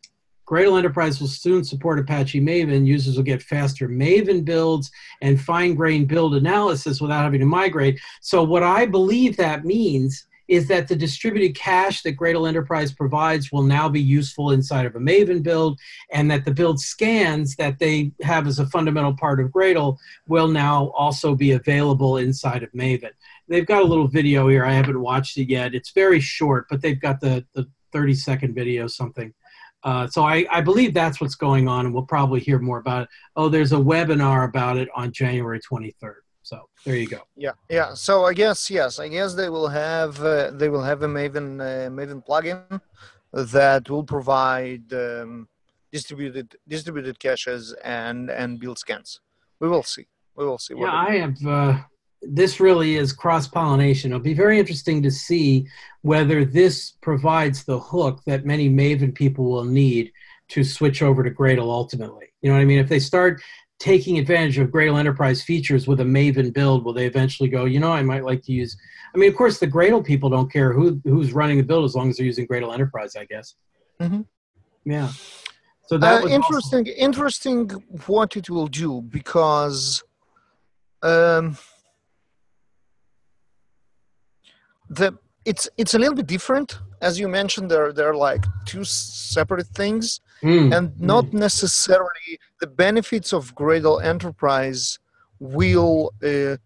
Gradle 0.48 0.78
Enterprise 0.78 1.20
will 1.20 1.28
soon 1.28 1.62
support 1.62 1.98
Apache 1.98 2.40
Maven. 2.40 2.86
Users 2.86 3.16
will 3.16 3.22
get 3.22 3.42
faster 3.42 3.86
Maven 3.88 4.44
builds 4.44 4.90
and 5.20 5.38
fine 5.38 5.74
grained 5.74 6.08
build 6.08 6.34
analysis 6.34 7.00
without 7.00 7.22
having 7.22 7.40
to 7.40 7.46
migrate. 7.46 8.00
So, 8.22 8.42
what 8.42 8.62
I 8.62 8.86
believe 8.86 9.36
that 9.36 9.66
means 9.66 10.26
is 10.48 10.66
that 10.68 10.88
the 10.88 10.96
distributed 10.96 11.54
cache 11.54 12.02
that 12.02 12.16
Gradle 12.16 12.48
Enterprise 12.48 12.92
provides 12.92 13.52
will 13.52 13.62
now 13.62 13.88
be 13.88 14.00
useful 14.00 14.50
inside 14.50 14.86
of 14.86 14.96
a 14.96 14.98
Maven 14.98 15.42
build, 15.42 15.78
and 16.10 16.30
that 16.30 16.44
the 16.44 16.50
build 16.50 16.80
scans 16.80 17.54
that 17.56 17.78
they 17.78 18.10
have 18.22 18.46
as 18.46 18.58
a 18.58 18.66
fundamental 18.66 19.14
part 19.14 19.40
of 19.40 19.50
Gradle 19.50 19.98
will 20.26 20.48
now 20.48 20.88
also 20.96 21.34
be 21.34 21.52
available 21.52 22.16
inside 22.16 22.62
of 22.62 22.72
Maven. 22.72 23.10
They've 23.46 23.66
got 23.66 23.82
a 23.82 23.86
little 23.86 24.08
video 24.08 24.48
here. 24.48 24.64
I 24.64 24.72
haven't 24.72 25.00
watched 25.00 25.36
it 25.38 25.48
yet. 25.48 25.74
It's 25.74 25.90
very 25.90 26.20
short, 26.20 26.66
but 26.68 26.82
they've 26.82 27.00
got 27.00 27.20
the, 27.20 27.44
the 27.54 27.68
30 27.92 28.14
second 28.14 28.54
video 28.54 28.86
something. 28.86 29.32
Uh, 29.84 30.06
so 30.08 30.22
I, 30.22 30.44
I 30.50 30.60
believe 30.60 30.92
that's 30.92 31.20
what's 31.20 31.36
going 31.36 31.68
on, 31.68 31.86
and 31.86 31.94
we'll 31.94 32.04
probably 32.04 32.40
hear 32.40 32.58
more 32.58 32.78
about 32.78 33.02
it. 33.02 33.08
Oh, 33.36 33.48
there's 33.48 33.72
a 33.72 33.76
webinar 33.76 34.44
about 34.44 34.76
it 34.76 34.88
on 34.94 35.12
January 35.12 35.60
23rd. 35.60 36.16
So 36.48 36.66
there 36.86 36.96
you 36.96 37.06
go. 37.06 37.20
Yeah, 37.36 37.56
yeah. 37.68 37.92
So 37.92 38.24
I 38.24 38.32
guess 38.32 38.70
yes, 38.70 38.98
I 38.98 39.08
guess 39.08 39.34
they 39.34 39.50
will 39.50 39.68
have 39.68 40.18
uh, 40.22 40.50
they 40.52 40.70
will 40.70 40.82
have 40.82 41.02
a 41.02 41.06
Maven 41.06 41.60
uh, 41.60 41.90
Maven 41.90 42.24
plugin 42.26 42.80
that 43.52 43.90
will 43.90 44.02
provide 44.16 44.90
um, 44.94 45.46
distributed 45.92 46.56
distributed 46.66 47.18
caches 47.18 47.74
and 47.84 48.30
and 48.30 48.58
build 48.58 48.78
scans. 48.78 49.20
We 49.60 49.68
will 49.68 49.82
see. 49.82 50.06
We 50.36 50.46
will 50.46 50.56
see. 50.56 50.74
Yeah, 50.74 51.04
I 51.08 51.16
have. 51.16 51.46
Uh, 51.46 51.78
this 52.22 52.60
really 52.60 52.96
is 52.96 53.12
cross 53.12 53.46
pollination. 53.46 54.10
It'll 54.10 54.30
be 54.32 54.32
very 54.32 54.58
interesting 54.58 55.02
to 55.02 55.10
see 55.10 55.66
whether 56.00 56.46
this 56.46 56.94
provides 57.02 57.64
the 57.64 57.78
hook 57.78 58.22
that 58.24 58.46
many 58.46 58.70
Maven 58.70 59.14
people 59.14 59.44
will 59.50 59.66
need 59.66 60.12
to 60.48 60.64
switch 60.64 61.02
over 61.02 61.22
to 61.22 61.30
Gradle 61.30 61.70
ultimately. 61.70 62.28
You 62.40 62.48
know 62.48 62.56
what 62.56 62.62
I 62.62 62.64
mean? 62.64 62.78
If 62.78 62.88
they 62.88 63.00
start 63.00 63.42
taking 63.78 64.18
advantage 64.18 64.58
of 64.58 64.68
Gradle 64.70 64.98
Enterprise 64.98 65.42
features 65.42 65.86
with 65.86 66.00
a 66.00 66.04
Maven 66.04 66.52
build, 66.52 66.84
will 66.84 66.92
they 66.92 67.06
eventually 67.06 67.48
go, 67.48 67.64
you 67.64 67.80
know, 67.80 67.92
I 67.92 68.02
might 68.02 68.24
like 68.24 68.42
to 68.44 68.52
use? 68.52 68.76
I 69.14 69.18
mean, 69.18 69.30
of 69.30 69.36
course, 69.36 69.58
the 69.58 69.66
Gradle 69.66 70.04
people 70.04 70.28
don't 70.28 70.52
care 70.52 70.72
who 70.72 71.00
who's 71.04 71.32
running 71.32 71.58
the 71.58 71.62
build 71.62 71.84
as 71.84 71.94
long 71.94 72.10
as 72.10 72.16
they're 72.16 72.26
using 72.26 72.46
Gradle 72.46 72.72
Enterprise, 72.72 73.16
I 73.16 73.24
guess. 73.24 73.54
Mm-hmm. 74.00 74.22
Yeah. 74.84 75.10
So 75.86 75.98
that 75.98 76.24
uh, 76.24 76.28
interesting. 76.28 76.80
Awesome. 76.88 76.94
Interesting 76.98 77.70
what 78.06 78.36
it 78.36 78.50
will 78.50 78.68
do 78.68 79.02
because. 79.02 80.02
Um, 81.00 81.56
the 84.90 85.16
it's 85.44 85.68
it's 85.76 85.94
a 85.94 85.98
little 85.98 86.14
bit 86.14 86.26
different 86.26 86.78
as 87.00 87.18
you 87.18 87.28
mentioned 87.28 87.70
they're 87.70 87.92
they're 87.92 88.14
like 88.14 88.44
two 88.64 88.84
separate 88.84 89.66
things 89.68 90.20
mm. 90.42 90.76
and 90.76 90.98
not 91.00 91.26
mm. 91.26 91.34
necessarily 91.34 92.38
the 92.60 92.66
benefits 92.66 93.32
of 93.32 93.54
Gradle 93.54 94.02
Enterprise 94.02 94.98
will 95.38 96.12
uh, 96.24 96.56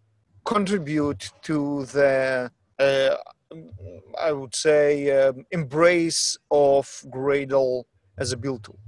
contribute 0.44 1.30
to 1.42 1.84
the 1.86 2.50
uh, 2.78 3.16
I 4.20 4.32
would 4.32 4.54
say 4.54 5.10
um, 5.10 5.44
embrace 5.50 6.38
of 6.50 6.86
Gradle 7.10 7.84
as 8.18 8.32
a 8.32 8.36
build 8.36 8.64
tool. 8.64 8.78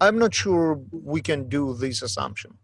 I'm 0.00 0.18
not 0.18 0.34
sure 0.34 0.80
we 0.90 1.20
can 1.20 1.48
do 1.48 1.74
this 1.74 2.02
assumption. 2.02 2.58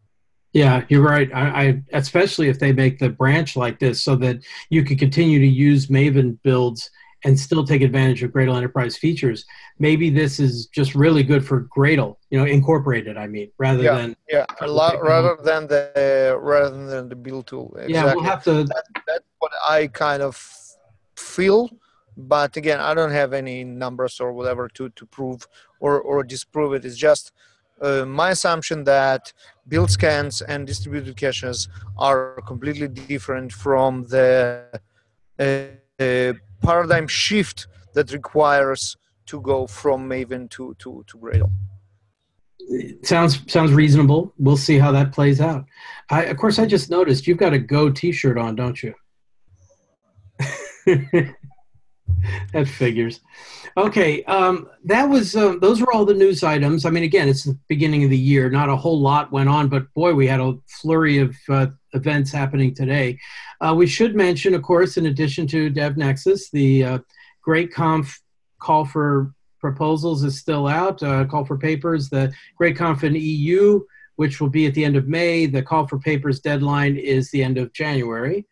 Yeah, 0.53 0.85
you're 0.89 1.03
right. 1.03 1.31
I, 1.35 1.43
I, 1.63 1.83
especially 1.93 2.49
if 2.49 2.59
they 2.59 2.73
make 2.73 2.99
the 2.99 3.11
branch 3.11 3.55
like 3.55 3.79
this, 3.79 4.03
so 4.03 4.17
that 4.17 4.39
you 4.71 4.83
can 4.83 4.97
continue 4.97 5.39
to 5.39 5.47
use 5.47 5.87
Maven 5.87 6.39
builds 6.43 6.91
and 7.25 7.39
still 7.39 7.65
take 7.65 7.83
advantage 7.83 8.23
of 8.23 8.31
Gradle 8.31 8.57
Enterprise 8.57 8.97
features. 8.97 9.45
Maybe 9.79 10.11
this 10.11 10.39
is 10.39 10.67
just 10.67 10.95
really 10.95 11.23
good 11.23 11.45
for 11.47 11.69
Gradle, 11.77 12.17
you 12.31 12.39
know, 12.39 12.45
incorporated. 12.45 13.17
I 13.17 13.27
mean, 13.27 13.51
rather 13.59 13.83
yeah, 13.83 13.97
than 13.97 14.17
yeah, 14.29 14.47
a 14.61 14.67
lot 14.67 15.03
rather 15.03 15.37
than 15.43 15.67
the 15.67 16.39
rather 16.41 16.87
than 16.87 17.09
the 17.09 17.17
build 17.17 17.47
tool. 17.47 17.75
Exactly. 17.77 17.95
Yeah, 17.95 18.15
we'll 18.15 18.25
have 18.25 18.45
to. 18.45 18.65
That, 18.65 18.85
that's 19.07 19.25
what 19.39 19.53
I 19.67 19.89
kind 19.89 20.23
of 20.23 20.37
feel, 21.17 21.71
but 22.17 22.57
again, 22.57 22.81
I 22.81 22.95
don't 22.95 23.13
have 23.13 23.33
any 23.33 23.65
numbers 23.65 24.21
or 24.21 24.33
whatever 24.33 24.69
to 24.69 24.89
to 24.91 25.07
prove 25.07 25.47
or 25.81 26.01
or 26.01 26.23
disprove 26.23 26.75
it. 26.75 26.85
It's 26.85 26.97
just 26.97 27.33
uh, 27.81 28.05
my 28.05 28.31
assumption 28.31 28.85
that 28.85 29.33
build 29.67 29.91
scans 29.91 30.41
and 30.43 30.67
distributed 30.67 31.17
caches 31.17 31.69
are 31.97 32.41
completely 32.47 32.89
different 32.89 33.53
from 33.53 34.05
the 34.05 34.81
uh, 35.39 36.03
uh, 36.03 36.33
paradigm 36.63 37.07
shift 37.07 37.67
that 37.95 38.13
requires 38.13 38.97
to 39.27 39.41
go 39.41 39.67
from 39.67 40.09
Maven 40.09 40.49
to 40.51 40.75
to 40.79 41.05
to 41.07 41.19
Gradle. 41.19 41.51
Sounds 43.03 43.41
sounds 43.51 43.73
reasonable. 43.73 44.35
We'll 44.39 44.57
see 44.57 44.79
how 44.79 44.93
that 44.93 45.13
plays 45.13 45.41
out. 45.41 45.65
I, 46.11 46.25
of 46.25 46.37
course, 46.37 46.59
I 46.59 46.67
just 46.67 46.91
noticed 46.91 47.27
you've 47.27 47.39
got 47.39 47.55
a 47.55 47.59
Go 47.59 47.91
T-shirt 47.91 48.37
on, 48.37 48.57
don't 48.57 48.83
you? 48.83 48.95
that 52.53 52.69
figures. 52.69 53.21
Okay, 53.77 54.25
um, 54.25 54.69
that 54.85 55.09
was 55.09 55.37
uh, 55.37 55.57
those 55.61 55.81
were 55.81 55.93
all 55.93 56.05
the 56.05 56.15
news 56.15 56.43
items. 56.43 56.85
I 56.85 56.91
mean, 56.91 57.05
again, 57.05 57.29
it's 57.29 57.45
the 57.45 57.59
beginning 57.69 58.05
of 58.05 58.11
the 58.11 58.19
year. 58.19 58.51
Not 58.51 58.69
a 58.69 58.77
whole 58.77 59.01
lot 59.01 59.31
went 59.33 59.49
on, 59.49 59.69
but 59.69 59.93
boy, 59.95 60.15
we 60.15 60.27
had 60.27 60.41
a 60.41 60.55
flurry 60.67 61.19
of 61.19 61.37
uh, 61.49 61.67
events 61.93 62.33
happening 62.33 62.75
today. 62.75 63.19
Uh, 63.61 63.75
we 63.77 63.87
should 63.87 64.15
mention, 64.15 64.55
of 64.55 64.63
course, 64.63 64.97
in 64.97 65.07
addition 65.07 65.47
to 65.49 65.71
DevNexus, 65.71 66.51
the 66.51 66.85
uh, 66.85 66.99
GR8Conf 67.47 68.19
call 68.61 68.85
for 68.85 69.33
proposals 69.61 70.23
is 70.23 70.39
still 70.39 70.67
out. 70.67 71.03
Uh, 71.03 71.25
call 71.25 71.45
for 71.45 71.59
papers. 71.59 72.09
The 72.09 72.33
GR8Conf 72.61 73.05
in 73.05 73.15
EU, 73.15 73.81
which 74.17 74.41
will 74.41 74.51
be 74.51 74.67
at 74.67 74.75
the 74.75 74.85
end 74.85 74.97
of 74.97 75.09
May. 75.09 75.47
The 75.47 75.63
call 75.63 75.87
for 75.87 75.99
papers 75.99 76.41
deadline 76.41 76.97
is 76.97 77.31
the 77.31 77.43
end 77.43 77.59
of 77.59 77.73
January. 77.73 78.47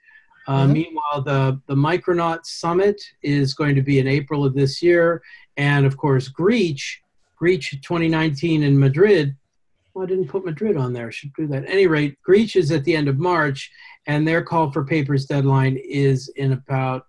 Uh, 0.46 0.66
Mhm. 0.66 0.72
Meanwhile, 0.72 1.22
the, 1.22 1.60
the 1.66 1.74
Micronaut 1.74 2.44
Summit 2.46 3.00
is 3.22 3.54
going 3.54 3.74
to 3.74 3.82
be 3.82 3.98
in 3.98 4.06
April 4.06 4.44
of 4.44 4.54
this 4.54 4.82
year. 4.82 5.22
And 5.56 5.86
of 5.86 5.96
course, 5.96 6.28
Greach, 6.30 6.82
Greach 7.40 7.70
2019 7.82 8.62
in 8.62 8.78
Madrid. 8.78 9.36
Well, 9.94 10.04
I 10.04 10.08
didn't 10.08 10.28
put 10.28 10.44
Madrid 10.44 10.76
on 10.76 10.92
there. 10.92 11.08
I 11.08 11.10
should 11.10 11.32
do 11.34 11.46
that. 11.48 11.64
At 11.64 11.70
any 11.70 11.86
rate, 11.86 12.16
Greach 12.28 12.54
is 12.56 12.70
at 12.70 12.84
the 12.84 12.94
end 12.94 13.08
of 13.08 13.18
March, 13.18 13.70
and 14.06 14.28
their 14.28 14.42
call 14.42 14.70
for 14.70 14.84
papers 14.84 15.24
deadline 15.24 15.78
is 15.78 16.28
in 16.36 16.52
about 16.52 17.06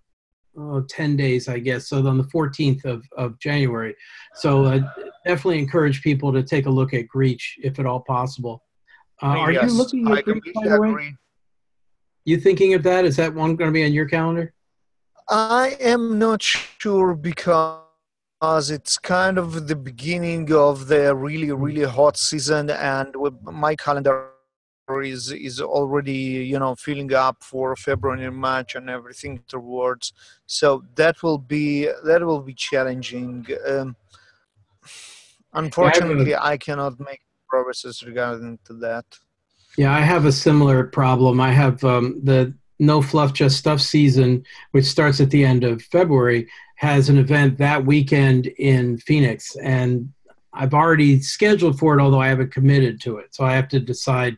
oh, 0.58 0.82
10 0.90 1.16
days, 1.18 1.48
I 1.50 1.60
guess. 1.60 1.90
So 1.90 2.06
on 2.08 2.18
the 2.18 2.24
14th 2.24 2.86
of, 2.86 3.04
of 3.18 3.38
January. 3.40 3.94
So 4.36 4.66
uh, 4.66 4.80
definitely 5.26 5.60
encourage 5.60 6.02
people 6.02 6.32
to 6.34 6.42
take 6.42 6.66
a 6.66 6.70
look 6.70 6.94
at 6.94 7.06
Greach 7.14 7.44
if 7.62 7.78
at 7.78 7.86
all 7.86 8.00
possible. 8.00 8.64
Uh, 9.22 9.26
are 9.28 9.52
Yes, 9.52 9.70
you 9.72 9.78
looking 9.78 10.08
at 10.12 10.26
Greach, 10.26 10.54
by 10.54 10.68
the 10.70 10.82
way? 10.82 10.90
agree. 10.90 11.16
You 12.28 12.38
thinking 12.38 12.74
of 12.74 12.84
that? 12.84 13.06
Is 13.06 13.16
that 13.16 13.34
one 13.34 13.56
going 13.56 13.70
to 13.70 13.74
be 13.74 13.86
on 13.86 13.94
your 13.94 14.06
calendar? 14.06 14.52
I 15.30 15.78
am 15.80 16.20
not 16.20 16.44
sure 16.44 17.16
because 17.16 18.70
it's 18.70 18.98
kind 18.98 19.38
of 19.38 19.70
the 19.70 19.78
beginning 19.78 20.52
of 20.52 20.88
the 20.90 21.16
really 21.16 21.54
really 21.54 21.86
hot 21.86 22.18
season, 22.18 22.70
and 22.70 23.16
with 23.16 23.42
my 23.44 23.78
calendar 23.78 24.32
is 25.02 25.32
is 25.32 25.62
already 25.62 26.22
you 26.52 26.60
know 26.60 26.76
filling 26.76 27.14
up 27.14 27.38
for 27.42 27.78
February 27.78 28.26
and 28.26 28.36
March 28.36 28.76
and 28.76 28.90
everything 28.90 29.42
towards. 29.48 30.12
So 30.48 30.84
that 30.96 31.24
will 31.24 31.38
be 31.38 31.90
that 32.04 32.22
will 32.26 32.42
be 32.42 32.54
challenging. 32.54 33.48
Um, 33.66 33.96
unfortunately, 35.54 36.36
I 36.36 36.58
cannot 36.58 37.00
make 37.00 37.22
progresses 37.48 38.04
regarding 38.04 38.60
to 38.66 38.74
that. 38.86 39.06
Yeah, 39.78 39.96
I 39.96 40.02
have 40.02 40.26
a 40.26 40.32
similar 40.32 40.86
problem. 40.86 41.40
I 41.40 41.52
have 41.52 41.84
um, 41.84 42.20
the 42.24 42.54
No 42.80 43.02
Fluff 43.02 43.34
Just 43.34 43.58
Stuff 43.58 43.80
season, 43.80 44.44
which 44.72 44.86
starts 44.86 45.22
at 45.22 45.30
the 45.30 45.46
end 45.46 45.64
of 45.64 45.82
February, 45.84 46.50
has 46.76 47.10
an 47.10 47.18
event 47.18 47.58
that 47.60 47.86
weekend 47.86 48.48
in 48.48 48.98
Phoenix. 48.98 49.56
And 49.58 50.12
I've 50.54 50.74
already 50.74 51.20
scheduled 51.22 51.78
for 51.78 51.98
it, 51.98 52.02
although 52.02 52.22
I 52.22 52.28
haven't 52.28 52.52
committed 52.52 53.00
to 53.02 53.18
it. 53.18 53.36
So 53.36 53.46
I 53.46 53.54
have 53.54 53.68
to 53.70 53.80
decide 53.80 54.38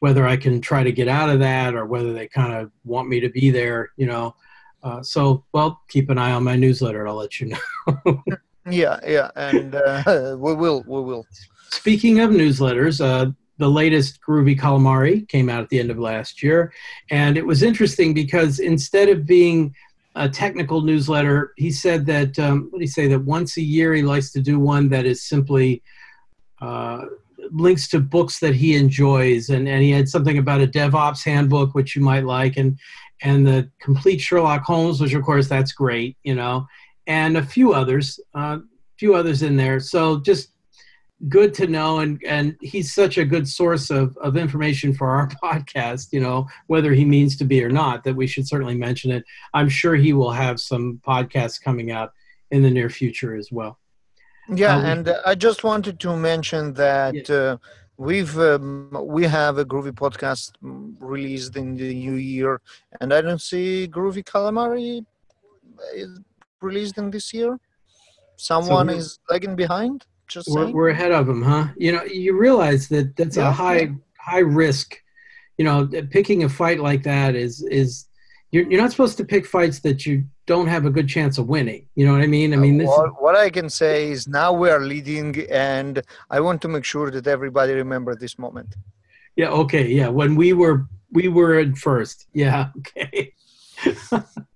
whether 0.00 0.26
I 0.26 0.36
can 0.36 0.60
try 0.60 0.82
to 0.82 0.92
get 0.92 1.08
out 1.08 1.30
of 1.30 1.38
that 1.38 1.74
or 1.74 1.86
whether 1.86 2.12
they 2.12 2.26
kind 2.26 2.52
of 2.52 2.72
want 2.84 3.08
me 3.08 3.20
to 3.20 3.28
be 3.28 3.50
there, 3.50 3.90
you 3.96 4.06
know. 4.06 4.34
Uh, 4.82 5.02
so, 5.02 5.44
well, 5.52 5.82
keep 5.88 6.10
an 6.10 6.18
eye 6.18 6.32
on 6.32 6.42
my 6.42 6.56
newsletter. 6.56 7.06
I'll 7.06 7.16
let 7.16 7.40
you 7.40 7.54
know. 7.86 8.22
Yeah, 8.68 9.00
yeah, 9.06 9.30
and 9.36 9.74
uh, 9.74 10.36
we 10.38 10.54
will, 10.54 10.84
we 10.86 11.00
will. 11.00 11.26
Speaking 11.70 12.20
of 12.20 12.30
newsletters, 12.30 13.00
uh, 13.02 13.30
the 13.60 13.70
latest 13.70 14.20
Groovy 14.26 14.58
Calamari 14.58 15.28
came 15.28 15.50
out 15.50 15.62
at 15.62 15.68
the 15.68 15.78
end 15.78 15.90
of 15.90 15.98
last 15.98 16.42
year. 16.42 16.72
And 17.10 17.36
it 17.36 17.44
was 17.44 17.62
interesting 17.62 18.14
because 18.14 18.58
instead 18.58 19.10
of 19.10 19.26
being 19.26 19.74
a 20.14 20.28
technical 20.30 20.80
newsletter, 20.80 21.52
he 21.58 21.70
said 21.70 22.06
that, 22.06 22.38
um, 22.38 22.68
what 22.70 22.78
did 22.78 22.84
he 22.84 22.90
say, 22.90 23.06
that 23.08 23.20
once 23.20 23.58
a 23.58 23.62
year 23.62 23.94
he 23.94 24.02
likes 24.02 24.32
to 24.32 24.40
do 24.40 24.58
one 24.58 24.88
that 24.88 25.04
is 25.04 25.22
simply 25.22 25.82
uh, 26.62 27.04
links 27.50 27.86
to 27.88 28.00
books 28.00 28.40
that 28.40 28.54
he 28.54 28.76
enjoys. 28.76 29.50
And, 29.50 29.68
and 29.68 29.82
he 29.82 29.90
had 29.90 30.08
something 30.08 30.38
about 30.38 30.62
a 30.62 30.66
DevOps 30.66 31.22
handbook, 31.22 31.74
which 31.74 31.94
you 31.94 32.00
might 32.00 32.24
like, 32.24 32.56
and, 32.56 32.78
and 33.20 33.46
the 33.46 33.70
complete 33.78 34.22
Sherlock 34.22 34.62
Holmes, 34.62 35.02
which 35.02 35.12
of 35.12 35.22
course 35.22 35.48
that's 35.48 35.72
great, 35.72 36.16
you 36.22 36.34
know, 36.34 36.66
and 37.06 37.36
a 37.36 37.42
few 37.42 37.74
others, 37.74 38.18
a 38.34 38.38
uh, 38.38 38.58
few 38.96 39.14
others 39.14 39.42
in 39.42 39.54
there. 39.56 39.80
So 39.80 40.18
just 40.20 40.48
good 41.28 41.52
to 41.52 41.66
know 41.66 41.98
and 41.98 42.22
and 42.26 42.56
he's 42.62 42.94
such 42.94 43.18
a 43.18 43.24
good 43.24 43.46
source 43.46 43.90
of, 43.90 44.16
of 44.18 44.36
information 44.38 44.94
for 44.94 45.08
our 45.10 45.28
podcast 45.42 46.08
you 46.12 46.20
know 46.20 46.46
whether 46.66 46.92
he 46.94 47.04
means 47.04 47.36
to 47.36 47.44
be 47.44 47.62
or 47.62 47.68
not 47.68 48.04
that 48.04 48.16
we 48.16 48.26
should 48.26 48.48
certainly 48.48 48.74
mention 48.74 49.10
it 49.10 49.22
i'm 49.52 49.68
sure 49.68 49.94
he 49.96 50.12
will 50.14 50.32
have 50.32 50.58
some 50.58 50.98
podcasts 51.06 51.60
coming 51.60 51.90
out 51.90 52.12
in 52.50 52.62
the 52.62 52.70
near 52.70 52.88
future 52.88 53.34
as 53.36 53.48
well 53.52 53.78
Yeah, 54.64 54.76
Um, 54.76 54.84
and 54.92 55.04
uh, 55.08 55.32
I 55.32 55.34
just 55.48 55.60
wanted 55.70 55.96
to 56.04 56.10
mention 56.16 56.62
that 56.74 57.28
uh, 57.30 57.56
we've 58.08 58.36
um, 58.52 58.90
we 59.16 59.22
have 59.38 59.54
a 59.64 59.66
Groovy 59.72 59.94
podcast 60.04 60.48
released 61.12 61.54
in 61.62 61.76
the 61.76 61.90
new 62.06 62.16
year, 62.34 62.52
and 63.00 63.08
I 63.16 63.20
don't 63.26 63.44
see 63.52 63.86
Groovy 63.96 64.24
Calamari 64.32 65.04
is 66.02 66.10
released 66.68 66.96
in 67.02 67.06
this 67.14 67.26
year. 67.38 67.52
Someone 68.36 68.86
we're- 68.88 68.98
is 68.98 69.06
lagging 69.30 69.56
behind. 69.64 69.98
Just 70.30 70.48
we're, 70.48 70.64
saying. 70.64 70.74
we're 70.74 70.90
ahead 70.90 71.12
of 71.12 71.26
them, 71.26 71.42
huh 71.42 71.68
you 71.76 71.92
know 71.92 72.04
you 72.04 72.36
realize 72.46 72.88
that 72.88 73.16
that's 73.16 73.36
Yeah, 73.36 73.48
a 73.48 73.52
high 73.52 73.92
high 74.18 74.46
risk 74.64 74.88
you 75.58 75.64
know 75.64 75.88
picking 76.16 76.44
a 76.44 76.48
fight 76.48 76.80
like 76.80 77.02
that 77.12 77.34
is 77.34 77.62
is 77.80 78.06
you're, 78.52 78.66
you're 78.68 78.82
not 78.84 78.90
supposed 78.90 79.16
to 79.18 79.24
pick 79.24 79.44
fights 79.46 79.78
that 79.86 79.98
you 80.06 80.24
don't 80.46 80.66
have 80.66 80.84
a 80.84 80.90
good 80.90 81.08
chance 81.08 81.34
of 81.38 81.44
winning 81.48 81.82
you 81.96 82.04
know 82.06 82.12
what 82.12 82.22
i 82.22 82.26
mean 82.26 82.52
i 82.52 82.56
mean 82.56 82.76
this 82.78 82.88
what, 82.88 83.22
what 83.22 83.36
I 83.36 83.48
can 83.50 83.68
say 83.70 84.10
is 84.10 84.28
now 84.28 84.52
we 84.52 84.68
are 84.70 84.80
leading, 84.80 85.28
and 85.50 86.02
I 86.30 86.40
want 86.40 86.60
to 86.62 86.68
make 86.68 86.84
sure 86.84 87.10
that 87.10 87.26
everybody 87.26 87.72
remember 87.72 88.14
this 88.14 88.38
moment. 88.38 88.74
Yeah. 89.36 89.50
Okay. 89.50 89.86
Yeah. 89.88 90.08
When 90.08 90.34
we 90.36 90.52
were 90.52 90.86
we 91.12 91.28
were 91.28 91.58
in 91.60 91.74
first. 91.74 92.26
Yeah. 92.32 92.70
Okay. 92.78 93.34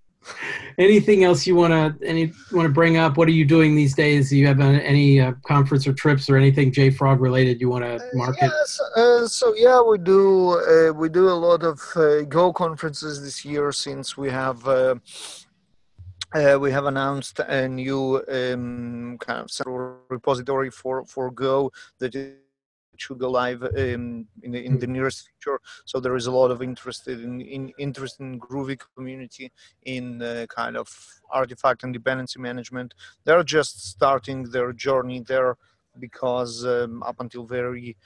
Anything 0.78 1.24
else 1.24 1.46
you 1.46 1.54
want 1.54 1.72
to 1.72 2.06
any 2.06 2.32
want 2.52 2.66
to 2.66 2.72
bring 2.72 2.96
up? 2.96 3.16
What 3.16 3.28
are 3.28 3.32
you 3.32 3.44
doing 3.44 3.74
these 3.74 3.94
days? 3.94 4.30
Do 4.30 4.36
you 4.36 4.46
have 4.46 4.60
uh, 4.60 4.64
any 4.64 5.20
uh, 5.20 5.32
conference 5.46 5.86
or 5.86 5.92
trips 5.92 6.28
or 6.28 6.36
anything 6.36 6.72
JFrog 6.72 7.20
related 7.20 7.60
you 7.60 7.70
want 7.70 7.84
to 7.84 8.00
market? 8.14 8.50
Yes, 8.52 8.80
uh, 8.96 9.26
so 9.26 9.54
yeah, 9.54 9.80
we 9.80 9.98
do 9.98 10.58
uh, 10.58 10.92
we 10.92 11.08
do 11.08 11.28
a 11.28 11.38
lot 11.48 11.62
of 11.62 11.80
uh, 11.96 12.22
Go 12.22 12.52
conferences 12.52 13.22
this 13.22 13.44
year 13.44 13.72
since 13.72 14.16
we 14.16 14.30
have 14.30 14.66
uh, 14.66 14.96
uh, 16.34 16.58
we 16.60 16.70
have 16.72 16.86
announced 16.86 17.38
a 17.38 17.68
new 17.68 18.22
um, 18.28 19.16
kind 19.18 19.40
of 19.40 19.50
central 19.50 19.98
repository 20.08 20.70
for 20.70 21.04
for 21.04 21.30
Go 21.30 21.70
that 21.98 22.14
should 22.96 23.18
go 23.18 23.30
live 23.30 23.62
um, 23.62 24.26
in 24.42 24.50
the 24.52 24.64
in 24.64 24.78
the 24.78 24.86
nearest 24.86 25.28
future. 25.28 25.60
So 25.84 26.00
there 26.00 26.16
is 26.16 26.26
a 26.26 26.32
lot 26.32 26.50
of 26.50 26.62
interest 26.62 27.08
in, 27.08 27.40
in 27.40 27.72
interest 27.78 28.20
in 28.20 28.40
Groovy 28.40 28.80
community 28.96 29.52
in 29.82 30.22
uh, 30.22 30.46
kind 30.48 30.76
of 30.76 30.88
artifact 31.30 31.84
and 31.84 31.92
dependency 31.92 32.40
management. 32.40 32.94
They're 33.24 33.42
just 33.42 33.86
starting 33.88 34.44
their 34.44 34.72
journey 34.72 35.20
there 35.20 35.56
because 35.98 36.64
um, 36.64 37.02
up 37.02 37.20
until 37.20 37.44
very 37.46 37.96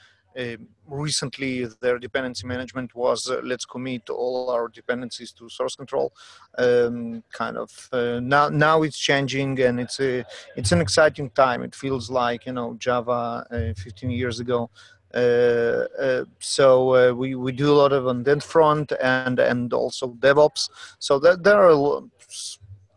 recently 0.87 1.67
their 1.81 1.99
dependency 1.99 2.47
management 2.47 2.95
was 2.95 3.29
uh, 3.31 3.41
let's 3.45 3.65
commit 3.65 4.09
all 4.09 4.51
our 4.51 4.69
dependencies 4.69 5.33
to 5.33 5.49
source 5.49 5.77
control. 5.77 6.13
Um, 6.57 7.23
kind 7.33 7.57
of 7.57 7.89
uh, 7.93 8.21
now 8.23 8.49
now 8.49 8.83
it's 8.83 8.99
changing 8.99 9.61
and 9.61 9.81
it's 9.81 10.01
a 10.01 10.25
it's 10.57 10.73
an 10.73 10.81
exciting 10.81 11.31
time. 11.31 11.63
It 11.63 11.75
feels 11.75 12.11
like 12.11 12.47
you 12.47 12.53
know 12.53 12.75
java 12.79 13.47
uh, 13.51 13.75
15 13.77 14.11
years 14.11 14.41
ago. 14.41 14.71
Uh, 15.15 15.87
uh, 15.99 16.25
so 16.39 16.95
uh, 16.95 17.15
we, 17.15 17.35
we 17.35 17.51
do 17.51 17.73
a 17.73 17.77
lot 17.77 17.93
of 17.93 18.07
on 18.07 18.23
that 18.25 18.43
front 18.43 18.93
and 19.01 19.39
and 19.39 19.73
also 19.73 20.09
DevOps. 20.09 20.69
So 20.99 21.19
that 21.21 21.43
there 21.43 21.69
are 21.69 22.03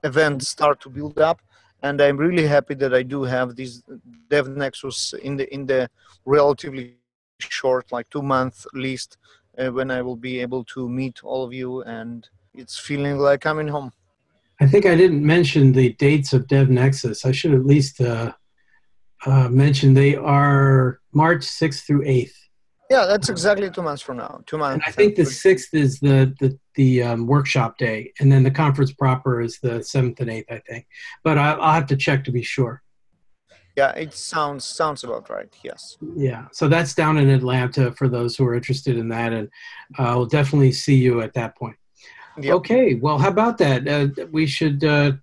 events 0.04 0.50
start 0.50 0.82
to 0.82 0.89
build 0.89 1.20
up, 1.20 1.42
and 1.82 2.02
I'm 2.02 2.18
really 2.18 2.46
happy 2.48 2.74
that 2.76 2.94
I 2.94 3.04
do 3.04 3.24
have 3.24 3.56
this 3.56 3.82
DevNexus 4.30 5.14
in 5.20 5.38
the 5.38 5.54
in 5.54 5.66
the 5.66 5.89
relatively 6.26 6.98
short, 7.44 7.92
like 7.92 8.10
two 8.10 8.22
month 8.22 8.66
least, 8.74 9.18
uh, 9.58 9.70
when 9.70 9.92
I 9.92 10.02
will 10.02 10.16
be 10.16 10.39
able 10.39 10.64
to 10.66 10.88
meet 10.88 11.24
all 11.24 11.44
of 11.44 11.54
you, 11.54 11.82
and 11.84 12.28
it's 12.54 12.78
feeling 12.78 13.18
like 13.18 13.42
coming 13.42 13.68
home. 13.68 13.92
I 14.60 14.68
think 14.68 14.86
I 14.86 14.96
didn't 14.96 15.26
mention 15.26 15.72
the 15.72 15.94
dates 15.94 16.34
of 16.34 16.48
DevNexus. 16.48 17.26
I 17.26 17.32
should 17.32 17.54
at 17.54 17.66
least 17.66 18.00
uh, 18.00 18.34
uh, 19.26 19.50
mention 19.50 19.94
they 19.94 20.16
are 20.16 21.00
March 21.14 21.42
6th 21.42 21.86
through 21.86 22.06
8th. 22.06 22.34
Yeah, 22.92 23.06
that's 23.06 23.30
exactly 23.30 23.72
two 23.72 23.82
months 23.82 24.02
from 24.02 24.18
now. 24.18 24.42
Two 24.46 24.58
months. 24.58 24.74
And 24.74 24.84
I 24.86 24.92
think 24.92 25.16
the 25.16 25.24
sixth 25.24 25.74
is 25.74 26.02
the 26.02 26.36
the 26.42 26.60
the 26.76 27.04
um, 27.04 27.26
workshop 27.26 27.78
day, 27.78 28.12
and 28.20 28.30
then 28.30 28.44
the 28.44 28.52
conference 28.52 28.92
proper 28.92 29.39
is 29.39 29.60
the 29.60 29.82
seventh 29.82 30.20
and 30.20 30.30
eighth, 30.30 30.52
I 30.52 30.60
think. 30.68 30.86
But 31.24 31.38
I, 31.38 31.54
I'll 31.54 31.74
have 31.74 31.86
to 31.88 31.96
check 31.96 32.26
to 32.26 32.34
be 32.34 32.44
sure. 32.44 32.84
Yeah, 33.82 33.93
it 33.93 34.13
sounds 34.13 34.63
sounds 34.63 35.03
about 35.03 35.27
right. 35.32 35.51
Yes. 35.63 35.97
Yeah, 36.15 36.45
so 36.51 36.67
that's 36.67 36.93
down 36.93 37.17
in 37.17 37.29
Atlanta 37.29 37.91
for 37.93 38.07
those 38.07 38.36
who 38.36 38.45
are 38.45 38.53
interested 38.53 38.95
in 38.95 39.09
that, 39.09 39.34
and 39.34 39.49
uh, 39.97 40.13
we'll 40.15 40.27
definitely 40.27 40.71
see 40.71 40.93
you 40.93 41.21
at 41.21 41.34
that 41.34 41.57
point. 41.57 41.77
Yep. 42.38 42.53
Okay, 42.57 42.93
well, 42.93 43.17
how 43.17 43.29
about 43.29 43.57
that? 43.57 43.88
Uh, 43.88 44.27
we 44.32 44.45
should, 44.45 44.84
uh, 44.84 45.13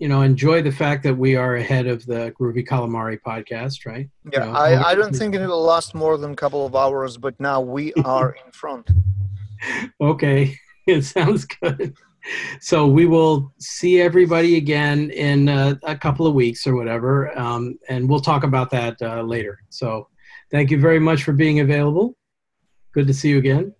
you 0.00 0.08
know, 0.08 0.22
enjoy 0.22 0.62
the 0.62 0.72
fact 0.72 1.04
that 1.04 1.16
we 1.16 1.36
are 1.36 1.54
ahead 1.54 1.86
of 1.86 2.04
the 2.06 2.34
Groovy 2.38 2.66
Calamari 2.66 3.20
podcast, 3.24 3.86
right? 3.86 4.08
Yeah, 4.32 4.50
I, 4.50 4.90
I 4.90 4.94
don't 4.96 5.14
think 5.14 5.36
it 5.36 5.46
will 5.46 5.62
last 5.62 5.94
more 5.94 6.18
than 6.18 6.32
a 6.32 6.36
couple 6.36 6.66
of 6.66 6.74
hours, 6.74 7.16
but 7.16 7.38
now 7.38 7.60
we 7.60 7.92
are 8.04 8.36
in 8.44 8.50
front. 8.50 8.90
Okay, 10.00 10.56
it 10.88 11.02
sounds 11.02 11.44
good. 11.44 11.96
So 12.60 12.86
we 12.86 13.06
will 13.06 13.52
see 13.58 14.00
everybody 14.00 14.56
again 14.56 15.10
in 15.10 15.48
uh, 15.48 15.76
a 15.84 15.96
couple 15.96 16.26
of 16.26 16.34
weeks 16.34 16.66
or 16.66 16.74
whatever, 16.74 17.36
um, 17.38 17.78
and 17.88 18.08
we'll 18.08 18.20
talk 18.20 18.44
about 18.44 18.70
that 18.70 19.00
uh, 19.00 19.22
later. 19.22 19.60
So 19.70 20.08
thank 20.50 20.70
you 20.70 20.80
very 20.80 20.98
much 20.98 21.22
for 21.22 21.32
being 21.32 21.60
available. 21.60 22.16
Good 22.92 23.06
to 23.06 23.14
see 23.14 23.30
you 23.30 23.38
again. 23.38 23.74